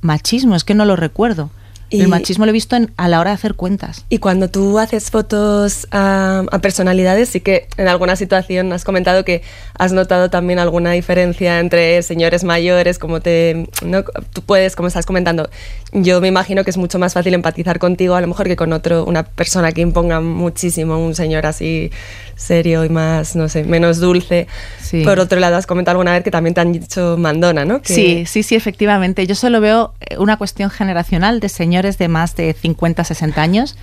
machismo. 0.00 0.54
Es 0.54 0.64
que 0.64 0.74
no 0.74 0.84
lo 0.84 0.94
recuerdo. 0.94 1.50
Y 1.90 2.00
el 2.00 2.08
machismo 2.08 2.44
lo 2.44 2.50
he 2.50 2.52
visto 2.52 2.76
en, 2.76 2.92
a 2.96 3.08
la 3.08 3.20
hora 3.20 3.30
de 3.30 3.34
hacer 3.34 3.54
cuentas. 3.54 4.04
Y 4.08 4.18
cuando 4.18 4.48
tú 4.48 4.78
haces 4.78 5.10
fotos 5.10 5.86
a, 5.90 6.44
a, 6.50 6.58
personalidades, 6.58 7.28
sí 7.28 7.40
que 7.40 7.68
en 7.76 7.88
alguna 7.88 8.16
situación 8.16 8.72
has 8.72 8.84
comentado 8.84 9.24
que 9.24 9.42
has 9.78 9.92
notado 9.92 10.30
también 10.30 10.58
alguna 10.58 10.92
diferencia 10.92 11.60
entre 11.60 12.02
señores 12.02 12.44
mayores, 12.44 12.98
como 12.98 13.20
te, 13.20 13.68
¿no? 13.84 14.04
tú 14.32 14.42
puedes, 14.42 14.76
como 14.76 14.88
estás 14.88 15.06
comentando, 15.06 15.48
yo 15.92 16.20
me 16.20 16.28
imagino 16.28 16.64
que 16.64 16.70
es 16.70 16.76
mucho 16.76 16.98
más 16.98 17.14
fácil 17.14 17.34
empatizar 17.34 17.78
contigo 17.78 18.14
a 18.14 18.20
lo 18.20 18.26
mejor 18.26 18.46
que 18.46 18.56
con 18.56 18.72
otro, 18.72 19.04
una 19.04 19.22
persona 19.22 19.72
que 19.72 19.80
imponga 19.80 20.20
muchísimo, 20.20 20.98
un 20.98 21.14
señor 21.14 21.46
así 21.46 21.90
serio 22.36 22.84
y 22.84 22.88
más, 22.88 23.36
no 23.36 23.48
sé, 23.48 23.64
menos 23.64 24.00
dulce. 24.00 24.46
Sí. 24.80 25.04
Por 25.04 25.20
otro 25.20 25.38
lado, 25.38 25.56
has 25.56 25.66
comentado 25.66 25.92
alguna 25.94 26.12
vez 26.12 26.24
que 26.24 26.30
también 26.30 26.54
te 26.54 26.60
han 26.60 26.72
dicho 26.72 27.16
mandona, 27.18 27.64
¿no? 27.64 27.80
Que... 27.80 27.94
Sí, 27.94 28.26
sí, 28.26 28.42
sí, 28.42 28.54
efectivamente. 28.54 29.26
Yo 29.26 29.34
solo 29.34 29.60
veo 29.60 29.94
una 30.18 30.36
cuestión 30.36 30.70
generacional 30.70 31.40
de 31.40 31.48
señores 31.48 31.83
de 31.84 32.08
más 32.08 32.34
de 32.36 32.52
50, 32.52 33.04
60 33.04 33.40
años 33.40 33.76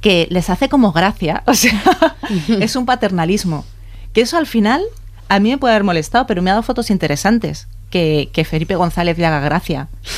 que 0.00 0.28
les 0.30 0.50
hace 0.50 0.68
como 0.68 0.92
gracia, 0.92 1.42
o 1.46 1.54
sea, 1.54 2.16
es 2.60 2.76
un 2.76 2.86
paternalismo. 2.86 3.64
Que 4.12 4.22
eso 4.22 4.36
al 4.36 4.46
final 4.46 4.82
a 5.28 5.40
mí 5.40 5.50
me 5.50 5.58
puede 5.58 5.74
haber 5.74 5.84
molestado, 5.84 6.26
pero 6.26 6.42
me 6.42 6.50
ha 6.50 6.54
dado 6.54 6.62
fotos 6.62 6.90
interesantes. 6.90 7.68
Que, 7.90 8.28
que, 8.34 8.44
Felipe 8.44 8.74
González 8.74 9.16
le 9.16 9.24
haga 9.24 9.40
gracia, 9.40 9.88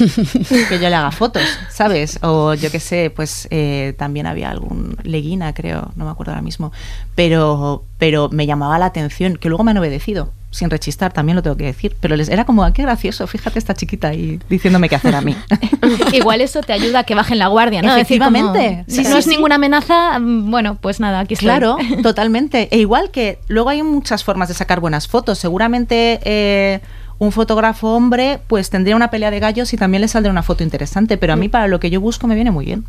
que 0.68 0.80
yo 0.80 0.88
le 0.88 0.94
haga 0.96 1.12
fotos, 1.12 1.44
¿sabes? 1.70 2.18
O 2.20 2.54
yo 2.54 2.68
qué 2.68 2.80
sé, 2.80 3.12
pues 3.14 3.46
eh, 3.52 3.94
también 3.96 4.26
había 4.26 4.50
algún 4.50 4.96
Leguina, 5.04 5.54
creo, 5.54 5.92
no 5.94 6.04
me 6.04 6.10
acuerdo 6.10 6.32
ahora 6.32 6.42
mismo, 6.42 6.72
pero, 7.14 7.84
pero 7.96 8.28
me 8.28 8.46
llamaba 8.46 8.76
la 8.80 8.86
atención, 8.86 9.36
que 9.36 9.48
luego 9.48 9.62
me 9.62 9.70
han 9.70 9.78
obedecido, 9.78 10.32
sin 10.50 10.68
rechistar, 10.68 11.12
también 11.12 11.36
lo 11.36 11.42
tengo 11.42 11.56
que 11.56 11.64
decir, 11.64 11.96
pero 12.00 12.16
les 12.16 12.28
era 12.28 12.44
como, 12.44 12.64
ah, 12.64 12.72
qué 12.72 12.82
gracioso, 12.82 13.26
fíjate 13.26 13.58
esta 13.58 13.74
chiquita 13.74 14.08
ahí 14.08 14.40
diciéndome 14.48 14.88
qué 14.88 14.96
hacer 14.96 15.14
a 15.14 15.20
mí. 15.20 15.36
Igual 16.12 16.40
eso 16.40 16.60
te 16.62 16.72
ayuda 16.72 17.00
a 17.00 17.04
que 17.04 17.14
bajen 17.14 17.38
la 17.38 17.46
guardia, 17.46 17.82
¿no? 17.82 17.94
Efectivamente. 17.94 18.58
Decir, 18.58 18.76
como, 18.76 18.84
si 18.88 19.04
sí, 19.04 19.10
no 19.10 19.18
es 19.18 19.24
sí. 19.24 19.30
ninguna 19.30 19.54
amenaza, 19.54 20.18
mm, 20.18 20.50
bueno, 20.50 20.76
pues 20.80 20.98
nada, 20.98 21.20
aquí 21.20 21.34
estoy. 21.34 21.46
Claro, 21.46 21.76
totalmente. 22.02 22.68
E 22.72 22.78
igual 22.78 23.10
que 23.10 23.38
luego 23.46 23.70
hay 23.70 23.82
muchas 23.82 24.24
formas 24.24 24.48
de 24.48 24.54
sacar 24.54 24.80
buenas 24.80 25.06
fotos. 25.06 25.38
Seguramente 25.38 26.20
eh, 26.24 26.80
un 27.18 27.30
fotógrafo 27.30 27.94
hombre 27.94 28.40
pues 28.48 28.70
tendría 28.70 28.96
una 28.96 29.10
pelea 29.10 29.30
de 29.30 29.38
gallos 29.38 29.72
y 29.72 29.76
también 29.76 30.00
le 30.00 30.08
saldría 30.08 30.32
una 30.32 30.42
foto 30.42 30.64
interesante, 30.64 31.16
pero 31.16 31.32
a 31.32 31.36
mí 31.36 31.48
para 31.48 31.68
lo 31.68 31.78
que 31.78 31.90
yo 31.90 32.00
busco 32.00 32.26
me 32.26 32.34
viene 32.34 32.50
muy 32.50 32.64
bien. 32.64 32.84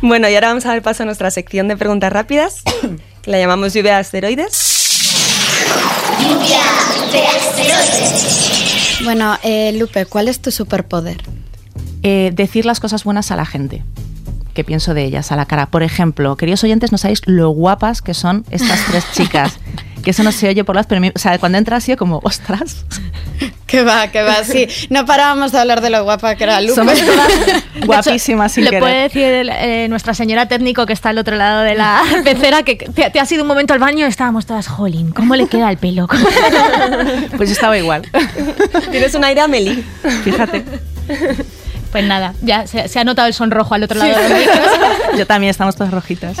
Bueno, 0.00 0.28
y 0.28 0.34
ahora 0.34 0.48
vamos 0.48 0.66
a 0.66 0.70
dar 0.70 0.82
paso 0.82 1.02
a 1.02 1.06
nuestra 1.06 1.30
sección 1.30 1.68
de 1.68 1.76
preguntas 1.76 2.12
rápidas, 2.12 2.62
que 3.22 3.30
la 3.30 3.38
llamamos 3.38 3.74
lluvia 3.74 3.94
de 3.94 4.00
asteroides. 4.00 4.81
Lluvia 6.20 6.62
de 7.12 7.26
asteroides. 7.26 9.00
Bueno, 9.04 9.36
eh, 9.42 9.72
Lupe, 9.78 10.06
¿cuál 10.06 10.28
es 10.28 10.40
tu 10.40 10.50
superpoder? 10.50 11.22
Eh, 12.02 12.30
decir 12.34 12.66
las 12.66 12.80
cosas 12.80 13.04
buenas 13.04 13.30
a 13.30 13.36
la 13.36 13.46
gente 13.46 13.84
que 14.54 14.64
pienso 14.64 14.94
de 14.94 15.04
ellas 15.04 15.32
a 15.32 15.36
la 15.36 15.46
cara. 15.46 15.66
Por 15.66 15.82
ejemplo, 15.82 16.36
queridos 16.36 16.62
oyentes, 16.64 16.92
no 16.92 16.98
sabéis 16.98 17.22
lo 17.26 17.50
guapas 17.50 18.02
que 18.02 18.14
son 18.14 18.44
estas 18.50 18.84
tres 18.86 19.04
chicas. 19.12 19.58
que 20.02 20.10
eso 20.10 20.22
no 20.22 20.32
se 20.32 20.48
oye 20.48 20.64
por 20.64 20.76
las, 20.76 20.86
pero 20.86 21.00
o 21.14 21.18
sea, 21.18 21.38
cuando 21.38 21.58
entras 21.58 21.84
así 21.84 21.96
como, 21.96 22.20
ostras. 22.24 22.84
Que 23.66 23.82
va, 23.82 24.08
que 24.08 24.22
va, 24.22 24.44
sí. 24.44 24.68
No 24.90 25.06
parábamos 25.06 25.50
de 25.50 25.58
hablar 25.58 25.80
de 25.80 25.88
lo 25.88 26.04
guapa 26.04 26.34
que 26.34 26.44
era 26.44 26.60
Lupe. 26.60 26.74
Somos 26.74 27.00
todas 27.00 27.32
guapísimas 27.86 28.52
sin 28.52 28.64
Le 28.64 28.70
querer. 28.70 28.82
puede 28.82 29.02
decir 29.04 29.50
eh, 29.50 29.86
nuestra 29.88 30.12
señora 30.12 30.46
técnico 30.46 30.84
que 30.84 30.92
está 30.92 31.08
al 31.08 31.16
otro 31.18 31.36
lado 31.36 31.62
de 31.62 31.74
la 31.74 32.02
pecera 32.24 32.64
que 32.64 32.76
te, 32.76 33.08
te 33.10 33.18
ha 33.20 33.24
sido 33.24 33.42
un 33.42 33.48
momento 33.48 33.72
al 33.72 33.78
baño 33.78 34.04
y 34.04 34.08
estábamos 34.10 34.44
todas, 34.44 34.68
jolín, 34.68 35.12
¿cómo 35.12 35.36
le 35.36 35.46
queda 35.46 35.70
el 35.70 35.78
pelo? 35.78 36.06
pues 37.38 37.50
estaba 37.50 37.78
igual. 37.78 38.02
Tienes 38.90 39.14
un 39.14 39.24
aire 39.24 39.40
a 39.40 39.48
Meli. 39.48 39.82
Fíjate. 40.22 40.64
Pues 41.92 42.06
nada, 42.06 42.34
ya 42.42 42.66
se, 42.66 42.88
se 42.88 42.98
ha 42.98 43.04
notado 43.04 43.28
el 43.28 43.34
sonrojo 43.34 43.74
al 43.74 43.82
otro 43.82 43.98
lado 43.98 44.18
del 44.18 44.32
micro. 44.38 44.54
Yo 45.18 45.26
también 45.26 45.50
estamos 45.50 45.76
todas 45.76 45.92
rojitas. 45.92 46.38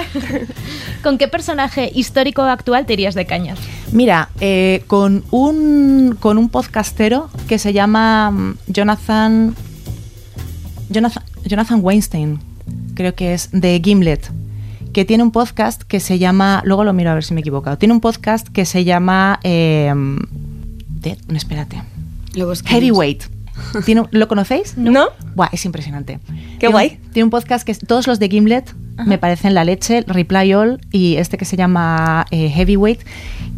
¿Con 1.02 1.18
qué 1.18 1.28
personaje 1.28 1.90
histórico 1.94 2.40
o 2.42 2.46
actual 2.46 2.86
te 2.86 2.94
irías 2.94 3.14
de 3.14 3.26
cañas? 3.26 3.58
Mira, 3.92 4.30
eh, 4.40 4.82
con, 4.86 5.24
un, 5.30 6.16
con 6.18 6.38
un 6.38 6.48
podcastero 6.48 7.28
que 7.48 7.58
se 7.58 7.74
llama 7.74 8.30
mm, 8.30 8.54
Jonathan, 8.68 9.54
Jonathan, 10.88 11.22
Jonathan 11.44 11.80
Weinstein, 11.82 12.40
creo 12.94 13.14
que 13.14 13.34
es 13.34 13.50
de 13.52 13.78
Gimlet, 13.84 14.30
que 14.94 15.04
tiene 15.04 15.22
un 15.22 15.32
podcast 15.32 15.82
que 15.82 16.00
se 16.00 16.18
llama, 16.18 16.62
luego 16.64 16.84
lo 16.84 16.94
miro 16.94 17.10
a 17.10 17.14
ver 17.14 17.24
si 17.24 17.34
me 17.34 17.40
he 17.40 17.42
equivocado, 17.42 17.76
tiene 17.76 17.92
un 17.92 18.00
podcast 18.00 18.48
que 18.48 18.64
se 18.64 18.84
llama, 18.84 19.38
eh, 19.42 19.92
de- 20.88 21.18
no, 21.28 21.36
espérate, 21.36 21.82
Lo. 22.34 22.50
Heavyweight. 22.64 23.24
Tiene 23.84 24.02
un- 24.02 24.08
¿Lo 24.10 24.28
conocéis? 24.28 24.76
¿No? 24.76 25.08
Buah, 25.34 25.48
es 25.52 25.64
impresionante. 25.64 26.18
Qué 26.26 26.58
Tiene 26.58 26.72
guay. 26.72 26.98
tiene 27.12 27.24
un 27.24 27.30
podcast 27.30 27.64
que 27.64 27.72
es- 27.72 27.78
todos 27.80 28.06
los 28.06 28.18
de 28.18 28.28
Gimlet 28.28 28.74
me 29.06 29.18
parecen 29.18 29.54
la 29.54 29.64
leche, 29.64 30.04
Reply 30.06 30.52
All 30.54 30.80
y 30.92 31.16
este 31.16 31.36
que 31.38 31.44
se 31.44 31.56
llama 31.56 32.26
eh, 32.30 32.50
Heavyweight, 32.50 33.00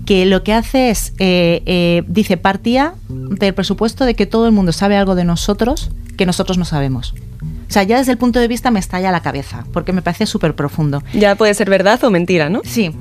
que 0.06 0.24
lo 0.26 0.42
que 0.42 0.52
hace 0.52 0.90
es, 0.90 1.12
eh, 1.18 1.62
eh, 1.66 2.02
dice, 2.06 2.36
partía 2.36 2.94
del 3.08 3.52
presupuesto 3.54 4.04
de 4.04 4.14
que 4.14 4.26
todo 4.26 4.46
el 4.46 4.52
mundo 4.52 4.72
sabe 4.72 4.96
algo 4.96 5.14
de 5.14 5.24
nosotros 5.24 5.90
que 6.16 6.24
nosotros 6.26 6.56
no 6.58 6.64
sabemos. 6.64 7.14
O 7.42 7.72
sea, 7.74 7.82
ya 7.82 7.98
desde 7.98 8.12
el 8.12 8.18
punto 8.18 8.38
de 8.38 8.46
vista 8.48 8.70
me 8.70 8.78
estalla 8.78 9.10
la 9.10 9.20
cabeza, 9.20 9.64
porque 9.72 9.92
me 9.92 10.00
parece 10.02 10.26
súper 10.26 10.54
profundo. 10.54 11.02
Ya 11.12 11.34
puede 11.34 11.52
ser 11.54 11.68
verdad 11.68 12.02
o 12.04 12.10
mentira, 12.10 12.48
¿no? 12.48 12.60
Sí. 12.64 12.92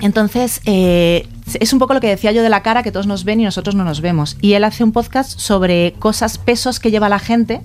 Entonces, 0.00 0.60
eh, 0.64 1.26
es 1.58 1.72
un 1.72 1.78
poco 1.78 1.94
lo 1.94 2.00
que 2.00 2.08
decía 2.08 2.32
yo 2.32 2.42
de 2.42 2.48
la 2.48 2.62
cara, 2.62 2.82
que 2.82 2.92
todos 2.92 3.06
nos 3.06 3.24
ven 3.24 3.40
y 3.40 3.44
nosotros 3.44 3.74
no 3.74 3.84
nos 3.84 4.00
vemos. 4.00 4.36
Y 4.40 4.52
él 4.52 4.64
hace 4.64 4.84
un 4.84 4.92
podcast 4.92 5.38
sobre 5.38 5.92
cosas, 5.98 6.38
pesos 6.38 6.78
que 6.80 6.90
lleva 6.90 7.08
la 7.08 7.18
gente. 7.18 7.62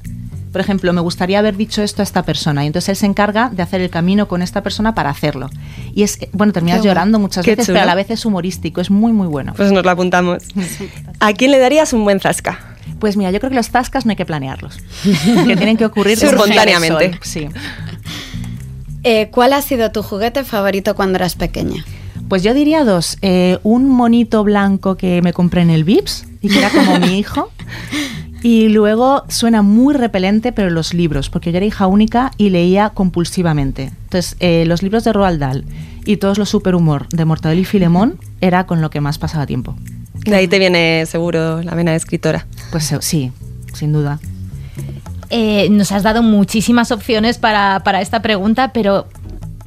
Por 0.51 0.61
ejemplo, 0.61 0.93
me 0.93 1.01
gustaría 1.01 1.39
haber 1.39 1.57
dicho 1.57 1.81
esto 1.81 2.01
a 2.01 2.03
esta 2.03 2.23
persona. 2.23 2.63
Y 2.63 2.67
entonces 2.67 2.89
él 2.89 2.95
se 2.95 3.05
encarga 3.07 3.49
de 3.49 3.63
hacer 3.63 3.81
el 3.81 3.89
camino 3.89 4.27
con 4.27 4.41
esta 4.41 4.61
persona 4.61 4.93
para 4.93 5.09
hacerlo. 5.09 5.49
Y 5.95 6.03
es, 6.03 6.19
bueno, 6.31 6.53
terminas 6.53 6.81
Qué 6.81 6.87
llorando 6.87 7.17
muchas 7.19 7.43
Qué 7.43 7.51
veces, 7.51 7.65
chulo. 7.67 7.75
pero 7.77 7.83
a 7.83 7.87
la 7.87 7.95
vez 7.95 8.11
es 8.11 8.25
humorístico, 8.25 8.79
es 8.79 8.91
muy, 8.91 9.13
muy 9.13 9.27
bueno. 9.27 9.53
Pues 9.55 9.71
nos 9.71 9.83
lo 9.83 9.89
apuntamos. 9.91 10.43
¿A 11.19 11.33
quién 11.33 11.51
le 11.51 11.59
darías 11.59 11.91
un 11.93 12.03
buen 12.03 12.19
zasca? 12.19 12.59
Pues 12.99 13.17
mira, 13.17 13.31
yo 13.31 13.39
creo 13.39 13.49
que 13.49 13.55
los 13.55 13.69
tascas 13.69 14.05
no 14.05 14.11
hay 14.11 14.15
que 14.15 14.25
planearlos. 14.25 14.77
que 15.03 15.55
tienen 15.55 15.77
que 15.77 15.85
ocurrir 15.85 16.17
espontáneamente. 16.23 17.19
Sí. 17.23 17.47
Eh, 19.03 19.29
¿Cuál 19.31 19.53
ha 19.53 19.61
sido 19.61 19.91
tu 19.91 20.03
juguete 20.03 20.43
favorito 20.43 20.95
cuando 20.95 21.17
eras 21.17 21.35
pequeña? 21.35 21.83
Pues 22.33 22.41
yo 22.41 22.55
diría 22.55 22.83
dos. 22.83 23.19
Eh, 23.21 23.59
un 23.61 23.87
monito 23.87 24.43
blanco 24.43 24.97
que 24.97 25.21
me 25.21 25.33
compré 25.33 25.61
en 25.61 25.69
el 25.69 25.83
Vips 25.83 26.25
y 26.41 26.49
que 26.49 26.57
era 26.57 26.71
como 26.71 26.97
mi 26.97 27.13
hijo. 27.19 27.51
Y 28.41 28.69
luego 28.69 29.23
suena 29.29 29.61
muy 29.61 29.93
repelente, 29.93 30.51
pero 30.51 30.71
los 30.71 30.95
libros, 30.95 31.29
porque 31.29 31.51
yo 31.51 31.57
era 31.57 31.65
hija 31.67 31.85
única 31.85 32.31
y 32.37 32.49
leía 32.49 32.89
compulsivamente. 32.89 33.91
Entonces, 34.05 34.35
eh, 34.39 34.63
los 34.65 34.81
libros 34.81 35.03
de 35.03 35.13
Roald 35.13 35.41
Dahl 35.41 35.65
y 36.05 36.17
todos 36.17 36.39
los 36.39 36.49
superhumor 36.49 37.07
de 37.09 37.23
Mortadelo 37.23 37.61
y 37.61 37.65
Filemón 37.65 38.17
era 38.41 38.65
con 38.65 38.81
lo 38.81 38.89
que 38.89 38.99
más 38.99 39.19
pasaba 39.19 39.45
tiempo. 39.45 39.75
De 40.25 40.35
ahí 40.35 40.47
te 40.47 40.57
viene 40.57 41.05
seguro 41.05 41.61
la 41.61 41.75
vena 41.75 41.91
de 41.91 41.97
escritora. 41.97 42.47
Pues 42.71 42.91
eh, 42.93 42.97
sí, 43.01 43.31
sin 43.75 43.93
duda. 43.93 44.19
Eh, 45.29 45.67
nos 45.69 45.91
has 45.91 46.01
dado 46.01 46.23
muchísimas 46.23 46.89
opciones 46.91 47.37
para, 47.37 47.83
para 47.83 48.01
esta 48.01 48.23
pregunta, 48.23 48.73
pero 48.73 49.07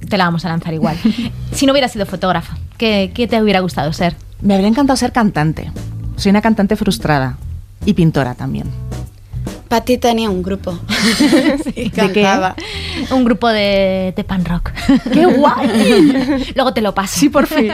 te 0.08 0.16
la 0.16 0.24
vamos 0.24 0.44
a 0.44 0.48
lanzar 0.48 0.74
igual. 0.74 0.96
si 1.52 1.66
no 1.66 1.72
hubieras 1.72 1.92
sido 1.92 2.06
fotógrafa, 2.06 2.56
¿qué, 2.78 3.10
qué 3.14 3.26
te 3.26 3.40
hubiera 3.42 3.60
gustado 3.60 3.92
ser? 3.92 4.16
Me 4.40 4.54
habría 4.54 4.68
encantado 4.68 4.96
ser 4.96 5.12
cantante. 5.12 5.70
Soy 6.16 6.30
una 6.30 6.42
cantante 6.42 6.76
frustrada 6.76 7.36
y 7.84 7.94
pintora 7.94 8.34
también. 8.34 8.66
Patti 9.68 9.98
tenía 9.98 10.30
un 10.30 10.42
grupo. 10.42 10.78
sí, 11.64 11.72
qué? 11.72 11.90
cantaba. 11.90 12.54
Un 13.10 13.24
grupo 13.24 13.48
de, 13.48 14.12
de 14.16 14.24
pan 14.24 14.44
rock. 14.44 14.70
¡Qué 15.12 15.26
guay! 15.26 16.52
Luego 16.54 16.72
te 16.72 16.80
lo 16.80 16.94
paso. 16.94 17.18
Sí, 17.18 17.28
por 17.28 17.46
fin. 17.46 17.72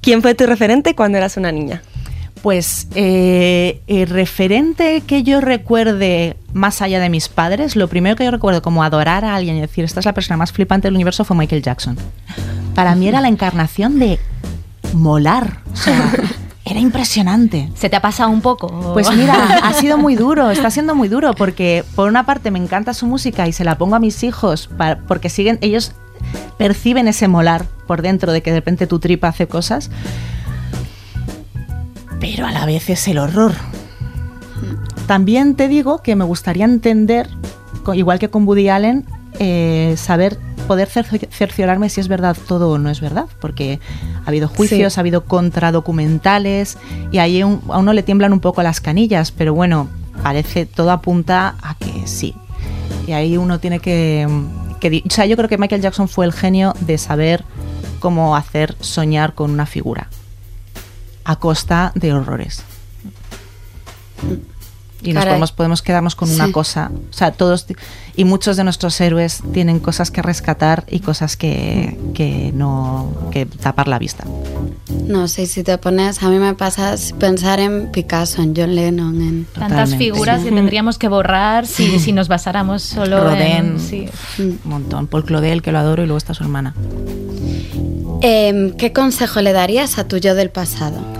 ¿Quién 0.00 0.22
fue 0.22 0.34
tu 0.34 0.46
referente 0.46 0.94
cuando 0.94 1.18
eras 1.18 1.36
una 1.36 1.50
niña? 1.52 1.82
Pues 2.46 2.86
eh, 2.94 3.80
el 3.88 4.08
referente 4.08 5.00
que 5.04 5.24
yo 5.24 5.40
recuerde 5.40 6.36
más 6.52 6.80
allá 6.80 7.00
de 7.00 7.08
mis 7.08 7.28
padres, 7.28 7.74
lo 7.74 7.88
primero 7.88 8.14
que 8.14 8.24
yo 8.24 8.30
recuerdo 8.30 8.62
como 8.62 8.84
adorar 8.84 9.24
a 9.24 9.34
alguien 9.34 9.56
y 9.56 9.60
decir, 9.60 9.84
esta 9.84 9.98
es 9.98 10.06
la 10.06 10.12
persona 10.12 10.36
más 10.36 10.52
flipante 10.52 10.86
del 10.86 10.94
universo 10.94 11.24
fue 11.24 11.36
Michael 11.36 11.60
Jackson. 11.62 11.96
Para 12.76 12.94
mí 12.94 13.08
era 13.08 13.20
la 13.20 13.26
encarnación 13.26 13.98
de 13.98 14.20
molar. 14.92 15.58
O 15.72 15.76
sea, 15.76 16.12
era 16.64 16.78
impresionante. 16.78 17.68
¿Se 17.74 17.90
te 17.90 17.96
ha 17.96 18.00
pasado 18.00 18.30
un 18.30 18.42
poco? 18.42 18.92
Pues 18.92 19.10
mira, 19.10 19.58
ha 19.64 19.72
sido 19.72 19.98
muy 19.98 20.14
duro, 20.14 20.52
está 20.52 20.70
siendo 20.70 20.94
muy 20.94 21.08
duro 21.08 21.34
porque 21.34 21.82
por 21.96 22.08
una 22.08 22.26
parte 22.26 22.52
me 22.52 22.60
encanta 22.60 22.94
su 22.94 23.06
música 23.06 23.48
y 23.48 23.52
se 23.52 23.64
la 23.64 23.76
pongo 23.76 23.96
a 23.96 23.98
mis 23.98 24.22
hijos 24.22 24.68
pa- 24.68 24.98
porque 25.08 25.30
siguen, 25.30 25.58
ellos 25.62 25.94
perciben 26.58 27.08
ese 27.08 27.26
molar 27.26 27.66
por 27.88 28.02
dentro 28.02 28.30
de 28.30 28.40
que 28.40 28.52
de 28.52 28.58
repente 28.58 28.86
tu 28.86 29.00
tripa 29.00 29.26
hace 29.26 29.48
cosas, 29.48 29.90
pero 32.20 32.46
a 32.46 32.52
la 32.52 32.66
vez 32.66 32.88
es 32.90 33.06
el 33.08 33.18
horror. 33.18 33.52
También 35.06 35.54
te 35.54 35.68
digo 35.68 36.02
que 36.02 36.16
me 36.16 36.24
gustaría 36.24 36.64
entender, 36.64 37.28
igual 37.94 38.18
que 38.18 38.28
con 38.28 38.46
Woody 38.46 38.68
Allen, 38.68 39.04
eh, 39.38 39.94
saber 39.96 40.38
poder 40.66 40.88
cercio- 40.88 41.28
cerciorarme 41.30 41.88
si 41.90 42.00
es 42.00 42.08
verdad 42.08 42.36
todo 42.48 42.70
o 42.70 42.78
no 42.78 42.90
es 42.90 43.00
verdad, 43.00 43.26
porque 43.40 43.78
ha 44.24 44.28
habido 44.28 44.48
juicios, 44.48 44.94
Sí. 44.94 44.98
ha 44.98 45.02
habido 45.02 45.24
contradocumentales 45.24 46.76
y 47.12 47.18
ahí 47.18 47.42
un- 47.44 47.62
a 47.68 47.78
uno 47.78 47.92
le 47.92 48.02
tiemblan 48.02 48.32
un 48.32 48.40
poco 48.40 48.62
las 48.64 48.80
canillas, 48.80 49.30
pero 49.30 49.54
bueno, 49.54 49.88
parece 50.24 50.66
todo 50.66 50.90
apunta 50.90 51.54
a 51.62 51.76
que 51.76 52.06
sí. 52.08 52.34
Y 53.06 53.12
ahí 53.12 53.36
uno 53.36 53.60
tiene 53.60 53.78
que, 53.78 54.26
que 54.80 55.02
o 55.06 55.10
sea, 55.10 55.26
yo 55.26 55.36
creo 55.36 55.48
que 55.48 55.58
Michael 55.58 55.82
Jackson 55.82 56.08
fue 56.08 56.24
el 56.26 56.32
genio 56.32 56.74
de 56.80 56.98
saber 56.98 57.44
cómo 58.00 58.34
hacer 58.34 58.74
soñar 58.80 59.34
con 59.34 59.52
una 59.52 59.66
figura 59.66 60.08
a 61.26 61.36
costa 61.36 61.90
de 61.96 62.12
horrores. 62.12 62.62
Y 65.02 65.12
nos 65.12 65.24
podemos, 65.24 65.52
podemos 65.52 65.82
quedarnos 65.82 66.14
con 66.14 66.30
una 66.30 66.50
cosa. 66.52 66.90
O 67.10 67.12
sea, 67.12 67.32
todos 67.32 67.66
y 68.16 68.24
muchos 68.24 68.56
de 68.56 68.64
nuestros 68.64 68.98
héroes 69.00 69.42
tienen 69.52 69.78
cosas 69.78 70.10
que 70.10 70.22
rescatar 70.22 70.84
y 70.88 71.00
cosas 71.00 71.36
que, 71.36 71.98
que 72.14 72.50
no 72.54 73.12
que 73.30 73.44
tapar 73.44 73.88
la 73.88 73.98
vista. 73.98 74.24
No 75.06 75.28
sé 75.28 75.46
si 75.46 75.62
te 75.62 75.76
pones, 75.78 76.22
a 76.22 76.28
mí 76.30 76.38
me 76.38 76.54
pasa 76.54 76.94
pensar 77.18 77.60
en 77.60 77.90
Picasso, 77.92 78.40
en 78.42 78.54
John 78.56 78.74
Lennon, 78.74 79.20
en... 79.20 79.46
Tantas 79.52 79.96
figuras 79.96 80.42
que 80.42 80.50
tendríamos 80.50 80.96
que 80.96 81.08
borrar 81.08 81.66
si, 81.66 81.98
si 81.98 82.12
nos 82.12 82.28
basáramos 82.28 82.82
solo 82.82 83.22
Rodin, 83.22 83.40
en... 83.40 83.80
sí. 83.80 84.08
un 84.38 84.58
montón. 84.64 85.08
Paul 85.08 85.24
Claudel, 85.24 85.60
que 85.60 85.72
lo 85.72 85.78
adoro, 85.78 86.02
y 86.02 86.06
luego 86.06 86.18
está 86.18 86.34
su 86.34 86.42
hermana. 86.42 86.74
Em, 88.22 88.72
¿Qué 88.72 88.92
consejo 88.92 89.40
le 89.42 89.52
darías 89.52 89.98
a 89.98 90.08
tu 90.08 90.16
yo 90.16 90.34
del 90.34 90.50
pasado? 90.50 91.15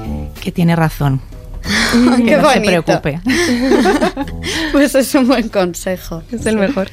Que 0.46 0.52
tiene 0.52 0.76
razón. 0.76 1.20
Qué 2.18 2.24
que 2.24 2.36
no 2.36 2.48
se 2.52 2.60
bonito. 2.60 2.84
preocupe. 2.84 3.20
Pues 4.70 4.94
es 4.94 5.12
un 5.16 5.26
buen 5.26 5.48
consejo. 5.48 6.22
Es 6.30 6.46
el 6.46 6.56
mejor. 6.56 6.88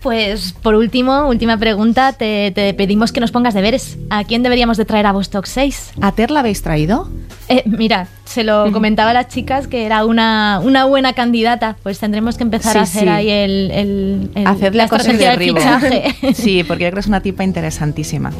Pues 0.00 0.52
por 0.60 0.74
último, 0.74 1.28
última 1.28 1.56
pregunta, 1.56 2.12
te, 2.14 2.50
te 2.50 2.74
pedimos 2.74 3.12
que 3.12 3.20
nos 3.20 3.30
pongas 3.30 3.54
deberes. 3.54 3.96
¿A 4.10 4.24
quién 4.24 4.42
deberíamos 4.42 4.76
de 4.76 4.84
traer 4.84 5.06
a 5.06 5.12
Vostok 5.12 5.46
6? 5.46 5.92
¿A 6.00 6.10
Ter 6.12 6.32
la 6.32 6.40
habéis 6.40 6.62
traído? 6.62 7.08
Eh, 7.48 7.62
mira, 7.66 8.08
se 8.24 8.42
lo 8.42 8.72
comentaba 8.72 9.10
a 9.10 9.14
las 9.14 9.28
chicas 9.28 9.68
que 9.68 9.86
era 9.86 10.04
una, 10.04 10.60
una 10.64 10.84
buena 10.86 11.12
candidata. 11.12 11.76
Pues 11.84 12.00
tendremos 12.00 12.36
que 12.36 12.42
empezar 12.42 12.72
Sí, 12.72 12.78
a 12.78 12.82
hacer 12.82 13.02
sí. 13.04 13.08
ahí 13.08 13.30
el, 13.30 13.70
el, 13.70 14.30
el- 14.34 14.46
Hacerle 14.48 14.78
la 14.78 14.88
cosas 14.88 15.16
de 15.16 15.36
fichaje. 15.38 16.34
Sí, 16.34 16.64
porque 16.64 16.82
yo 16.84 16.88
creo 16.90 16.94
que 16.94 17.00
es 17.00 17.06
una 17.06 17.20
tipa 17.20 17.44
interesantísima. 17.44 18.32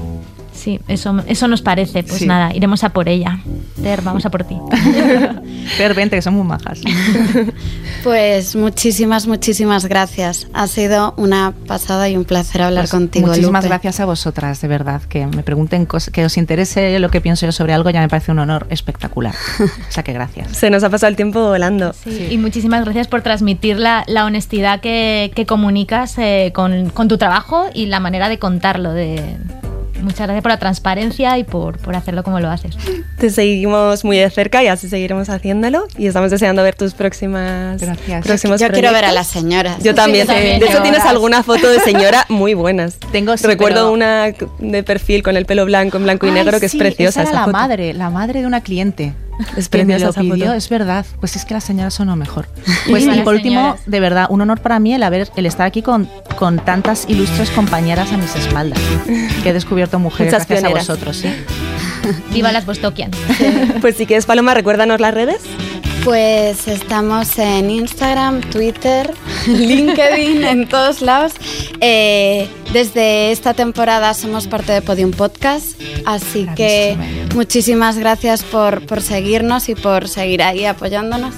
Sí, 0.64 0.80
eso, 0.88 1.14
eso 1.26 1.46
nos 1.46 1.60
parece. 1.60 2.02
Pues 2.04 2.20
Sí. 2.20 2.26
nada, 2.26 2.54
iremos 2.54 2.84
a 2.84 2.88
por 2.88 3.06
ella. 3.08 3.38
Ter, 3.82 4.00
vamos 4.00 4.24
a 4.24 4.30
por 4.30 4.44
ti. 4.44 4.56
Ter, 5.76 5.92
vente, 5.94 6.16
que 6.16 6.22
son 6.22 6.34
muy 6.34 6.44
majas. 6.44 6.80
Pues 8.02 8.54
muchísimas, 8.54 9.26
muchísimas 9.26 9.86
gracias. 9.86 10.46
Ha 10.52 10.66
sido 10.66 11.14
una 11.16 11.54
pasada 11.66 12.08
y 12.10 12.16
un 12.18 12.24
placer 12.26 12.60
hablar 12.60 12.82
Pues 12.84 12.90
contigo. 12.90 13.28
Muchísimas 13.28 13.64
Lupe. 13.64 13.68
gracias 13.70 13.98
a 14.00 14.04
vosotras, 14.04 14.60
de 14.60 14.68
verdad. 14.68 15.00
Que 15.02 15.26
me 15.26 15.42
pregunten 15.42 15.86
cosas, 15.86 16.12
que 16.12 16.22
os 16.24 16.36
interese 16.36 16.98
lo 16.98 17.08
que 17.10 17.22
pienso 17.22 17.46
yo 17.46 17.52
sobre 17.52 17.72
algo, 17.72 17.88
ya 17.90 18.00
me 18.02 18.08
parece 18.10 18.30
un 18.32 18.40
honor 18.40 18.66
espectacular. 18.68 19.34
O 19.60 19.92
sea 19.92 20.02
que 20.02 20.12
gracias. 20.12 20.48
Se 20.56 20.68
nos 20.70 20.82
ha 20.84 20.90
pasado 20.90 21.08
el 21.08 21.16
tiempo 21.16 21.40
volando. 21.48 21.94
Sí, 21.94 22.28
Y 22.30 22.36
muchísimas 22.38 22.84
gracias 22.84 23.08
por 23.08 23.22
transmitir 23.22 23.78
la, 23.78 24.04
la 24.06 24.26
honestidad 24.26 24.80
que, 24.80 25.32
que 25.34 25.46
comunicas 25.46 26.18
eh, 26.18 26.52
con, 26.54 26.90
con 26.90 27.08
tu 27.08 27.16
trabajo 27.16 27.66
y 27.72 27.86
la 27.86 28.00
manera 28.00 28.28
de 28.28 28.38
contarlo. 28.38 28.92
De... 28.92 29.36
Muchas 30.02 30.26
gracias 30.26 30.42
por 30.42 30.50
la 30.50 30.58
transparencia 30.58 31.38
y 31.38 31.44
por, 31.44 31.78
por 31.78 31.94
hacerlo 31.96 32.22
como 32.22 32.40
lo 32.40 32.50
haces. 32.50 32.76
Te 33.18 33.30
seguimos 33.30 34.04
muy 34.04 34.18
de 34.18 34.28
cerca 34.30 34.62
y 34.62 34.66
así 34.66 34.88
seguiremos 34.88 35.28
haciéndolo. 35.30 35.86
Y 35.96 36.06
estamos 36.06 36.30
deseando 36.30 36.62
ver 36.62 36.74
tus 36.74 36.94
próximas 36.94 37.80
Gracias. 37.80 38.24
próximos 38.26 38.60
Yo 38.60 38.68
quiero 38.68 38.88
ver 38.92 39.04
a 39.04 39.08
proyectos. 39.08 39.14
las 39.14 39.26
señoras. 39.28 39.82
Yo 39.82 39.94
también. 39.94 40.26
yo 40.26 40.32
también. 40.34 40.60
De 40.60 40.66
hecho, 40.66 40.82
tienes 40.82 41.00
alguna 41.04 41.42
foto 41.42 41.68
de 41.68 41.80
señora 41.80 42.26
muy 42.28 42.54
buenas. 42.54 42.96
Tengo, 43.12 43.36
sí, 43.36 43.46
Recuerdo 43.46 43.76
pero- 43.82 43.92
una 43.92 44.32
de 44.58 44.82
perfil 44.82 45.22
con 45.22 45.36
el 45.36 45.46
pelo 45.46 45.64
blanco, 45.64 45.96
en 45.96 46.02
blanco 46.04 46.26
y 46.26 46.30
Ay, 46.30 46.34
negro, 46.34 46.60
que 46.60 46.68
sí, 46.68 46.76
es 46.76 46.82
preciosa 46.82 47.22
esa 47.22 47.22
era 47.22 47.30
esa 47.30 47.38
la 47.40 47.44
foto. 47.46 47.52
madre, 47.56 47.92
la 47.94 48.10
madre 48.10 48.40
de 48.40 48.46
una 48.46 48.60
cliente. 48.62 49.14
Es 49.56 49.68
que 49.68 49.84
me 49.84 49.98
lo 49.98 50.12
pidió, 50.12 50.46
foto. 50.46 50.52
es 50.54 50.68
verdad. 50.68 51.06
Pues 51.20 51.36
es 51.36 51.44
que 51.44 51.54
las 51.54 51.64
señoras 51.64 51.94
son 51.94 52.08
lo 52.08 52.16
mejor. 52.16 52.46
Pues 52.88 53.04
y 53.04 53.20
por 53.20 53.34
último, 53.34 53.60
señoras. 53.60 53.80
de 53.86 54.00
verdad, 54.00 54.26
un 54.30 54.40
honor 54.42 54.60
para 54.60 54.78
mí 54.78 54.94
el 54.94 55.02
haber 55.02 55.28
el 55.36 55.46
estar 55.46 55.66
aquí 55.66 55.82
con, 55.82 56.08
con 56.36 56.58
tantas 56.58 57.06
ilustres 57.08 57.50
compañeras 57.50 58.12
a 58.12 58.16
mis 58.16 58.34
espaldas. 58.36 58.78
Que 59.42 59.50
he 59.50 59.52
descubierto 59.52 59.98
mujeres 59.98 60.32
Muchas 60.32 60.46
gracias 60.48 60.60
pioneras. 60.62 60.88
a 60.88 60.92
vosotros, 60.92 61.16
sí. 61.16 61.28
Viva 62.32 62.52
las 62.52 62.66
Bostokian. 62.66 63.10
Pues 63.80 63.96
si 63.96 64.06
quieres, 64.06 64.26
Paloma, 64.26 64.54
recuérdanos 64.54 65.00
las 65.00 65.14
redes. 65.14 65.40
Pues 66.02 66.66
estamos 66.66 67.38
en 67.38 67.70
Instagram, 67.70 68.40
Twitter, 68.50 69.12
LinkedIn, 69.46 70.44
en 70.44 70.68
todos 70.68 71.00
lados. 71.00 71.32
Eh, 71.80 72.48
desde 72.72 73.30
esta 73.32 73.54
temporada 73.54 74.12
somos 74.14 74.46
parte 74.46 74.72
de 74.72 74.82
Podium 74.82 75.12
Podcast, 75.12 75.80
así 76.04 76.48
que 76.56 76.96
muchísimas 77.34 77.98
gracias 77.98 78.42
por, 78.42 78.84
por 78.86 79.00
seguirnos 79.00 79.68
y 79.68 79.74
por 79.74 80.08
seguir 80.08 80.42
ahí 80.42 80.64
apoyándonos. 80.64 81.34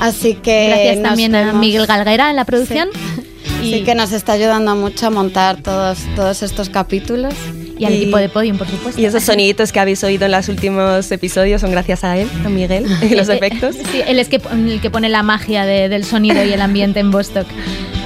Así 0.00 0.34
que 0.34 0.68
Gracias 0.68 1.02
también 1.02 1.34
a. 1.34 1.52
Miguel 1.52 1.86
Galguera 1.86 2.30
en 2.30 2.36
la 2.36 2.44
producción. 2.44 2.88
Sí, 3.62 3.82
que 3.82 3.94
nos 3.94 4.12
está 4.12 4.32
ayudando 4.32 4.76
mucho 4.76 5.06
a 5.06 5.10
montar 5.10 5.62
todos, 5.62 5.98
todos 6.16 6.42
estos 6.42 6.68
capítulos. 6.68 7.32
Y 7.78 7.84
al 7.84 7.92
Y- 7.92 7.96
equipo 8.02 8.18
de 8.18 8.28
Podium, 8.28 8.56
por 8.58 8.68
supuesto. 8.68 9.00
Y 9.00 9.04
esos 9.04 9.22
soniditos 9.24 9.72
que 9.72 9.80
habéis 9.80 10.02
oído 10.04 10.26
en 10.26 10.32
los 10.32 10.48
últimos 10.48 11.10
episodios 11.10 11.60
son 11.60 11.70
gracias 11.72 12.04
a 12.04 12.16
él, 12.16 12.28
a 12.44 12.48
Miguel, 12.48 12.86
y 13.10 13.14
los 13.14 13.28
Eh, 13.28 13.32
eh, 13.32 13.36
efectos. 13.36 13.76
Sí, 13.90 14.00
él 14.06 14.18
es 14.18 14.28
que, 14.28 14.40
el 14.52 14.80
que 14.80 14.90
pone 14.90 15.08
la 15.08 15.22
magia 15.22 15.64
de- 15.66 15.88
del 15.88 16.04
sonido 16.04 16.44
y 16.44 16.52
el 16.52 16.60
ambiente 16.60 17.00
en 17.00 17.10
Bostock. 17.10 17.46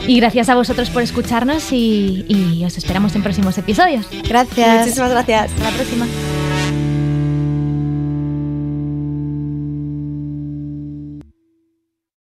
Y 0.07 0.21
gracias 0.21 0.49
a 0.49 0.55
vosotros 0.55 0.89
por 0.89 1.03
escucharnos 1.03 1.71
y, 1.71 2.25
y 2.29 2.65
os 2.65 2.79
esperamos 2.79 3.15
en 3.15 3.23
próximos 3.23 3.59
episodios. 3.59 4.07
Gracias. 4.27 4.79
Muchísimas 4.81 5.11
gracias. 5.11 5.51
Hasta 5.53 5.71
la 5.71 5.77
próxima. 5.77 6.07